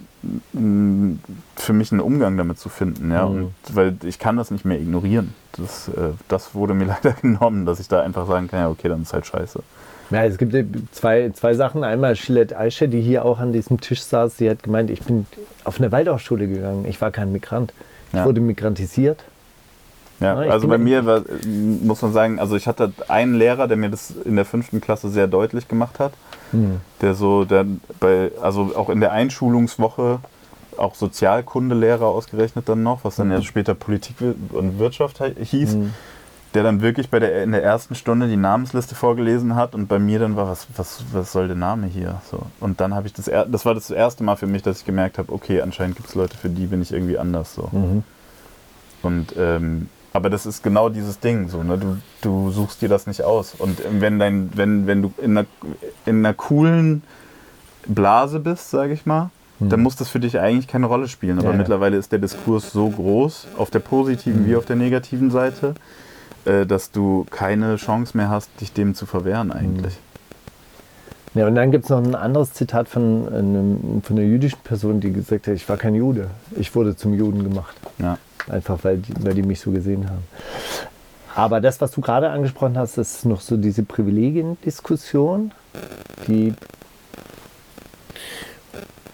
[0.52, 1.16] mh,
[1.56, 3.10] für mich einen Umgang damit zu finden.
[3.10, 3.26] Ja?
[3.26, 3.36] Mhm.
[3.36, 5.34] Und, weil ich kann das nicht mehr ignorieren.
[5.56, 8.88] Das, äh, das wurde mir leider genommen, dass ich da einfach sagen kann, ja, okay,
[8.88, 9.60] dann ist halt scheiße.
[10.10, 10.54] Ja, es gibt
[10.92, 11.82] zwei, zwei Sachen.
[11.82, 14.36] Einmal Gillette Aisha, die hier auch an diesem Tisch saß.
[14.36, 15.26] Sie hat gemeint, ich bin
[15.64, 16.84] auf eine Waldorfschule gegangen.
[16.86, 17.72] Ich war kein Migrant.
[18.10, 18.24] Ich Ja.
[18.24, 19.24] wurde migrantisiert.
[20.20, 21.22] Ja, ich also bei mir war,
[21.82, 25.10] muss man sagen, also ich hatte einen Lehrer, der mir das in der fünften Klasse
[25.10, 26.12] sehr deutlich gemacht hat,
[27.02, 30.20] der so dann bei, also auch in der Einschulungswoche
[30.78, 34.16] auch Sozialkundelehrer ausgerechnet dann noch, was dann ja später Politik
[34.52, 35.76] und Wirtschaft hieß,
[36.54, 39.98] der dann wirklich bei der, in der ersten Stunde die Namensliste vorgelesen hat und bei
[39.98, 42.22] mir dann war, was, was, was soll der Name hier?
[42.30, 42.40] So.
[42.60, 44.84] Und dann habe ich das, er- das war das erste Mal für mich, dass ich
[44.86, 47.68] gemerkt habe, okay, anscheinend gibt es Leute, für die bin ich irgendwie anders so.
[47.72, 48.02] Mhm.
[49.02, 51.78] Und ähm, aber das ist genau dieses Ding, so, ne?
[51.78, 53.54] du, du suchst dir das nicht aus.
[53.56, 55.46] Und wenn, dein, wenn, wenn du in einer,
[56.04, 57.02] in einer coolen
[57.86, 61.38] Blase bist, sage ich mal, dann muss das für dich eigentlich keine Rolle spielen.
[61.38, 61.58] Aber Ja, ja.
[61.58, 65.74] mittlerweile ist der Diskurs so groß, auf der positiven wie auf der negativen Seite,
[66.44, 69.96] äh, dass du keine Chance mehr hast, dich dem zu verwehren eigentlich.
[71.34, 75.00] Ja, und dann gibt es noch ein anderes Zitat von, einem, von einer jüdischen Person,
[75.00, 76.30] die gesagt hat, ich war kein Jude.
[76.58, 77.76] Ich wurde zum Juden gemacht.
[77.98, 78.18] Ja.
[78.48, 80.22] Einfach weil die, weil die mich so gesehen haben.
[81.34, 85.52] Aber das, was du gerade angesprochen hast, ist noch so diese Privilegiendiskussion,
[86.26, 86.54] die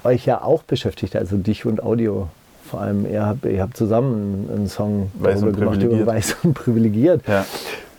[0.04, 2.28] euch ja auch beschäftigt, also dich und Audio
[2.72, 6.06] vor allem, ihr habt, ihr habt zusammen einen Song Weiß darüber gemacht, über.
[6.06, 7.20] Weiß und privilegiert.
[7.28, 7.44] Ja.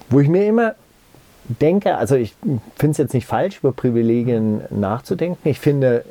[0.10, 0.74] Wo ich mir immer
[1.62, 2.36] denke, also ich
[2.76, 5.48] finde es jetzt nicht falsch, über Privilegien nachzudenken.
[5.48, 6.04] Ich finde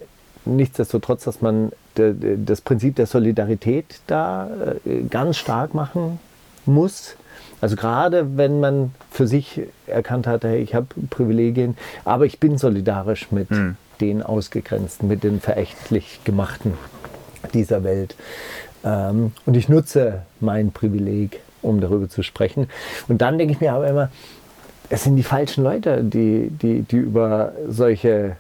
[0.45, 4.49] nichtsdestotrotz, dass man das Prinzip der Solidarität da
[4.85, 6.19] äh, ganz stark machen
[6.67, 7.17] muss.
[7.61, 12.59] Also gerade wenn man für sich erkannt hat, hey, ich habe Privilegien, aber ich bin
[12.59, 13.77] solidarisch mit Hm.
[14.01, 16.75] den Ausgegrenzten, mit den verächtlich Gemachten
[17.55, 18.17] dieser Welt.
[18.85, 22.69] Ähm, und ich nutze mein Privileg, um darüber zu sprechen.
[23.09, 24.11] Und dann denke ich mir aber immer,
[24.89, 28.37] es sind die falschen Leute, die, die, die über solche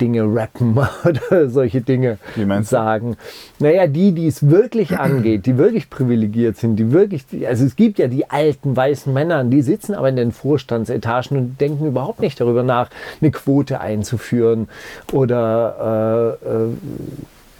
[0.00, 2.76] Dinge rappen oder solche Dinge meinst du?
[2.76, 3.16] sagen.
[3.58, 7.98] Naja, die, die es wirklich angeht, die wirklich privilegiert sind, die wirklich, also es gibt
[7.98, 12.40] ja die alten weißen Männer, die sitzen aber in den Vorstandsetagen und denken überhaupt nicht
[12.40, 12.90] darüber nach,
[13.20, 14.68] eine Quote einzuführen
[15.12, 16.68] oder äh, äh,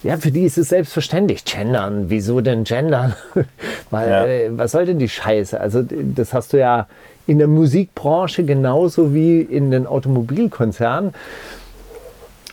[0.03, 1.45] ja, für die ist es selbstverständlich.
[1.45, 3.13] Gendern, wieso denn gendern?
[3.91, 4.25] Weil, Ja.
[4.27, 5.61] äh, was soll denn die Scheiße?
[5.61, 6.87] Also, das hast du ja
[7.27, 11.13] in der Musikbranche genauso wie in den Automobilkonzernen.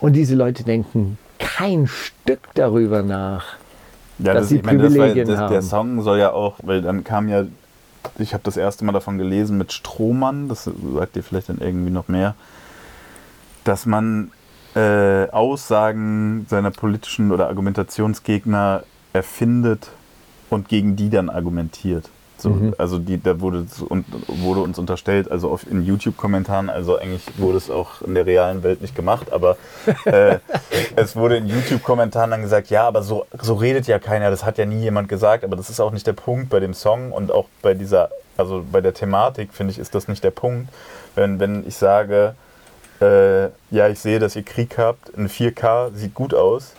[0.00, 3.56] Und diese Leute denken kein Stück darüber nach.
[4.18, 5.62] Ja, dass das, sie ich meine, das war, Privilegien das, der haben.
[5.62, 7.44] Song soll ja auch, weil dann kam ja,
[8.18, 10.64] ich habe das erste Mal davon gelesen mit Strohmann, das
[10.94, 12.34] sagt dir vielleicht dann irgendwie noch mehr,
[13.64, 14.32] dass man
[14.74, 19.88] äh, Aussagen seiner politischen oder Argumentationsgegner erfindet
[20.50, 22.08] und gegen die dann argumentiert.
[22.38, 22.74] So, Mhm.
[22.78, 23.66] Also die, da wurde,
[24.28, 28.62] wurde uns unterstellt, also auf, in YouTube-Kommentaren, also eigentlich wurde es auch in der realen
[28.62, 29.56] Welt nicht gemacht, aber
[30.04, 30.38] äh,
[30.94, 34.56] es wurde in YouTube-Kommentaren dann gesagt, ja, aber so, so redet ja keiner, das hat
[34.56, 37.32] ja nie jemand gesagt, aber das ist auch nicht der Punkt bei dem Song und
[37.32, 40.68] auch bei dieser, also bei der Thematik, finde ich, ist das nicht der Punkt.
[41.16, 42.36] Wenn, wenn ich sage,
[43.00, 46.72] äh, ja, ich sehe, dass ihr Krieg habt, in 4K, sieht gut aus,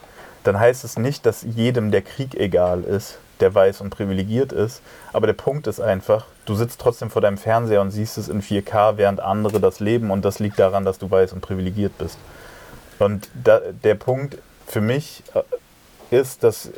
[0.43, 4.81] dann heißt es nicht, dass jedem der Krieg egal ist, der weiß und privilegiert ist.
[5.13, 8.41] Aber der Punkt ist einfach, du sitzt trotzdem vor deinem Fernseher und siehst es in
[8.41, 12.17] 4K, während andere das leben und das liegt daran, dass du weiß und privilegiert bist.
[12.99, 14.37] Und da, der Punkt
[14.67, 16.69] für mich äh, ist, dass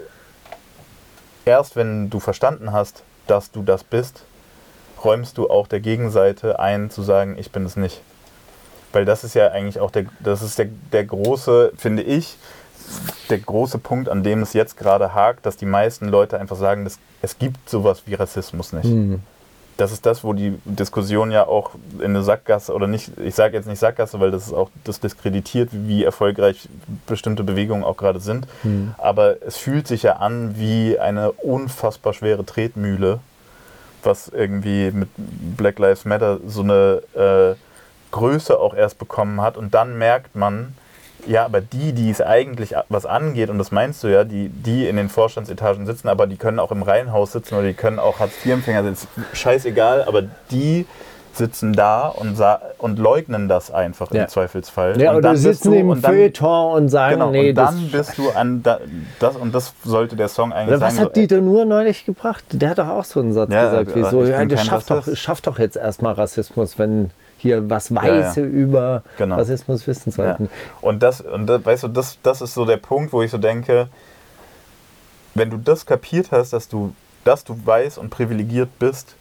[1.45, 4.23] erst wenn du verstanden hast, dass du das bist,
[5.03, 8.01] räumst du auch der Gegenseite ein, zu sagen, ich bin es nicht.
[8.93, 12.37] Weil das ist ja eigentlich auch der, das ist der, der große, finde ich,
[13.29, 16.83] der große Punkt, an dem es jetzt gerade hakt, dass die meisten Leute einfach sagen,
[16.83, 18.85] dass es gibt sowas wie Rassismus nicht.
[18.85, 19.21] Hm.
[19.77, 23.55] Das ist das, wo die Diskussion ja auch in eine Sackgasse oder nicht, ich sage
[23.57, 26.67] jetzt nicht Sackgasse, weil das ist auch das diskreditiert, wie erfolgreich
[27.07, 28.47] bestimmte Bewegungen auch gerade sind.
[28.63, 28.93] Hm.
[28.97, 33.19] Aber es fühlt sich ja an wie eine unfassbar schwere Tretmühle,
[34.03, 37.55] was irgendwie mit Black Lives Matter so eine äh,
[38.11, 39.57] Größe auch erst bekommen hat.
[39.57, 40.75] Und dann merkt man,
[41.27, 44.87] ja, aber die, die es eigentlich was angeht, und das meinst du ja, die, die
[44.87, 48.19] in den Vorstandsetagen sitzen, aber die können auch im Reihenhaus sitzen oder die können auch
[48.19, 50.85] Hartz-IV-Empfänger sitzen, scheißegal, aber die
[51.33, 52.37] sitzen da und,
[52.77, 54.23] und leugnen das einfach Ja.
[54.23, 54.99] im Zweifelsfall.
[54.99, 57.89] Ja, und oder sitzen du- im und dann- Feuilleton und sagen, Genau, nee, und dann
[57.89, 58.79] das bist du an da,
[59.19, 62.43] das und das sollte der Song eigentlich Oder was hat Dieter Nuhr neulich gebracht?
[62.51, 64.65] Der hat doch auch so einen Satz Ja, gesagt, wie aber so, ich ja, das
[64.65, 67.11] schafft doch, schafft doch jetzt erstmal Rassismus, wenn
[67.41, 68.47] hier was Weiße ja.
[68.47, 69.35] über Genau.
[69.35, 70.15] Rassismus wissen ja.
[70.15, 70.49] sollten.
[70.81, 73.37] Und das, und das, weißt du, das, das ist so der Punkt, wo ich so
[73.37, 73.87] denke,
[75.33, 76.93] wenn du das kapiert hast, dass du,
[77.23, 79.15] dass du weiß und privilegiert bist,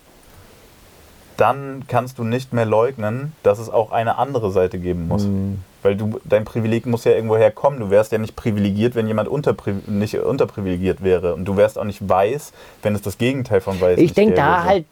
[1.36, 5.24] dann kannst du nicht mehr leugnen, dass es auch eine andere Seite geben muss.
[5.24, 5.62] Mhm.
[5.82, 7.80] Weil du, dein Privileg muss ja irgendwo herkommen.
[7.80, 11.34] Du wärst ja nicht privilegiert, wenn jemand unterpri nicht unterprivilegiert wäre.
[11.34, 12.52] Und du wärst auch nicht weiß,
[12.82, 14.84] wenn es das Gegenteil von weiß Ich nicht denke da halt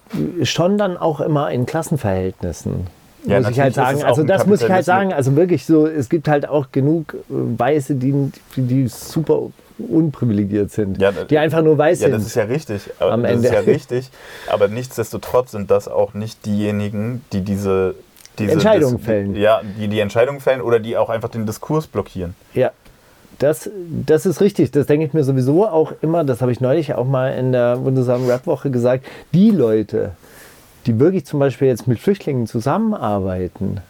[0.45, 2.87] schon dann auch immer in Klassenverhältnissen.
[3.25, 4.03] Ja, muss ich halt sagen.
[4.05, 5.13] Also das muss ich halt sagen.
[5.13, 8.15] Also wirklich so, es gibt halt auch genug äh, Weiße, die,
[8.57, 9.43] die super
[9.79, 11.01] unprivilegiert sind.
[11.01, 12.17] Ja, die einfach nur weiß Ja, sind.
[12.19, 12.83] das ist ja richtig.
[12.99, 13.49] Aber Am das Ende.
[13.49, 14.11] ist ja richtig.
[14.49, 17.95] Aber nichtsdestotrotz sind das auch nicht diejenigen, die diese,
[18.39, 19.37] diese Entscheidungen Dis- fällen.
[19.37, 22.35] Ja, die die Entscheidungen fällen oder die auch einfach den Diskurs blockieren.
[22.55, 22.73] Ja,
[23.39, 23.71] das,
[24.07, 24.73] das ist richtig.
[24.73, 26.25] Das denke ich mir sowieso auch immer.
[26.25, 29.07] Das habe ich neulich auch mal in der wundersamen Rap-Woche gesagt.
[29.33, 30.11] Die Leute,
[30.89, 33.81] die wirklich zum Beispiel jetzt mit Flüchtlingen zusammenarbeiten,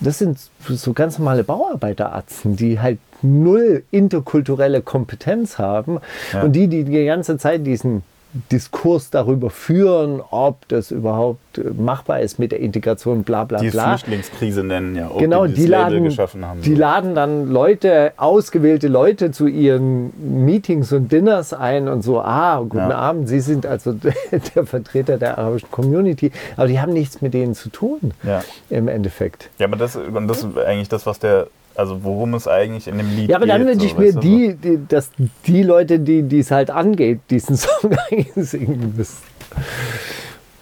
[0.00, 6.00] das sind so ganz normale Bauarbeiteratzen, die halt null interkulturelle Kompetenz haben.
[6.32, 6.42] Ja.
[6.42, 8.02] Und die, die die ganze Zeit diesen
[8.50, 13.70] Diskurs darüber führen, ob das überhaupt äh, machbar ist mit der Integration, bla bla Die
[13.70, 13.96] bla.
[13.96, 16.60] Flüchtlingskrise nennen ja auch, Genau, die, die laden, geschaffen haben.
[16.60, 20.12] die laden dann Leute, ausgewählte Leute zu ihren
[20.44, 22.90] Meetings und Dinners ein und so, ah, guten Ja.
[22.90, 23.92] Abend, Sie sind also
[24.54, 26.32] der Vertreter der arabischen Community.
[26.56, 28.42] Aber die haben nichts mit denen zu tun Ja.
[28.68, 29.48] im Endeffekt.
[29.58, 29.96] Ja, aber das,
[30.26, 33.30] das ist eigentlich das, was der, Also worum es eigentlich in dem Lied geht.
[33.30, 35.10] Ja, aber dann wünsche so, ich mir weißt du, die, die, dass
[35.46, 37.90] die Leute, die es halt angeht, diesen Song
[38.36, 39.18] singen müssen.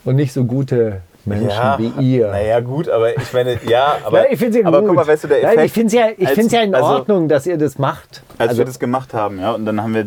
[0.04, 2.28] Und nicht so gute Menschen ja, wie ihr.
[2.32, 4.88] Naja, gut, aber ich meine, ja, aber, ja, ich finde es ja aber gut.
[4.88, 5.56] guck mal, weißt du, der Effekt.
[5.56, 7.78] Nein, ich finde es ja, ich als- find's ja in also- Ordnung, dass ihr das
[7.78, 8.22] macht.
[8.38, 10.06] Als Also- wir das gemacht haben, ja, und dann haben wir,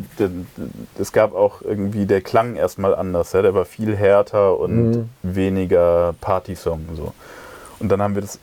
[0.99, 5.09] es gab auch irgendwie, der Klang erstmal anders, ja, der war viel härter und Mhm.
[5.23, 7.13] weniger Party-Song, so.
[7.79, 8.39] Und dann haben wir das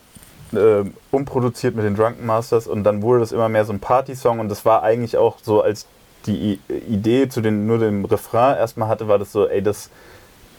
[0.52, 4.40] äh, umproduziert mit den Drunken Masters und dann wurde das immer mehr so ein Party-Song
[4.40, 5.86] und das war eigentlich auch so, als
[6.26, 9.90] die Idee zu den, nur dem Refrain erstmal hatte, war das so, ey, das,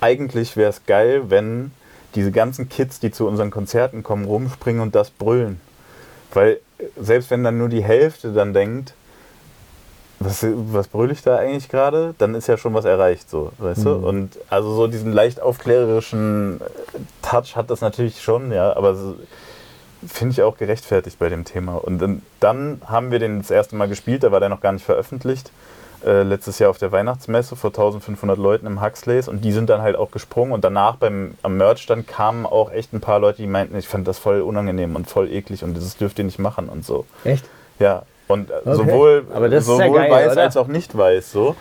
[0.01, 1.71] eigentlich wäre es geil, wenn
[2.15, 5.59] diese ganzen Kids, die zu unseren Konzerten kommen, rumspringen und das brüllen.
[6.33, 8.93] Weil äh, selbst wenn dann nur die Hälfte dann denkt,
[10.19, 13.85] was, was brülle ich da eigentlich gerade, dann ist ja schon was erreicht, so, weißt
[13.85, 13.89] du?
[13.89, 14.03] Mhm.
[14.03, 19.15] Und also so diesen leicht aufklärerischen äh, Touch hat das natürlich schon, ja, aber so,
[20.07, 21.75] finde ich auch gerechtfertigt bei dem Thema.
[21.75, 24.71] Und dann, dann haben wir den das erste Mal gespielt, da war der noch gar
[24.71, 25.51] nicht veröffentlicht.
[26.05, 29.81] Äh, letztes Jahr auf der Weihnachtsmesse vor 1500 Leuten im Huxleys und die sind dann
[29.81, 33.47] halt auch gesprungen und danach beim am Merchstand kamen auch echt ein paar Leute, die
[33.47, 36.67] meinten, ich fand das voll unangenehm und voll eklig und das dürft ihr nicht machen
[36.67, 37.05] und so.
[37.23, 37.45] Echt?
[37.79, 38.75] Ja, und Okay.
[38.75, 40.41] sowohl, ist ja sowohl geil, weiß oder?
[40.41, 41.55] als auch nicht weiß so.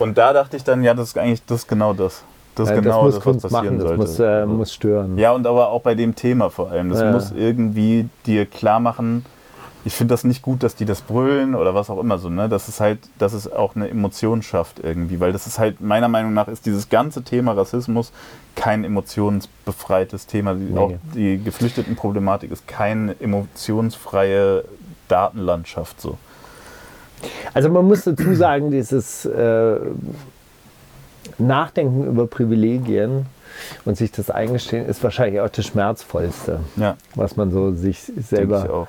[0.00, 2.24] Und da dachte ich dann, ja, das ist eigentlich das ist genau das.
[2.54, 5.18] Das Ja, genau das muss das, Kunst machen, das muss, äh, muss stören.
[5.18, 6.90] Ja, und aber auch bei dem Thema vor allem.
[6.90, 7.10] Das Ja.
[7.10, 9.24] muss irgendwie dir klar machen,
[9.86, 12.48] ich finde das nicht gut, dass die das brüllen oder was auch immer so, ne?
[12.48, 15.20] Das ist halt, dass es auch eine Emotion schafft irgendwie.
[15.20, 18.10] Weil das ist halt, meiner Meinung nach, ist dieses ganze Thema Rassismus
[18.56, 20.54] kein emotionsbefreites Thema.
[20.54, 20.78] Nee.
[20.78, 24.64] Auch die Geflüchtetenproblematik ist keine emotionsfreie
[25.08, 26.16] Datenlandschaft so.
[27.52, 29.76] Also man muss dazu sagen, dieses äh,
[31.38, 33.26] Nachdenken über Privilegien
[33.84, 38.88] und sich das eingestehen ist wahrscheinlich auch das Schmerzvollste, Ja, was man so sich selber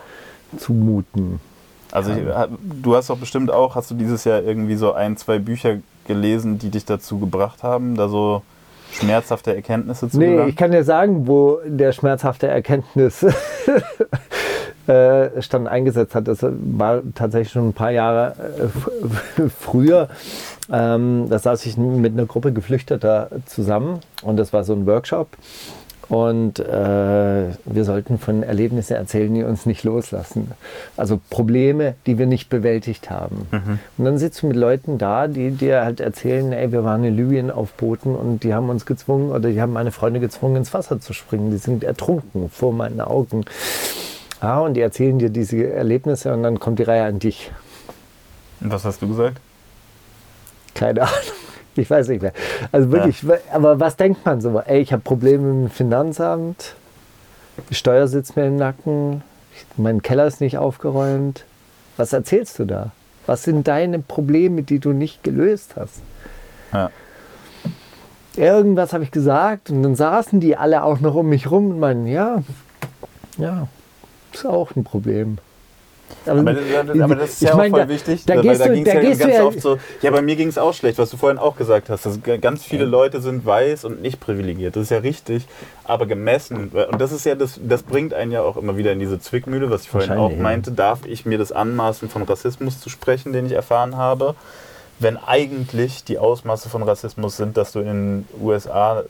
[0.58, 1.40] zumuten.
[1.92, 2.18] Also ich,
[2.82, 5.78] du hast doch bestimmt auch, hast du dieses Jahr irgendwie so ein, zwei Bücher
[6.08, 8.42] gelesen, die dich dazu gebracht haben, da so
[8.92, 10.50] schmerzhafte Erkenntnisse zu Nee, gelangen?
[10.50, 13.26] ich kann dir sagen, wo der schmerzhafte Erkenntnis
[14.88, 16.28] äh, stand eingesetzt hat.
[16.28, 18.36] Das war tatsächlich schon ein paar Jahre
[19.38, 20.10] äh, früher.
[20.72, 25.30] Ähm, da saß ich mit einer Gruppe Geflüchteter zusammen und das war so ein Workshop.
[26.08, 30.52] Und äh, wir sollten von Erlebnissen erzählen, die uns nicht loslassen.
[30.98, 33.48] Also Probleme, die wir nicht bewältigt haben.
[33.98, 37.16] Und dann sitzt du mit Leuten da, die dir halt erzählen, ey, wir waren in
[37.16, 40.74] Libyen auf Booten und die haben uns gezwungen oder die haben meine Freunde gezwungen, ins
[40.74, 41.50] Wasser zu springen.
[41.50, 43.46] Die sind ertrunken vor meinen Augen.
[44.46, 47.52] Ja, und die erzählen dir diese Erlebnisse und dann kommt die Reihe an dich.
[48.62, 49.38] Und was hast du gesagt?
[50.76, 51.16] Keine Ahnung.
[51.76, 52.32] Ich weiß nicht mehr.
[52.72, 54.60] Also wirklich, aber was denkt man so?
[54.60, 56.76] Ey, ich habe Probleme mit dem Finanzamt,
[57.72, 59.24] die Steuer sitzt mir im Nacken,
[59.78, 61.44] mein Keller ist nicht aufgeräumt.
[61.98, 62.92] Was erzählst du da?
[63.26, 66.04] Was sind deine Probleme, die du nicht gelöst hast?
[66.72, 66.92] Ja.
[68.36, 71.80] Irgendwas habe ich gesagt und dann saßen die alle auch noch um mich rum und
[71.80, 72.44] meinen, ja,
[73.38, 73.68] ja,
[74.36, 75.38] ist auch ein Problem.
[76.28, 78.68] Aber, das- aber das ist ja auch mein, voll da- wichtig, Da weil gehst da
[78.68, 80.48] du, ging es da ja gehst du ganz ja, oft so, ja, bei mir ging
[80.50, 83.86] es auch schlecht, was du vorhin auch gesagt hast, dass ganz viele Leute sind weiß
[83.86, 85.48] und nicht privilegiert, das ist ja richtig,
[85.84, 89.00] aber gemessen, und das ist ja, das, das bringt einen ja auch immer wieder in
[89.00, 92.90] diese Zwickmühle, was ich vorhin auch meinte, darf ich mir das anmaßen, von Rassismus zu
[92.90, 94.36] sprechen, den ich erfahren habe,
[95.00, 99.04] wenn eigentlich die Ausmaße von Rassismus sind, dass du in den USA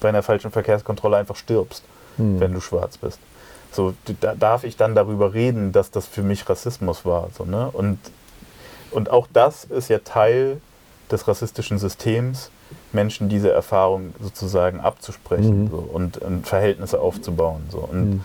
[0.00, 1.82] bei einer falschen Verkehrskontrolle einfach stirbst,
[2.16, 2.40] Hm.
[2.40, 3.18] wenn du schwarz bist.
[3.72, 7.28] So, da darf ich dann darüber reden, dass das für mich Rassismus war.
[7.36, 7.70] So, ne?
[7.72, 7.98] und,
[8.90, 10.60] und auch das ist ja Teil
[11.10, 12.50] des rassistischen Systems,
[12.92, 15.70] Menschen diese Erfahrung sozusagen abzusprechen Mhm.
[15.70, 17.62] so, und, und Verhältnisse aufzubauen.
[17.70, 17.78] So.
[17.78, 18.24] Und Mhm.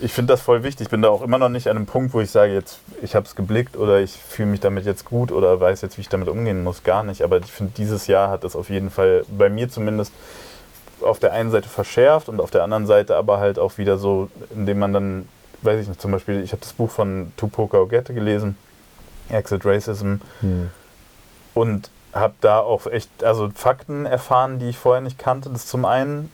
[0.00, 0.86] ich finde das voll wichtig.
[0.86, 3.14] Ich bin da auch immer noch nicht an einem Punkt, wo ich sage, jetzt ich
[3.16, 6.08] habe es geblickt oder ich fühle mich damit jetzt gut oder weiß jetzt, wie ich
[6.08, 6.82] damit umgehen muss.
[6.84, 7.22] Gar nicht.
[7.22, 10.12] Aber ich finde, dieses Jahr hat es auf jeden Fall bei mir zumindest
[11.02, 14.28] auf der einen Seite verschärft und auf der anderen Seite aber halt auch wieder so,
[14.54, 15.28] indem man dann,
[15.62, 18.56] weiß ich nicht, zum Beispiel, ich habe das Buch von Tupoka Ogette gelesen,
[19.28, 20.70] Exit Racism, Hm.
[21.54, 25.48] und habe da auch echt, also Fakten erfahren, die ich vorher nicht kannte.
[25.50, 26.30] Das zum einen,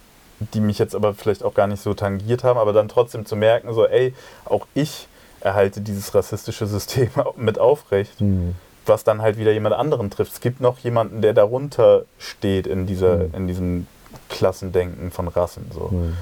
[0.54, 3.36] die mich jetzt aber vielleicht auch gar nicht so tangiert haben, aber dann trotzdem zu
[3.36, 4.14] merken, so, ey,
[4.46, 5.06] auch ich
[5.40, 8.54] erhalte dieses rassistische System mit aufrecht, Hm.
[8.86, 10.32] was dann halt wieder jemand anderen trifft.
[10.32, 13.34] Es gibt noch jemanden, der darunter steht in, dieser, Mhm.
[13.34, 13.86] in diesem
[14.28, 15.70] Klassendenken von Rassen.
[15.72, 15.90] So.
[15.90, 16.16] Hm.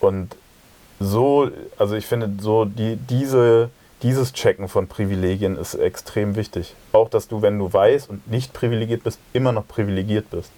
[0.00, 0.36] Und
[1.00, 3.70] so, also ich finde, so die, diese,
[4.02, 6.74] dieses Checken von Privilegien ist extrem wichtig.
[6.92, 10.50] Auch, dass du, wenn du weißt und nicht privilegiert bist, immer noch privilegiert bist.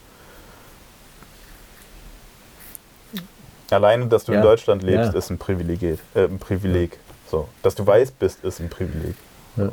[3.70, 5.18] Alleine, dass du Ja, in Deutschland lebst, ja.
[5.18, 5.82] ist ein Privileg.
[5.82, 6.98] Äh, ein Privileg.
[7.30, 9.14] So, dass du weiß bist, ist ein Privileg.
[9.56, 9.70] Ja.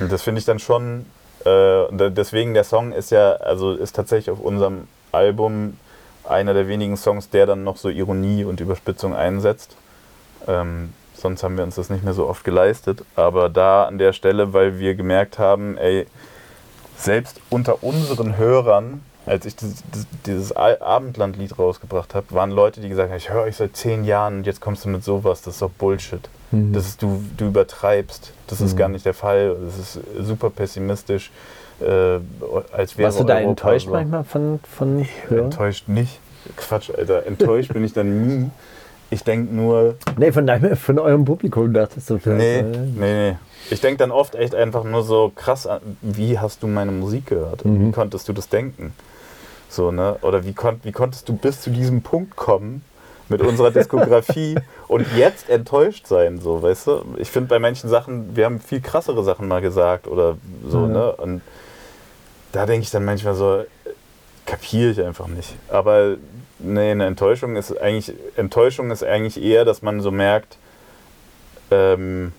[0.00, 1.06] Und das finde ich dann schon,
[1.44, 5.76] äh, deswegen der Song ist ja, also ist tatsächlich auf unserem Album
[6.28, 9.76] einer der wenigen Songs, der dann noch so Ironie und Überspitzung einsetzt.
[10.46, 13.04] Ähm, sonst haben wir uns das nicht mehr so oft geleistet.
[13.16, 16.06] Aber da an der Stelle, weil wir gemerkt haben, ey,
[16.96, 19.82] selbst unter unseren Hörern, als ich dieses,
[20.26, 24.38] dieses Abendlandlied rausgebracht habe, waren Leute, die gesagt haben, ich höre euch seit zehn Jahren
[24.38, 26.28] und jetzt kommst du mit sowas, das ist doch Bullshit.
[26.50, 26.72] Mhm.
[26.72, 28.32] Das ist, du, du übertreibst.
[28.46, 28.66] Das mhm.
[28.66, 29.56] ist gar nicht der Fall.
[29.64, 31.30] Das ist super pessimistisch.
[31.80, 32.18] Äh,
[32.72, 33.92] als wäre Warst du da Europa enttäuscht so.
[33.92, 35.44] manchmal von, von Hörern?
[35.46, 36.20] Enttäuscht nicht.
[36.56, 37.26] Quatsch, Alter.
[37.26, 38.50] Enttäuscht bin ich dann nie.
[39.10, 39.96] Ich denke nur.
[40.16, 42.66] Nee, von, deinem, von eurem Publikum dachtest du vielleicht.
[42.66, 43.36] Nee, nee, nee.
[43.70, 45.68] Ich denke dann oft echt einfach nur so krass,
[46.00, 47.64] wie hast du meine Musik gehört?
[47.64, 47.88] Mhm.
[47.88, 48.92] Wie konntest du das denken?
[49.68, 50.16] So, ne?
[50.22, 52.82] Oder wie, kon wie konntest du bis zu diesem Punkt kommen
[53.28, 54.56] mit unserer Diskografie
[54.88, 57.02] und jetzt enttäuscht sein, so, weißt du?
[57.18, 60.92] Ich finde bei manchen Sachen, wir haben viel krassere Sachen mal gesagt oder so, mhm.
[60.92, 61.12] ne?
[61.12, 61.42] Und
[62.52, 63.64] da denke ich dann manchmal so,
[64.46, 65.54] kapiere ich einfach nicht.
[65.68, 66.16] Aber
[66.58, 70.56] nee, eine Enttäuschung ist eigentlich, Enttäuschung ist eigentlich eher, dass man so merkt,
[71.70, 72.32] ähm,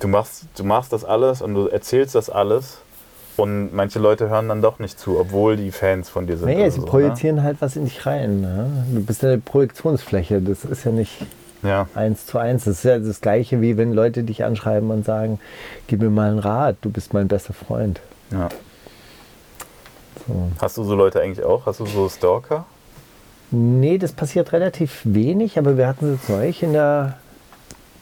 [0.00, 2.78] du, machst, du machst das alles und du erzählst das alles
[3.36, 6.48] und manche Leute hören dann doch nicht zu, obwohl die Fans von dir sind.
[6.48, 6.90] Naja, sie so, ne?
[6.90, 7.42] projizieren ne?
[7.42, 8.40] halt was in dich rein.
[8.40, 8.84] Ne?
[8.92, 11.26] Du bist eine Projektionsfläche, das ist ja nicht
[11.62, 11.86] ja.
[11.94, 12.64] eins zu eins.
[12.64, 15.38] Das ist ja das Gleiche, wie wenn Leute dich anschreiben und sagen,
[15.86, 18.00] gib mir mal einen Rat, du bist mein bester Freund.
[18.30, 18.48] Ja.
[20.26, 20.50] So.
[20.60, 21.66] Hast du so Leute eigentlich auch?
[21.66, 22.64] Hast du so Stalker?
[23.50, 27.16] Nee, das passiert relativ wenig, aber wir hatten es neulich in der,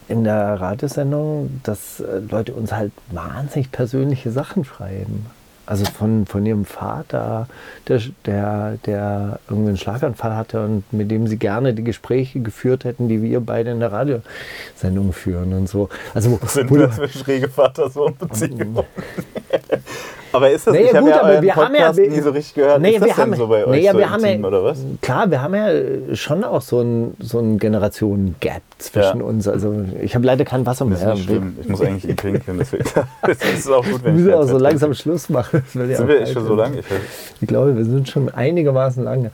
[0.08, 5.26] in der Radiosendung, dass äh, Leute uns halt wahnsinnig persönliche Sachen schreiben.
[5.64, 7.46] Also von, von ihrem Vater,
[7.88, 12.84] der, der, der irgendwie einen Schlaganfall hatte und mit dem sie gerne die Gespräche geführt
[12.84, 15.90] hätten, die wir beide in der Radiosendung führen und so.
[16.14, 18.78] Also, Was sind das für schräge Vater-Sohn-Beziehungen?
[20.32, 22.80] Aber ist das, naja, ich gut, ja aber wir haben ja nie so richtig gehört.
[22.82, 24.64] Naja, ist das wir haben, so bei euch naja, so wir haben Team, ja, oder
[24.64, 24.78] was?
[25.00, 25.68] Klar, wir haben ja
[26.14, 29.24] schon auch so ein, so ein Generationen-Gap zwischen Ja.
[29.26, 29.48] uns.
[29.48, 31.14] Also ich habe leider kein Wasser Das ist mehr.
[31.14, 31.56] nicht schlimm.
[31.60, 32.58] Ich muss eigentlich eh pinkeln.
[32.58, 32.84] Deswegen.
[33.22, 35.62] Das ist auch gut, Wir wenn ich müssen auch so langsam Schluss machen.
[35.74, 36.78] Das ja Sind auch wir schon so lange?
[36.78, 36.86] Ich.
[37.40, 39.30] Ich glaube, wir sind schon einigermaßen lange.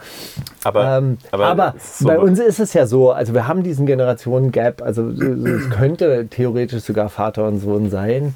[0.64, 3.62] Aber, Ähm, aber, aber ist so- bei uns ist es ja so, also wir haben
[3.62, 8.34] diesen Generationen-Gap, also es könnte theoretisch sogar Vater und Sohn sein.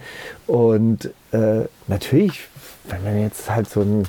[0.49, 2.49] Und äh, natürlich,
[2.89, 4.09] wenn man jetzt halt so einen,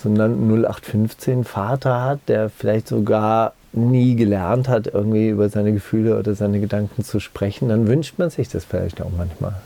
[0.00, 6.16] so einen 0815 Vater hat, der vielleicht sogar nie gelernt hat, irgendwie über seine Gefühle
[6.18, 9.56] oder seine Gedanken zu sprechen, dann wünscht man sich das vielleicht auch manchmal.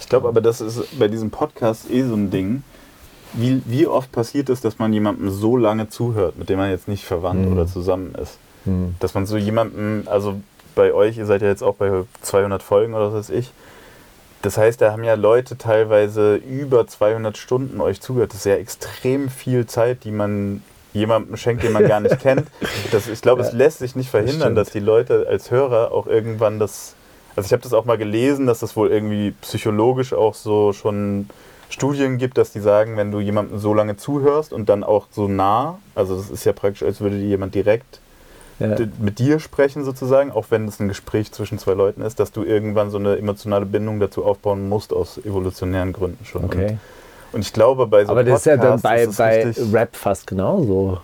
[0.00, 2.62] Ich glaube aber, das ist bei diesem Podcast eh so ein Ding.
[3.34, 6.88] Wie, wie oft passiert es, dass man jemandem so lange zuhört, mit dem man jetzt
[6.88, 7.52] nicht verwandt Mhm.
[7.52, 8.38] oder zusammen ist?
[8.64, 8.94] Hm.
[9.00, 10.40] Dass man so jemandem, also
[10.74, 11.90] bei euch, ihr seid ja jetzt auch bei
[12.22, 13.52] 200 Folgen oder was weiß ich.
[14.42, 18.30] Das heißt, da haben ja Leute teilweise über 200 Stunden euch zugehört.
[18.32, 20.62] Das ist ja extrem viel Zeit, die man
[20.92, 22.46] jemandem schenkt, den man gar nicht kennt.
[22.92, 24.58] Das, ich glaube, es Ja, lässt sich nicht verhindern, stimmt.
[24.58, 26.94] dass die Leute als Hörer auch irgendwann das.
[27.36, 31.28] Also ich habe das auch mal gelesen, dass das wohl irgendwie psychologisch auch so schon
[31.70, 35.28] Studien gibt, dass die sagen, wenn du jemandem so lange zuhörst und dann auch so
[35.28, 38.00] nah, also das ist ja praktisch, als würde dir jemand direkt
[38.58, 38.76] Ja.
[38.98, 42.42] mit dir sprechen sozusagen, auch wenn es ein Gespräch zwischen zwei Leuten ist, dass du
[42.42, 46.44] irgendwann so eine emotionale Bindung dazu aufbauen musst aus evolutionären Gründen schon.
[46.44, 46.66] Okay.
[46.70, 46.78] Und,
[47.34, 50.98] und ich glaube bei so Aber das ist ja dann bei, bei Rap fast genauso.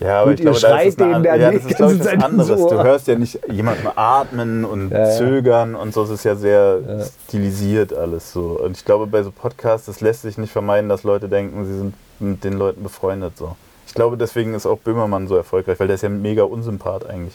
[0.00, 2.00] Ja, aber Gut, ich glaube, da ist es eine dann ja, das ist glaube ich
[2.00, 2.60] was anderes.
[2.60, 2.68] so.
[2.68, 5.10] Du hörst ja nicht jemanden atmen und ja.
[5.10, 7.04] zögern und so, es ist ja sehr Ja.
[7.28, 8.58] stilisiert alles so.
[8.62, 11.76] Und ich glaube, bei so Podcasts, das lässt sich nicht vermeiden, dass Leute denken, sie
[11.78, 13.56] sind mit den Leuten befreundet so.
[13.94, 17.34] Ich glaube, deswegen ist auch Böhmermann so erfolgreich, weil der ist ja mega Unsympath eigentlich.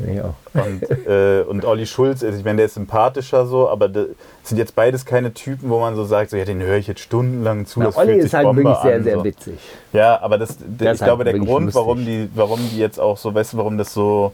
[0.00, 0.34] Ja.
[0.52, 4.08] Und, äh, und Olli Schulz, also ich meine, der ist sympathischer so, aber das
[4.42, 7.00] sind jetzt beides keine Typen, wo man so sagt, so, ja, den höre ich jetzt
[7.00, 7.80] stundenlang zu.
[7.80, 9.24] Na, das Olli ist halt Bombe wirklich sehr, an, sehr so.
[9.24, 9.54] witzig.
[9.94, 11.80] Ja, aber das, Der ich ist glaube, halt der Grund, lustig.
[11.80, 14.32] warum die, warum die jetzt auch so, weißt du, warum das so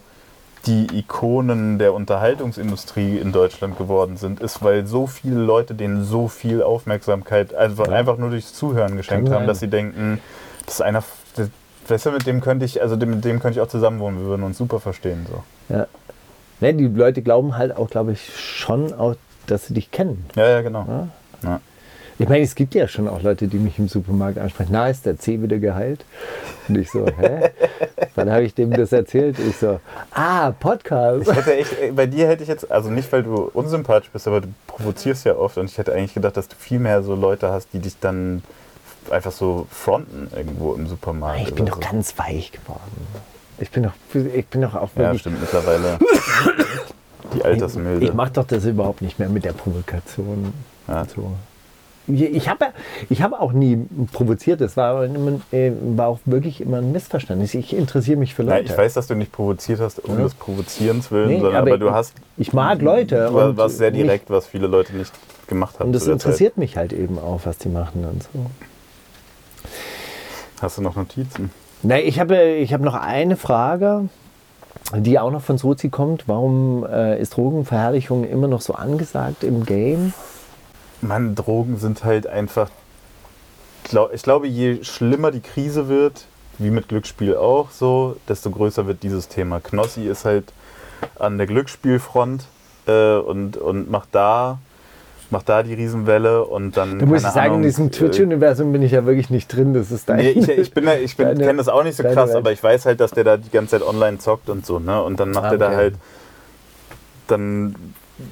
[0.65, 6.27] die Ikonen der Unterhaltungsindustrie in Deutschland geworden sind, ist, weil so viele Leute denen so
[6.27, 7.93] viel Aufmerksamkeit einfach, Ja.
[7.93, 9.47] einfach nur durchs Zuhören geschenkt Kann haben, sein.
[9.47, 10.19] dass sie denken,
[10.65, 11.03] das ist einer,
[11.35, 11.49] das,
[11.87, 14.25] weißt du, mit dem könnte ich, also mit dem könnte ich auch zusammen wohnen, wir
[14.25, 15.25] würden uns super verstehen.
[15.29, 15.43] So.
[15.73, 15.87] Ja.
[16.59, 19.15] Ne, die Leute glauben halt auch, glaube ich, schon auch,
[19.47, 20.25] dass sie dich kennen.
[20.35, 20.85] Ja, ja, genau.
[20.87, 21.07] Ja?
[21.43, 21.61] Ja.
[22.19, 24.69] Ich meine, es gibt ja schon auch Leute, die mich im Supermarkt ansprechen.
[24.71, 26.05] Na, ist der C wieder geheilt?
[26.69, 27.49] Und ich so, hä?
[28.15, 29.37] Wann habe ich dem das erzählt?
[29.39, 29.79] Ich so,
[30.11, 31.27] ah, Podcast.
[31.27, 34.41] Ich hätte echt, bei dir hätte ich jetzt, also nicht, weil du unsympathisch bist, aber
[34.41, 37.49] du provozierst ja oft und ich hätte eigentlich gedacht, dass du viel mehr so Leute
[37.49, 38.43] hast, die dich dann
[39.11, 41.41] einfach so fronten irgendwo im Supermarkt.
[41.47, 41.81] Ich bin doch so.
[41.91, 42.79] ganz weich geworden.
[43.59, 43.91] Ich bin doch,
[44.33, 45.99] ich bin doch auch Ja, stimmt mittlerweile.
[47.33, 48.05] Die Altersmilde.
[48.05, 50.53] ich mache doch das überhaupt nicht mehr mit der Provokation.
[50.87, 51.05] Ja.
[51.05, 51.31] So.
[52.05, 52.65] Ich, ich habe
[53.09, 54.59] ich hab auch nie provoziert.
[54.59, 57.53] Das war, immer, äh, war auch wirklich immer ein Missverständnis.
[57.53, 58.65] Ich interessiere mich für Leute.
[58.65, 60.23] ich weiß, dass du nicht provoziert hast, um Ja.
[60.25, 62.13] des Provozierens willen, Nee, sondern aber aber, du ich- hast.
[62.37, 65.13] ich mag Leute Du warst sehr mich- direkt, was viele Leute nicht
[65.47, 65.87] gemacht haben.
[65.87, 66.25] Und das der Zeit.
[66.25, 68.29] interessiert mich halt eben auch, was die machen und so.
[70.63, 71.51] Hast du noch Notizen?
[71.81, 74.07] Na, ich habe ich hab noch eine Frage,
[74.95, 76.29] die auch noch von Sozi kommt.
[76.29, 80.13] Warum äh, ist Drogenverherrlichung immer noch so angesagt im Game?
[81.01, 82.69] Mann, Drogen sind halt einfach.
[84.13, 86.27] Ich glaube, je schlimmer die Krise wird,
[86.59, 89.59] wie mit Glücksspiel auch so, desto größer wird dieses Thema.
[89.59, 90.53] Knossi ist halt
[91.19, 92.45] an der Glücksspielfront
[92.87, 94.59] äh, und, und macht da
[95.33, 96.97] macht da die Riesenwelle und dann.
[96.99, 99.73] Da muss ich sagen, Ahnung, in diesem äh, Twitch-Universum bin ich ja wirklich nicht drin.
[99.73, 100.19] Das ist dein.
[100.19, 102.37] Nee, ich, ich bin, da- ich bin, kenne das auch nicht so krass, Welt.
[102.37, 105.03] aber ich weiß halt, dass der da die ganze Zeit online zockt und so, ne?
[105.03, 105.75] Und dann macht Ah, er da okay.
[105.75, 105.93] halt
[107.27, 107.75] dann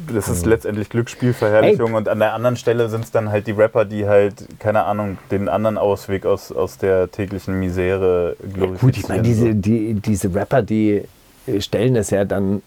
[0.07, 1.95] das ist letztendlich Glücksspielverherrlichung Ey.
[1.95, 5.18] und an der anderen Stelle sind es dann halt die Rapper, die halt, keine Ahnung,
[5.32, 8.78] den anderen Ausweg aus, aus der täglichen Misere glorifizieren.
[8.80, 11.02] Gut, ich meine, diese, die, diese Rapper, die
[11.60, 12.61] stellen das ja dann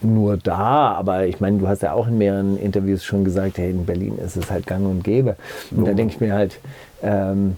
[0.00, 3.70] nur dar, aber ich meine, du hast ja auch in mehreren Interviews schon gesagt, hey,
[3.70, 5.36] in Berlin ist es halt gang und gäbe.
[5.70, 5.96] Und da Jo.
[5.96, 6.58] denke ich mir halt,
[7.02, 7.56] ähm,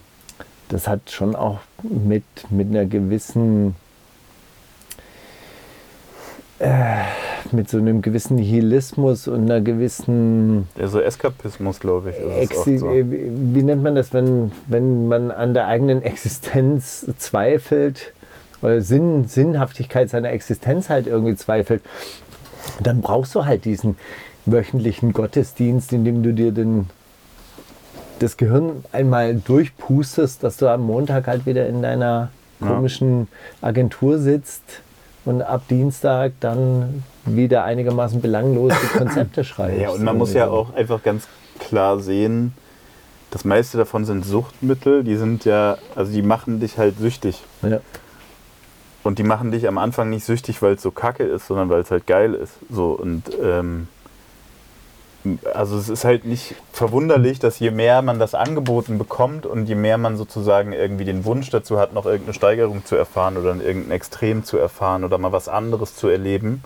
[0.69, 3.75] das hat schon auch mit, mit einer gewissen,
[6.59, 7.05] äh,
[7.53, 12.43] mit so einem gewissen Nihilismus und einer gewissen Ja, so Eskapismus, glaube ich.
[12.51, 12.89] Exi so.
[12.91, 18.13] äh, Wie nennt man das, wenn, wenn man an der eigenen Existenz zweifelt
[18.63, 21.83] oder Sinn, Sinnhaftigkeit seiner Existenz halt irgendwie zweifelt,
[22.81, 23.97] dann brauchst du halt diesen
[24.47, 26.89] wöchentlichen Gottesdienst, in dem du dir den,
[28.19, 32.31] das Gehirn einmal durchpustest, dass du am Montag halt wieder in deiner
[32.61, 33.29] komischen
[33.63, 34.83] Agentur sitzt
[35.25, 39.81] und ab Dienstag dann wieder einigermaßen belanglose Konzepte schreibst.
[39.81, 41.27] Ja, und man muss ja auch einfach ganz
[41.59, 42.53] klar sehen,
[43.31, 47.43] das meiste davon sind Suchtmittel, die sind ja, also die machen dich halt süchtig.
[47.63, 47.81] Ja.
[49.03, 51.81] Und die machen dich am Anfang nicht süchtig, weil es so kacke ist, sondern weil
[51.81, 52.53] es halt geil ist.
[52.69, 53.89] So und ähm,
[55.53, 59.75] also es ist halt nicht verwunderlich, dass je mehr man das angeboten bekommt und je
[59.75, 63.91] mehr man sozusagen irgendwie den Wunsch dazu hat, noch irgendeine Steigerung zu erfahren oder irgendein
[63.91, 66.65] Extrem zu erfahren oder mal was anderes zu erleben,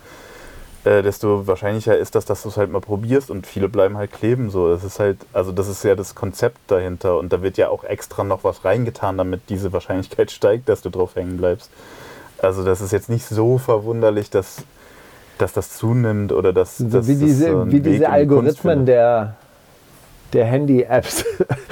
[0.85, 4.13] äh, desto wahrscheinlicher ist das, dass du es halt mal probierst und viele bleiben halt
[4.13, 4.51] kleben.
[4.51, 7.71] So, das ist halt, also das ist ja das Konzept dahinter und da wird ja
[7.71, 11.71] auch extra noch was reingetan, damit diese Wahrscheinlichkeit steigt, dass du drauf hängen bleibst.
[12.41, 14.59] Also das ist jetzt nicht so verwunderlich, dass,
[15.39, 18.85] dass das zunimmt oder dass, So dass wie das diese, so einen wie diese Algorithmen
[18.87, 19.35] der,
[20.33, 21.25] der Handy-Apps,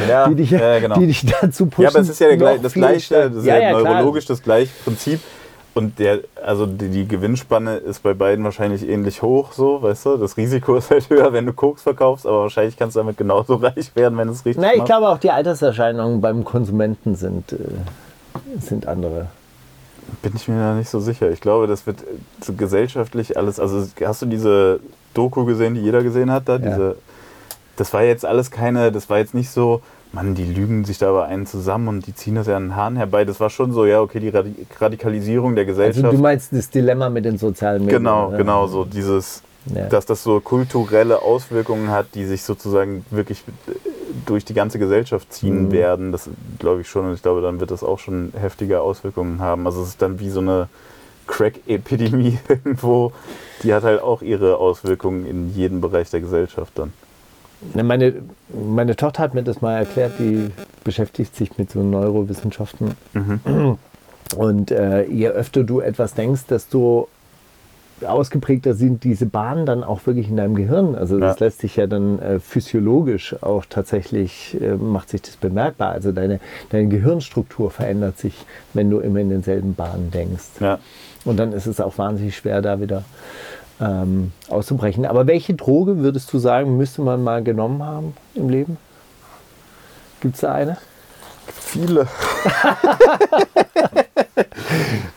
[0.08, 0.98] Ja, die, dich, ja, genau.
[0.98, 1.82] die dich dazu pushen.
[1.84, 3.94] Ja, aber es ist ja der, das gleiche, das ist ja, ja, ja, klar.
[3.94, 5.20] neurologisch das gleiche Prinzip.
[5.74, 10.16] Und der, also die, die Gewinnspanne ist bei beiden wahrscheinlich ähnlich hoch, so, weißt du?
[10.18, 13.54] Das Risiko ist halt höher, wenn du Koks verkaufst, aber wahrscheinlich kannst du damit genauso
[13.62, 14.90] reich werden, wenn es richtig Na, ich machst.
[14.90, 17.56] glaube auch die Alterserscheinungen beim Konsumenten sind, äh,
[18.60, 19.28] sind andere.
[20.22, 21.30] Bin ich mir da nicht so sicher.
[21.30, 22.04] Ich glaube, das wird äh,
[22.44, 23.58] so gesellschaftlich alles.
[23.60, 24.80] Also hast du diese
[25.14, 26.54] Doku gesehen, die jeder gesehen hat da?
[26.54, 26.58] Ja.
[26.58, 26.96] Diese,
[27.76, 29.80] das war jetzt alles keine, das war jetzt nicht so,
[30.12, 32.76] Mann, die lügen sich da aber einen zusammen und die ziehen das ja an den
[32.76, 33.24] Haaren herbei.
[33.24, 36.04] Das war schon so, ja, okay, die Radi- Radikalisierung der Gesellschaft.
[36.04, 38.02] Also du meinst das Dilemma mit den sozialen Medien.
[38.02, 38.36] Genau, ne?
[38.36, 39.42] genau, so dieses,
[39.74, 39.86] Ja.
[39.86, 43.72] dass das so kulturelle Auswirkungen hat, die sich sozusagen wirklich äh,
[44.26, 45.72] durch die ganze Gesellschaft ziehen Mhm.
[45.72, 46.12] werden.
[46.12, 46.28] Das
[46.58, 49.66] glaube ich schon und ich glaube, dann wird das auch schon heftige Auswirkungen haben.
[49.66, 50.68] Also es ist dann wie so eine
[51.26, 53.12] Crack-Epidemie irgendwo,
[53.62, 56.92] die hat halt auch ihre Auswirkungen in jedem Bereich der Gesellschaft dann.
[57.74, 58.14] Meine,
[58.52, 60.50] meine Tochter hat mir das mal erklärt, die
[60.82, 62.96] beschäftigt sich mit so Neurowissenschaften.
[63.12, 63.78] Mhm.
[64.36, 67.08] Und äh, je öfter du etwas denkst, desto
[68.04, 70.94] ausgeprägter sind diese Bahnen dann auch wirklich in deinem Gehirn.
[70.94, 71.46] Also das Ja.
[71.46, 75.90] lässt sich ja dann äh, physiologisch auch tatsächlich, äh, macht sich das bemerkbar.
[75.92, 78.34] Also deine, deine Gehirnstruktur verändert sich,
[78.74, 80.60] wenn du immer in denselben Bahnen denkst.
[80.60, 80.78] Ja.
[81.24, 83.04] Und dann ist es auch wahnsinnig schwer, da wieder
[83.80, 85.06] ähm, auszubrechen.
[85.06, 88.76] Aber welche Droge würdest du sagen, müsste man mal genommen haben im Leben?
[90.20, 90.76] Gibt es da eine?
[91.60, 92.08] Viele.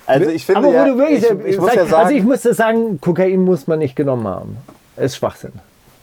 [0.06, 2.16] also ich finde Aber wo ja, du wirklich, ich, ich muss sag, ja sagen, also
[2.16, 4.58] ich muss dir sagen, Kokain muss man nicht genommen haben.
[4.98, 5.54] Ist Schwachsinn.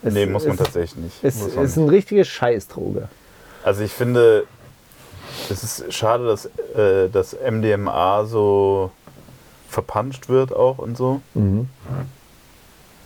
[0.02, 1.16] Es nee, muss man ist, tatsächlich nicht.
[1.22, 3.08] Es man ist eine richtige Scheißdroge.
[3.64, 4.44] Also ich finde,
[5.48, 6.46] es ist schade, dass
[6.76, 8.90] äh, das MDMA so
[9.68, 11.20] verpanscht wird auch und so.
[11.34, 11.68] Mhm.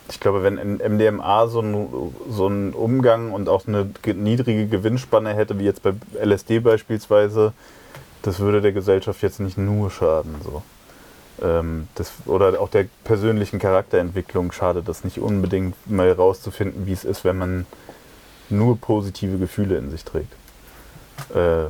[0.08, 1.88] Ich glaube, wenn MDMA so ein,
[2.30, 7.52] so Umgang und auch eine ge- niedrige Gewinnspanne hätte, wie jetzt bei LSD beispielsweise,
[8.22, 10.36] das würde der Gesellschaft jetzt nicht nur schaden.
[10.44, 10.62] So.
[11.42, 17.04] ähm, das, oder auch der persönlichen Charakterentwicklung schadet das nicht unbedingt mal rauszufinden, wie es
[17.04, 17.66] ist, wenn man
[18.48, 20.32] nur positive Gefühle in sich trägt.
[21.34, 21.64] Äh,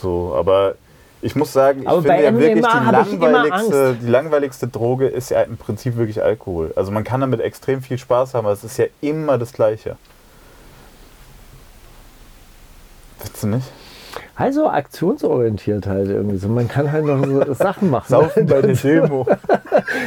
[0.00, 0.76] so, aber
[1.22, 5.42] ich muss sagen, ich Aber finde ja wirklich die langweiligste, die langweiligste Droge ist ja
[5.42, 6.72] im Prinzip wirklich Alkohol.
[6.76, 9.96] Also man kann damit extrem viel Spaß haben, aber es ist ja immer das Gleiche.
[13.18, 13.79] Findest du nicht?
[14.36, 16.48] Also aktionsorientiert halt irgendwie so.
[16.48, 18.06] Man kann halt noch so Sachen machen.
[18.08, 19.26] Saufen bei der Demo.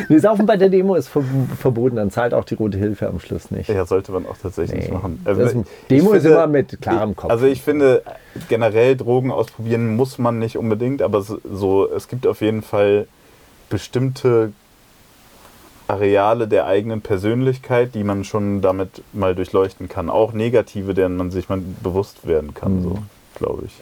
[0.10, 1.24] Nee, Saufen bei der Demo ist ver
[1.60, 3.70] verboten, dann zahlt auch die Rote Hilfe am Schluss nicht.
[3.70, 4.94] Ja, sollte man auch tatsächlich Nee.
[4.94, 5.22] machen.
[5.24, 7.32] Das, ich Demo ist finde- immer mit klarem Kopf.
[7.32, 8.04] Also ich finde,
[8.50, 13.08] generell Drogen ausprobieren muss man nicht unbedingt, aber so- so, es gibt auf jeden Fall
[13.70, 14.52] bestimmte
[15.88, 20.10] Areale der eigenen Persönlichkeit, die man schon damit mal durchleuchten kann.
[20.10, 22.84] Auch negative, deren man sich mal bewusst werden kann, Mhm.
[22.84, 22.98] so,
[23.36, 23.74] glaube ich.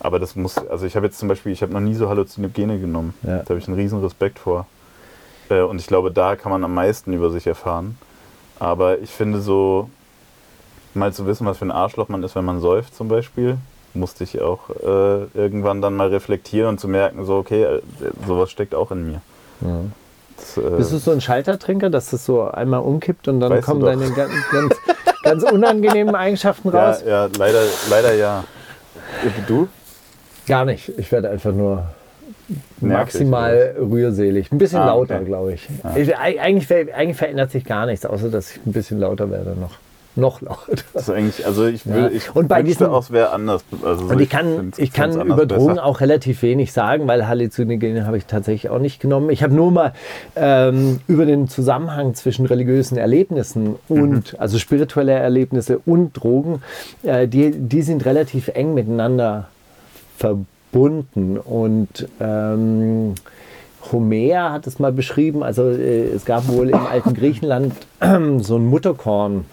[0.00, 2.78] Aber das muss, also ich habe jetzt zum Beispiel, ich habe noch nie so Halluzinogene
[2.78, 3.14] genommen.
[3.22, 3.38] Ja.
[3.38, 4.66] Da habe ich einen riesen Respekt vor.
[5.50, 7.98] Äh, Und ich glaube, da kann man am meisten über sich erfahren.
[8.60, 9.88] Aber ich finde so,
[10.94, 13.56] mal zu wissen, was für ein Arschloch man ist, wenn man säuft zum Beispiel,
[13.94, 17.80] musste ich auch äh, irgendwann dann mal reflektieren und zu merken, so okay, äh,
[18.26, 19.20] sowas steckt auch in mir.
[19.60, 19.80] Ja.
[20.36, 23.80] Das, äh, Bist du so ein Schaltertrinker, dass das so einmal umkippt und dann kommen
[23.80, 24.76] deine ganz, ganz,
[25.22, 27.02] ganz unangenehmen Eigenschaften ja, raus?
[27.06, 28.44] ja, leider, leider ja.
[29.48, 29.68] Du?
[30.48, 30.90] Gar nicht.
[30.98, 31.84] Ich werde einfach nur
[32.80, 34.50] Nervig, maximal rührselig.
[34.52, 35.24] Ein bisschen Ah, lauter, okay.
[35.24, 35.68] glaube ich.
[35.96, 39.50] ich eig- eigentlich, eigentlich verändert sich gar nichts, außer dass ich ein bisschen lauter werde
[39.58, 39.72] noch.
[40.16, 40.82] Noch lauter.
[41.14, 42.08] Eigentlich, also ich, will, Ja.
[42.08, 43.62] ich Und bei diesen- auch, es wäre anders.
[43.84, 45.84] Also so, Und ich kann, ich kann über Drogen besser.
[45.84, 49.30] auch relativ wenig sagen, weil Halluzinogene habe ich tatsächlich auch nicht genommen.
[49.30, 49.92] Ich habe nur mal
[50.34, 56.62] ähm, über den Zusammenhang zwischen religiösen Erlebnissen und, also spirituelle Erlebnisse und Drogen,
[57.04, 59.46] äh, die, die sind relativ eng miteinander
[60.18, 61.38] verbunden.
[61.38, 63.14] Und ähm,
[63.92, 67.74] Homer hat es mal beschrieben, also äh, es gab wohl im alten Griechenland
[68.40, 69.46] so ein Mutterkorn.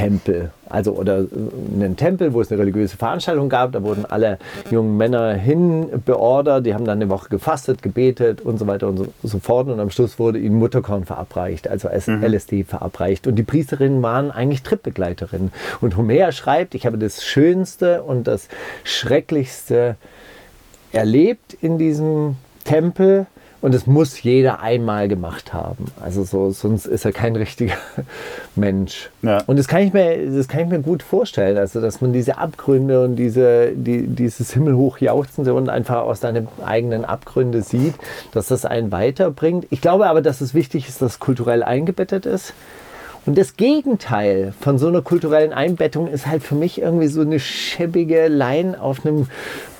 [0.00, 1.26] Tempel, also oder äh,
[1.74, 3.72] einen Tempel, wo es eine religiöse Veranstaltung gab.
[3.72, 4.38] Da wurden alle
[4.70, 8.96] jungen Männer hin beordert, die haben dann eine Woche gefastet, gebetet und so weiter und
[8.96, 9.68] so, so fort.
[9.68, 13.26] Und am Schluss wurde ihnen Mutterkorn verabreicht, also als LSD verabreicht.
[13.26, 15.52] Und die Priesterinnen waren eigentlich Tripbegleiterinnen.
[15.82, 18.48] Und Homer schreibt, ich habe das Schönste und das
[18.84, 19.96] Schrecklichste
[20.92, 23.26] erlebt in diesem Tempel
[23.62, 25.86] und es muss jeder einmal gemacht haben.
[26.00, 27.74] Also so, sonst ist er kein richtiger
[28.56, 29.10] Mensch.
[29.22, 29.42] Ja.
[29.46, 32.38] Und das kann ich mir, das kann ich mir gut vorstellen, also dass man diese
[32.38, 37.94] Abgründe und diese, die, dieses himmelhoch jauchzende und einfach aus deinen eigenen Abgründe sieht,
[38.32, 39.66] dass das einen weiterbringt.
[39.70, 42.54] Ich glaube aber, dass es wichtig ist, dass es kulturell eingebettet ist.
[43.26, 47.38] Und das Gegenteil von so einer kulturellen Einbettung ist halt für mich irgendwie so eine
[47.38, 49.26] schäbige Line auf einem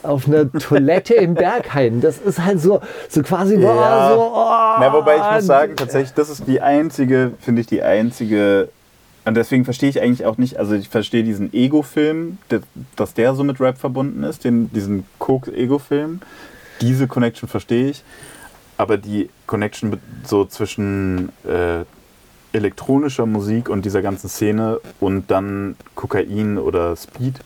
[0.03, 2.01] auf einer Toilette im Berghain.
[2.01, 4.15] Das ist halt so, so quasi boah, Ja.
[4.15, 4.21] so.
[4.21, 8.69] Oh, Na, wobei ich muss sagen, tatsächlich, das ist die einzige, finde ich, die einzige.
[9.25, 12.39] Und deswegen verstehe ich eigentlich auch nicht, also ich verstehe diesen Ego-Film,
[12.97, 16.21] dass der so mit Rap verbunden ist, den, diesen Koks-Ego-Film.
[16.81, 18.03] Diese Connection verstehe ich.
[18.79, 21.85] Aber die Connection so zwischen äh,
[22.57, 27.41] elektronischer Musik und dieser ganzen Szene und dann Kokain oder Speed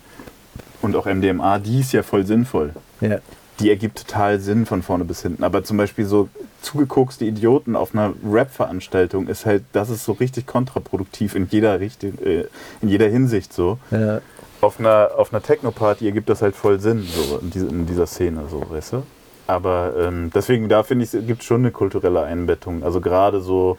[0.85, 3.17] und auch MDMA, die ist ja voll sinnvoll Ja.
[3.59, 5.43] die ergibt total Sinn von vorne bis hinten.
[5.43, 6.29] Aber zum Beispiel so
[6.61, 12.17] zugekokste Idioten auf einer Rap-Veranstaltung ist halt, das ist so richtig kontraproduktiv in jeder Richtung,
[12.23, 12.45] äh,
[12.81, 13.77] in jeder Hinsicht so.
[13.91, 14.21] Ja.
[14.61, 18.07] Auf einer, auf einer Techno-Party ergibt das halt voll Sinn, so in, diese, in dieser
[18.07, 19.03] Szene, so, weißt du?
[19.47, 22.83] Aber ähm, deswegen, da finde ich, es gibt schon eine kulturelle Einbettung.
[22.83, 23.77] Also gerade so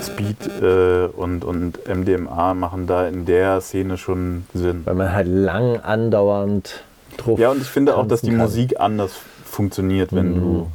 [0.00, 4.82] Speed äh, und, und MDMA machen da in der Szene schon Sinn.
[4.84, 6.84] Weil man halt lang andauernd
[7.16, 7.38] drauf.
[7.40, 8.38] Ja, und ich finde auch, dass die kann.
[8.38, 9.12] Musik anders
[9.44, 10.40] funktioniert, wenn, Mhm.
[10.40, 10.66] du,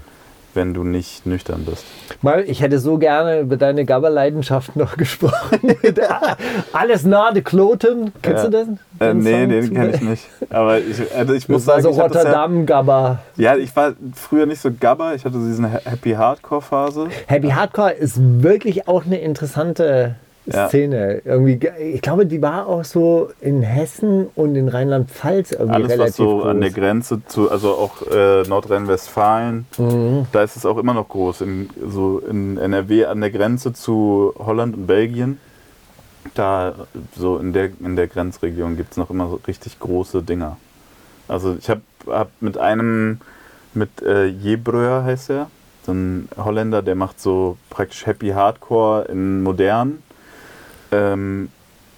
[0.56, 1.84] wenn du nicht nüchtern bist.
[2.22, 5.60] Mal, ich hätte so gerne über deine Gabberleidenschaft noch gesprochen.
[6.74, 8.12] Alles nah de Kloten.
[8.22, 8.50] Kennst Ja.
[8.50, 8.80] du den?
[9.00, 10.24] Äh, nee, den kenne ich nicht.
[10.50, 13.20] Aber ich, also ich muss Das sagen, so ich hab das ja, Rotterdam-Gabber.
[13.38, 15.16] ja, ich war früher nicht so gabber.
[15.16, 17.08] Ich hatte so diese Happy Hardcore-Phase.
[17.28, 20.16] Happy Hardcore ist wirklich auch eine interessante
[20.48, 20.68] Ja.
[20.70, 21.22] Szene.
[21.26, 25.92] Irgendwie, ge- ich glaube, die war auch so in Hessen und in Rheinland-Pfalz irgendwie Alles,
[25.92, 26.46] relativ was so groß.
[26.46, 30.28] an der Grenze zu, also auch äh, Nordrhein-Westfalen, Mhm.
[30.32, 31.42] da ist es auch immer noch groß.
[31.42, 35.40] In, so in NRW an der Grenze zu Holland und Belgien.
[36.34, 36.74] Da,
[37.16, 40.58] so in der, in der Grenzregion gibt es noch immer so richtig große Dinger.
[41.28, 43.20] Also ich habe hab mit einem,
[43.74, 45.50] mit äh, Jebreur heißt er,
[45.86, 50.00] so ein Holländer, der macht so praktisch Happy Hardcore in modern.
[50.96, 51.50] Ähm,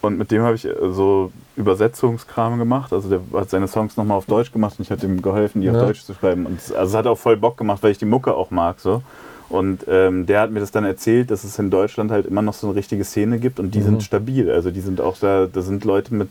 [0.02, 2.94] Und mit dem habe ich äh, so Übersetzungskram gemacht.
[2.94, 5.68] Also der hat seine Songs nochmal auf Deutsch gemacht und ich habe ihm geholfen, die
[5.68, 5.74] Ja.
[5.74, 6.45] auf Deutsch zu schreiben.
[6.45, 8.80] Und es- also es hat auch voll Bock gemacht, weil ich die Mucke auch mag.
[8.80, 9.02] So.
[9.49, 12.53] Und ähm, der hat mir das dann erzählt, dass es in Deutschland halt immer noch
[12.53, 13.84] so eine richtige Szene gibt und die Mhm.
[13.86, 14.52] sind stabil.
[14.52, 16.30] Also die sind auch da, da sind Leute mit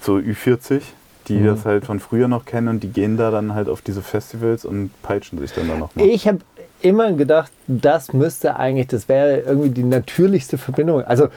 [0.00, 0.82] so Ü40,
[1.28, 1.46] die Mhm.
[1.46, 4.64] das halt von früher noch kennen und die gehen da dann halt auf diese Festivals
[4.64, 6.06] und peitschen sich dann da nochmal.
[6.06, 6.38] Ich habe
[6.82, 11.02] immer gedacht, das müsste eigentlich, das wäre irgendwie die natürlichste Verbindung.
[11.02, 11.28] Also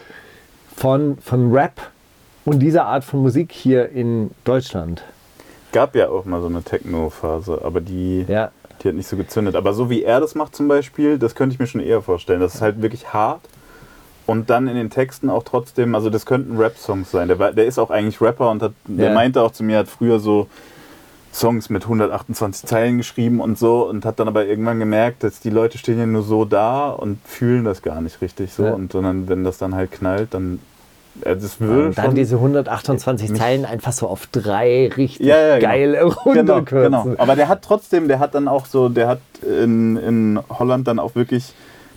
[0.80, 1.74] von, von Rap
[2.46, 5.04] und dieser Art von Musik hier in Deutschland.
[5.74, 8.52] Gab ja auch mal so eine Techno-Phase, aber die, Ja,
[8.82, 9.56] die hat nicht so gezündet.
[9.56, 12.40] Aber so wie er das macht zum Beispiel, das könnte ich mir schon eher vorstellen.
[12.40, 13.42] Das ist halt wirklich hart.
[14.26, 17.28] Und dann in den Texten auch trotzdem, also das könnten Rap-Songs sein.
[17.28, 19.14] Der, der ist auch eigentlich Rapper und hat, der Ja.
[19.14, 20.48] meinte auch zu mir, hat früher so
[21.34, 25.50] Songs mit 128 Zeilen geschrieben und so und hat dann aber irgendwann gemerkt, dass die
[25.52, 28.64] Leute stehen ja nur so da und fühlen das gar nicht richtig so.
[28.66, 28.74] Ja.
[28.74, 30.60] Und sondern wenn das dann halt knallt, dann
[31.24, 35.38] das würde und dann schon diese 128 mich- Zeilen einfach so auf drei richtig Ja,
[35.38, 35.70] ja, genau.
[35.70, 36.92] geil Genau, runterkürzen.
[37.04, 37.16] genau.
[37.18, 41.00] Aber der hat trotzdem, der hat dann auch so, der hat in, in Holland dann
[41.00, 41.54] auch wirklich,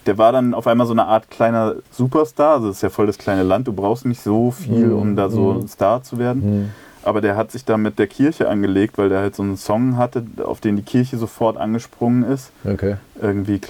[0.07, 2.55] der war dann auf einmal so eine Art kleiner Superstar.
[2.55, 5.17] Also das ist ja voll das kleine Land, du brauchst nicht so viel, Mhm, um
[5.17, 5.61] da so mhm.
[5.61, 6.73] ein Star zu werden.
[7.05, 9.97] Aber der hat sich da mit der Kirche angelegt, weil der halt so einen Song
[9.97, 12.53] hatte, auf den die Kirche sofort angesprungen ist.
[12.65, 12.97] Okay.
[13.21, 13.61] Irgendwie,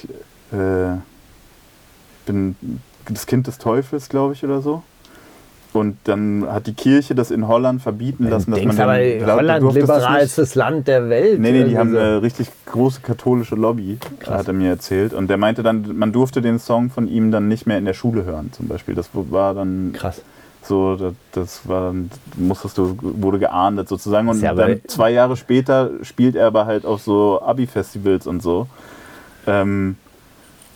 [0.52, 2.56] äh, ich bin
[3.08, 4.82] das Kind des Teufels, glaube ich, oder so.
[5.72, 9.24] Und dann hat die Kirche das in Holland verbieten lassen, dass denkst man aber, den-
[9.26, 11.40] Holland liberalstes Land der Welt.
[11.40, 11.98] Nee, nee, die haben so.
[11.98, 14.40] eine richtig große katholische Lobby, Krass.
[14.40, 15.14] hat er mir erzählt.
[15.14, 17.94] Und der meinte dann, man durfte den Song von ihm dann nicht mehr in der
[17.94, 18.94] Schule hören, zum Beispiel.
[18.94, 20.20] Das war dann Krass.
[20.62, 24.28] so, das, das war dann, musstest du, wurde geahndet sozusagen.
[24.28, 28.66] Und ja dann zwei Jahre später spielt er aber halt auf so Abi-Festivals und so.
[29.46, 29.96] Ähm,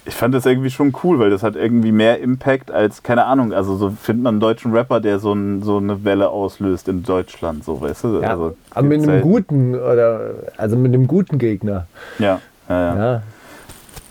[0.06, 3.52] ich fand das irgendwie schon cool, weil das hat irgendwie mehr Impact als, keine Ahnung,
[3.52, 7.02] also so findet man einen deutschen Rapper, der so, ein, so eine Welle auslöst in
[7.02, 8.20] Deutschland, so, weißt du?
[8.20, 9.28] Ja, also, aber mit einem selten.
[9.28, 11.86] guten oder also mit einem guten Gegner.
[12.18, 12.96] Ja, ja, ja.
[12.96, 13.22] Ja,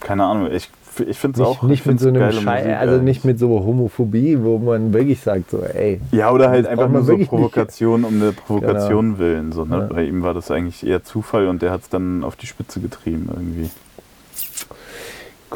[0.01, 0.51] keine Ahnung.
[0.51, 0.69] Ich,
[1.07, 1.63] ich finde es auch.
[1.63, 5.51] nicht ich mit so einem Schei also nicht mit so Homophobie, wo man wirklich sagt
[5.51, 7.29] so, ey, Ja, oder halt einfach nur so wirklich nicht.
[7.29, 9.53] Provokation um eine Provokation willen.
[9.53, 9.77] So, ne?
[9.77, 9.93] Ja.
[9.93, 12.81] Bei ihm war das eigentlich eher Zufall und der hat es dann auf die Spitze
[12.81, 13.69] getrieben irgendwie.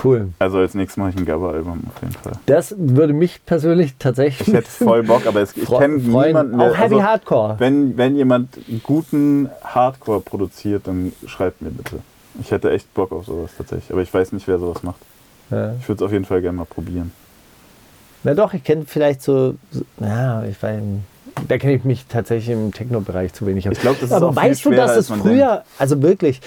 [0.04, 0.30] Cool.
[0.40, 2.34] Also als nächstes mache ich ein Gabba-Album auf jeden Fall.
[2.46, 6.72] Das würde mich persönlich tatsächlich Ich hätte voll Bock, aber es, ich kenne niemanden, der,
[6.72, 7.56] Auch Heavy also, Hardcore.
[7.60, 12.00] wenn, wenn jemand guten Hardcore produziert, dann schreibt mir bitte.
[12.42, 15.00] Ich hätte echt Bock auf sowas tatsächlich, aber ich weiß nicht, wer sowas macht.
[15.50, 15.74] Ja.
[15.80, 17.12] Ich würde es auf jeden Fall gerne mal probieren.
[18.24, 20.82] Na doch, ich kenne vielleicht so, so ja, ich weiß,
[21.48, 23.76] da kenne ich mich tatsächlich im Techno-Bereich zu wenig aus.
[23.76, 26.42] Ich glaube, das ist Aber auch weißt du, dass es früher, also wirklich,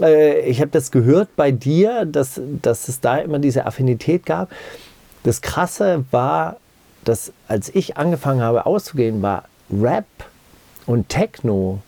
[0.00, 4.50] äh, ich habe das gehört bei dir, dass, dass es da immer diese Affinität gab.
[5.22, 6.56] Das Krasse war,
[7.04, 10.06] dass als ich angefangen habe auszugehen, war Rap
[10.86, 11.80] und Techno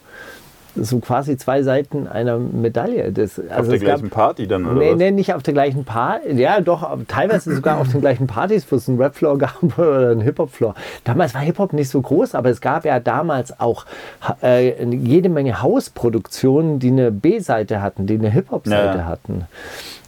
[0.77, 3.13] so quasi zwei Seiten einer Medaille.
[3.13, 4.99] Das, Auf also der es gab- gleichen Party dann, oder Nee, was?
[4.99, 6.33] nee, nicht auf der gleichen Party.
[6.33, 10.21] Ja, doch, teilweise sogar auf den gleichen Partys, wo es einen Rap-Floor gab oder einen
[10.21, 10.75] Hip-Hop-Floor.
[11.05, 13.87] Damals war Hip-Hop nicht so groß, aber es gab ja damals auch
[14.43, 19.05] äh, jede Menge Hausproduktionen, die eine B-Seite hatten, die eine Hip-Hop-Seite ja.
[19.07, 19.45] hatten.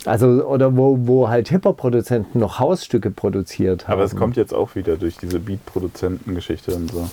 [0.04, 3.94] Also, oder wo, wo halt Hip-Hop-Produzenten noch Hausstücke produziert haben.
[3.94, 7.08] Aber es kommt jetzt auch wieder durch diese Beat-Produzenten-Geschichte und so.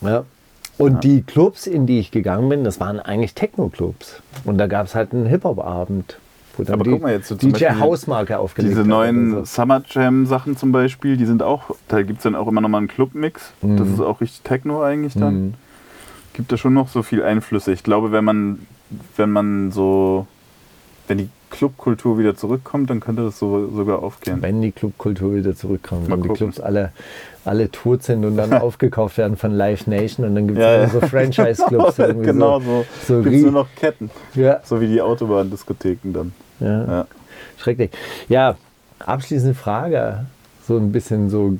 [0.00, 0.24] Ja.
[0.78, 4.22] Und die Clubs, in die ich gegangen bin, das waren eigentlich Techno-Clubs.
[4.44, 6.18] Und da gab es halt einen Hip-Hop-Abend,
[6.66, 9.44] Aber die guck mal jetzt so DJ Hausmarke aufgelegt Diese neuen so.
[9.44, 12.78] Summer Jam Sachen zum Beispiel, die sind auch, da gibt es dann auch immer nochmal
[12.78, 13.52] einen Clubmix.
[13.62, 15.34] Das ist auch richtig Techno eigentlich dann.
[15.34, 15.54] Mhm.
[16.32, 17.72] Gibt da schon noch so viel Einflüsse.
[17.72, 18.66] Ich glaube, wenn man,
[19.16, 20.26] wenn man so,
[21.06, 24.42] wenn die Clubkultur wieder zurückkommt, dann könnte das so, sogar aufgehen.
[24.42, 26.28] Wenn die Clubkultur wieder zurückkommt Mal und die.
[26.30, 26.90] Clubs alle,
[27.44, 30.76] alle tot sind und dann aufgekauft werden von Live Nation und dann gibt es Ja,
[30.82, 30.88] ja.
[30.88, 31.98] so Franchise-Clubs.
[31.98, 32.84] irgendwie genau so.
[33.06, 33.22] so.
[33.22, 34.10] so Gibt nur noch Ketten.
[34.34, 36.32] Ja, So wie die Autobahndiskotheken dann.
[36.60, 37.06] ja, Ja.
[37.58, 37.90] schrecklich.
[38.28, 38.56] Ja,
[39.00, 40.26] abschließende Frage.
[40.66, 41.58] So ein bisschen so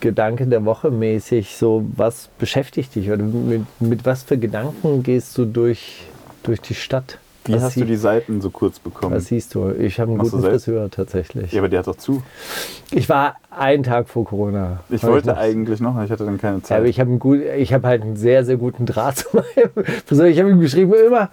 [0.00, 1.56] Gedanke der Woche mäßig.
[1.56, 6.02] So, was beschäftigt dich oder mit, mit was für Gedanken gehst du durch,
[6.42, 7.18] durch die Stadt?
[7.48, 9.14] Wie hast du die Seiten so kurz bekommen?
[9.14, 9.70] was siehst du?
[9.70, 10.44] Ich habe einen Machst guten?
[10.44, 11.52] Friseur tatsächlich.
[11.52, 12.22] Ja, aber der hat doch zu.
[12.90, 14.80] Ich war einen Tag vor Corona.
[14.90, 16.78] Ich Hab wollte noch- eigentlich noch, ich hatte dann keine Ja, Zeit.
[16.78, 20.26] aber ich habe ich habe halt einen sehr, sehr guten Draht zu meinem Friseur.
[20.26, 21.30] Ich habe ihm geschrieben, immer,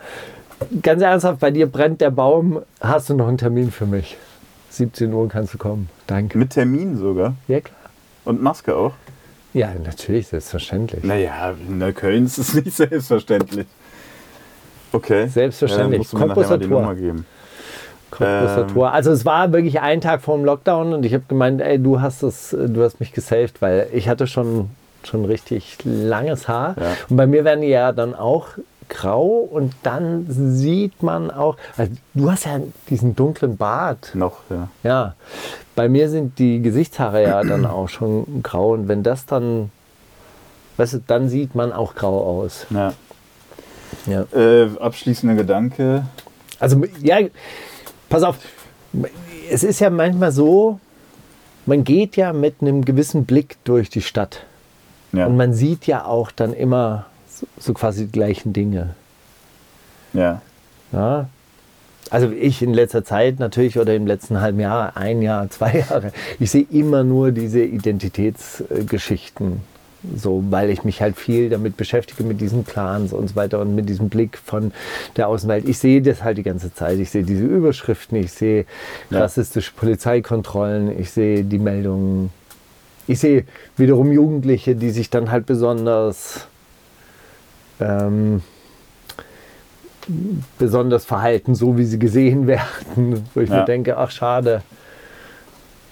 [0.81, 4.18] ganz ernsthaft, bei dir brennt der Baum, hast du noch einen Termin für mich?
[4.69, 5.90] 17 Uhr kannst du kommen.
[6.07, 6.38] Danke.
[6.38, 7.35] Mit Termin sogar.
[7.48, 7.77] Ja, klar.
[8.26, 8.94] Und Maske auch.
[9.53, 11.03] Ja, natürlich, selbstverständlich.
[11.03, 13.68] Naja, in Neukölln ist es nicht selbstverständlich.
[14.93, 15.27] Okay.
[15.27, 16.11] Selbstverständlich.
[16.11, 16.19] Ja,
[16.93, 17.25] geben.
[18.13, 18.81] Cottbusser Ähm.
[18.83, 21.99] Also es war wirklich ein Tag vor dem Lockdown und ich habe gemeint, ey, du
[21.99, 24.69] hast das, du hast mich gesaved, weil ich hatte schon,
[25.03, 26.75] schon richtig langes Haar.
[26.79, 26.85] Ja.
[27.09, 28.49] Und bei mir werden die ja dann auch
[28.89, 32.59] grau und dann sieht man auch, also du hast ja
[32.89, 34.11] diesen dunklen Bart.
[34.13, 34.67] Noch, ja.
[34.83, 35.15] Ja,
[35.75, 39.71] bei mir sind die Gesichtshaare ja dann auch schon grau und wenn das dann,
[40.77, 42.67] weißt du, dann sieht man auch grau aus.
[42.69, 42.93] ja.
[44.05, 44.25] Ja.
[44.33, 46.05] Äh, abschließender Gedanke.
[46.59, 47.17] Also ja,
[48.09, 48.37] pass auf,
[49.49, 50.79] es ist ja manchmal so,
[51.65, 54.45] man geht ja mit einem gewissen Blick durch die Stadt
[55.11, 55.25] Ja.
[55.27, 58.95] und man sieht ja auch dann immer so, so quasi die gleichen Dinge.
[60.13, 60.41] ja.
[60.91, 61.27] Ja?
[62.09, 66.11] Also ich in letzter Zeit natürlich oder im letzten halben Jahr, ein Jahr, zwei Jahre,
[66.39, 69.61] ich sehe immer nur diese Identitätsgeschichten.
[70.15, 73.73] So, weil ich mich halt viel damit beschäftige, mit diesen Clans und so weiter und
[73.73, 74.73] mit diesem Blick von
[75.15, 75.67] der Außenwelt.
[75.67, 76.99] Ich sehe das halt die ganze Zeit.
[76.99, 78.65] Ich sehe diese Überschriften, ich sehe
[79.09, 79.19] Ja.
[79.21, 82.31] rassistische Polizeikontrollen, ich sehe die Meldungen.
[83.07, 83.45] Ich sehe
[83.77, 86.47] wiederum Jugendliche, die sich dann halt besonders
[87.80, 88.41] ähm,
[90.59, 93.59] besonders verhalten, so wie sie gesehen werden, wo ich Ja.
[93.59, 94.61] mir denke, ach schade,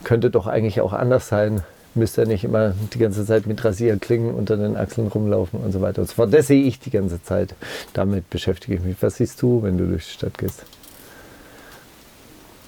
[0.04, 1.62] könnte doch eigentlich auch anders sein.
[1.94, 5.82] Müsste ja nicht immer die ganze Zeit mit Rasierklingen unter den Achseln rumlaufen und so
[5.82, 6.34] weiter und so fort.
[6.34, 7.54] Das sehe ich die ganze Zeit.
[7.94, 8.96] Damit beschäftige ich mich.
[9.02, 10.64] Was siehst du, wenn du durch die Stadt gehst?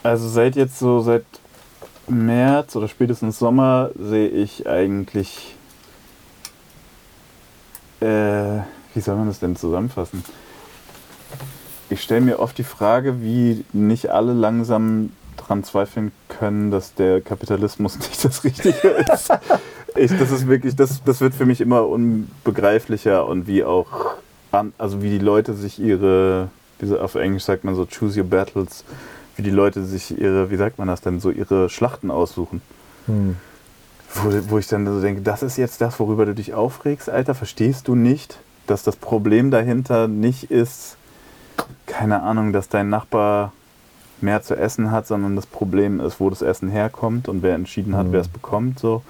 [0.04, 1.24] Also seit jetzt so seit
[2.08, 5.56] März oder spätestens Sommer sehe ich eigentlich,
[8.02, 8.60] äh,
[8.94, 10.24] wie soll man das denn zusammenfassen?
[11.90, 17.22] Ich stelle mir oft die Frage, wie nicht alle langsam dran zweifeln können, dass der
[17.22, 19.32] Kapitalismus nicht das Richtige ist.
[19.96, 24.16] Ich, das ist wirklich, das, das wird für mich immer unbegreiflicher und wie auch,
[24.78, 26.50] also wie die Leute sich ihre,
[26.82, 28.84] diese, auf Englisch sagt man so, choose your battles,
[29.36, 32.62] wie die Leute sich ihre, wie sagt man das denn, so ihre Schlachten aussuchen.
[33.06, 33.38] Hm.
[34.16, 37.36] Wo, wo ich dann so denke, das ist jetzt das, worüber du dich aufregst, Alter,
[37.36, 40.98] verstehst du nicht, dass das Problem dahinter nicht ist,
[41.86, 43.54] keine Ahnung, dass dein Nachbar
[44.24, 47.96] mehr zu essen hat, sondern das Problem ist, wo das Essen herkommt und wer entschieden
[47.96, 48.12] hat, Mhm.
[48.14, 49.04] wer es bekommt, so.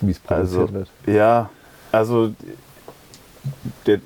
[0.00, 0.88] Wie es produziert Also, wird.
[1.06, 1.50] ja,
[1.92, 2.32] also
[3.86, 4.00] der,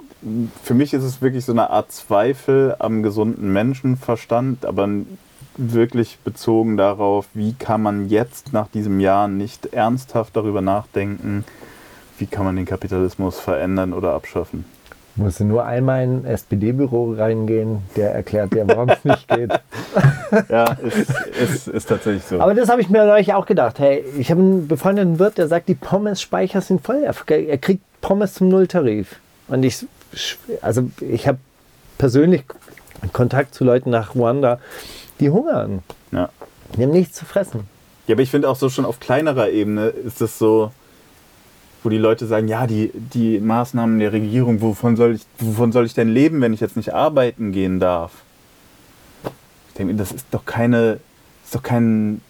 [0.63, 4.89] für mich ist es wirklich so eine Art Zweifel am gesunden Menschenverstand, aber
[5.57, 11.45] wirklich bezogen darauf, wie kann man jetzt nach diesem Jahr nicht ernsthaft darüber nachdenken,
[12.19, 14.65] wie kann man den Kapitalismus verändern oder abschaffen.
[15.15, 19.53] Musst du nur einmal in ein SPD-Büro reingehen, der erklärt dir, warum es nicht geht.
[20.49, 22.41] Ja, ist, ist, ist tatsächlich so.
[22.41, 23.79] Aber das habe ich mir neulich auch gedacht.
[23.79, 27.03] Hey, ich habe einen befreundeten Wirt, der sagt, die Pommes-Speicher sind voll.
[27.03, 29.17] Er, kriegt Pommes zum Nulltarif.
[29.49, 29.87] Und ich,
[30.63, 31.37] also ich habe
[31.99, 32.45] persönlich
[33.13, 34.59] Kontakt zu Leuten nach Ruanda,
[35.21, 35.83] die hungern.
[36.13, 36.31] ja.
[36.77, 37.69] Die haben nichts zu fressen.
[38.07, 40.73] Ja, aber ich finde auch so schon auf kleinerer Ebene ist es so,
[41.83, 45.87] wo die Leute sagen, ja, die, die Maßnahmen der Regierung, wovon soll, ich, wovon soll
[45.87, 48.13] ich denn leben, wenn ich jetzt nicht arbeiten gehen darf?
[49.69, 50.99] Ich denke, das ist doch keine,
[51.45, 52.21] ist doch kein,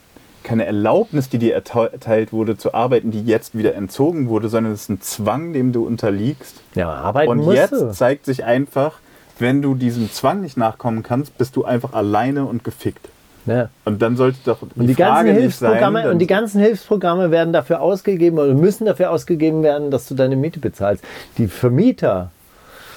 [0.43, 4.83] keine Erlaubnis, die dir erteilt wurde zu arbeiten, die jetzt wieder entzogen wurde, sondern es
[4.83, 6.61] ist ein Zwang, dem du unterliegst.
[6.75, 7.91] Ja, arbeiten Und musst jetzt du.
[7.91, 8.99] zeigt sich einfach,
[9.39, 13.09] wenn du diesem Zwang nicht nachkommen kannst, bist du einfach alleine und gefickt.
[13.45, 13.69] Ja.
[13.85, 16.61] Und dann sollte doch die, Und die ganzen Frage nicht Hilfsprogramme sein, und die ganzen
[16.61, 21.03] Hilfsprogramme werden dafür ausgegeben oder müssen dafür ausgegeben werden, dass du deine Miete bezahlst.
[21.37, 22.31] Die Vermieter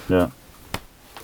[0.09, 0.31] ja.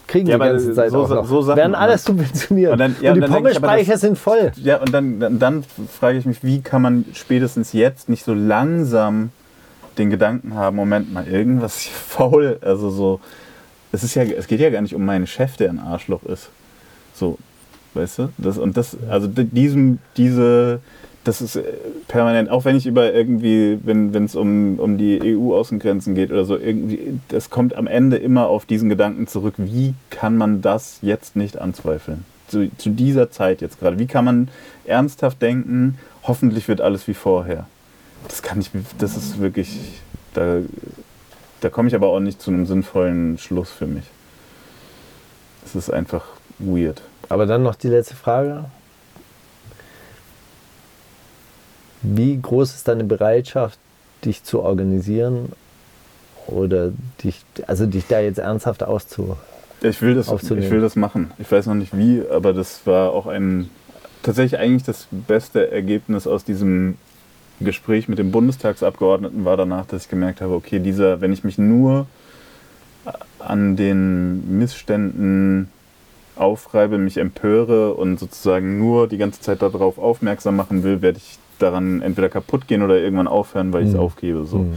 [0.09, 1.25] kriegen Ja, die ganze Zeit so auch noch.
[1.27, 2.73] so werden alles subventioniert.
[2.73, 4.51] Und dann- ja, und die Pommesspeicher sind voll.
[4.57, 8.35] Ja, und dann, dann, dann frage ich mich, wie kann man spätestens jetzt nicht so
[8.35, 9.31] langsam
[9.99, 12.59] den Gedanken haben, Moment mal, irgendwas ist hier faul.
[12.61, 13.21] Also so,
[13.93, 16.49] es ist ja, es geht ja gar nicht um meinen Chef, der ein Arschloch ist.
[17.15, 17.39] So,
[17.95, 18.29] weißt du?
[18.39, 20.81] Das, und das, also di- diesem, diese,
[21.25, 21.63] das ist äh,
[22.09, 26.57] permanent, auch wenn ich über irgendwie, wenn es um, um die EU-Außengrenzen geht oder so,
[26.57, 31.37] irgendwie, das kommt am Ende immer auf diesen Gedanken zurück, wie kann man das jetzt
[31.37, 32.25] nicht anzweifeln?
[32.49, 33.99] Zu, zu dieser Zeit jetzt gerade.
[33.99, 34.49] Wie kann man
[34.85, 37.67] ernsthaft denken, hoffentlich wird alles wie vorher?
[38.29, 39.79] Das kann ich, das ist wirklich,
[40.35, 40.59] da,
[41.61, 44.05] da komme ich aber auch nicht zu einem sinnvollen Schluss für mich.
[45.65, 46.25] Es ist einfach
[46.59, 47.03] weird.
[47.33, 48.67] Aber dann noch die letzte Frage.
[52.03, 53.79] Wie groß ist deine Bereitschaft,
[54.23, 55.51] dich zu organisieren
[56.47, 56.93] oder
[57.25, 59.39] dich, also dich da jetzt ernsthaft auszu?
[59.81, 60.67] Ich will, das, aufzunehmen.
[60.67, 61.31] ich will das machen.
[61.39, 63.71] Ich weiß noch nicht wie, aber das war auch ein
[64.23, 66.99] tatsächlich eigentlich das beste Ergebnis aus diesem
[67.61, 71.57] Gespräch mit dem Bundestagsabgeordneten war danach, dass ich gemerkt habe, okay, dieser, wenn ich mich
[71.57, 72.07] nur
[73.39, 75.71] an den Missständen
[76.37, 81.39] aufreibe, mich empöre und sozusagen nur die ganze Zeit darauf aufmerksam machen will, werde ich
[81.59, 84.01] daran entweder kaputt gehen oder irgendwann aufhören, weil ich es Mhm.
[84.01, 84.45] aufgebe.
[84.47, 84.59] So.
[84.59, 84.75] Mhm.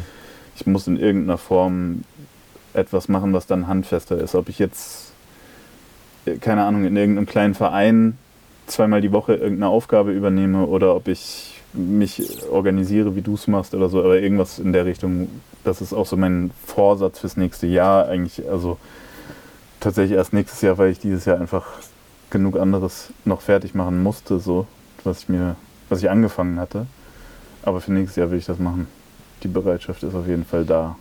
[0.56, 2.04] Ich muss in irgendeiner Form
[2.74, 4.36] etwas machen, was dann handfester ist.
[4.36, 5.14] Ob ich jetzt,
[6.26, 8.18] äh, keine Ahnung, in irgendeinem kleinen Verein
[8.68, 12.22] zweimal die Woche irgendeine Aufgabe übernehme oder ob ich mich
[12.52, 15.28] organisiere, wie du es machst oder so, aber irgendwas in der Richtung,
[15.64, 18.78] das ist auch so mein Vorsatz fürs nächste Jahr eigentlich, also
[19.86, 21.66] tatsächlich erst nächstes Jahr, weil ich dieses Jahr einfach
[22.32, 24.66] genug anderes noch fertig machen musste, so,
[25.04, 25.56] was ich mir,
[25.90, 26.88] was ich angefangen hatte.
[27.62, 28.88] Aber für nächstes Jahr will ich das machen.
[29.44, 30.96] Die Bereitschaft ist auf jeden Fall da.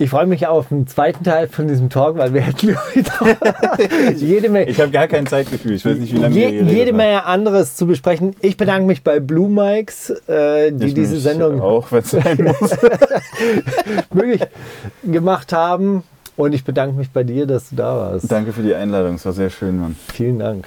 [0.00, 4.48] Ich freue mich auf den zweiten Teil von diesem Talk, weil wir hätten heute jede
[4.50, 5.72] Menge, Ich habe gar kein Zeitgefühl.
[5.72, 6.92] Ich weiß nicht, wie lange wir je, geredet jede.
[6.92, 8.36] Menge anderes zu besprechen.
[8.40, 12.54] Ich bedanke mich bei Blue Mikes, äh, die Ich diese Sendung Auch wenn es sein
[12.60, 12.76] muss.
[14.12, 14.42] möglich
[15.04, 16.04] gemacht haben.
[16.38, 18.30] Und ich bedanke mich bei dir, dass du da warst.
[18.30, 19.16] Danke für die Einladung.
[19.16, 19.96] Es war sehr schön, Mann.
[20.14, 20.66] Vielen Dank.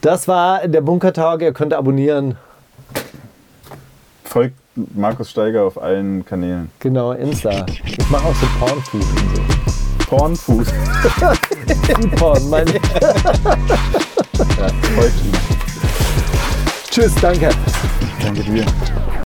[0.00, 1.40] Das war der Bunker Talk.
[1.40, 2.36] Ihr könnt abonnieren.
[4.24, 6.68] Folgt Markus Steiger auf allen Kanälen.
[6.80, 7.64] Genau, Insta.
[7.84, 9.02] Ich mache auch so Pornfood
[10.10, 10.62] und so.
[10.64, 10.66] Food
[12.16, 12.82] Porn, meine ich.
[13.00, 15.32] Ja, folgt ihm.
[16.90, 17.50] Tschüss, danke.
[18.20, 18.66] Danke dir.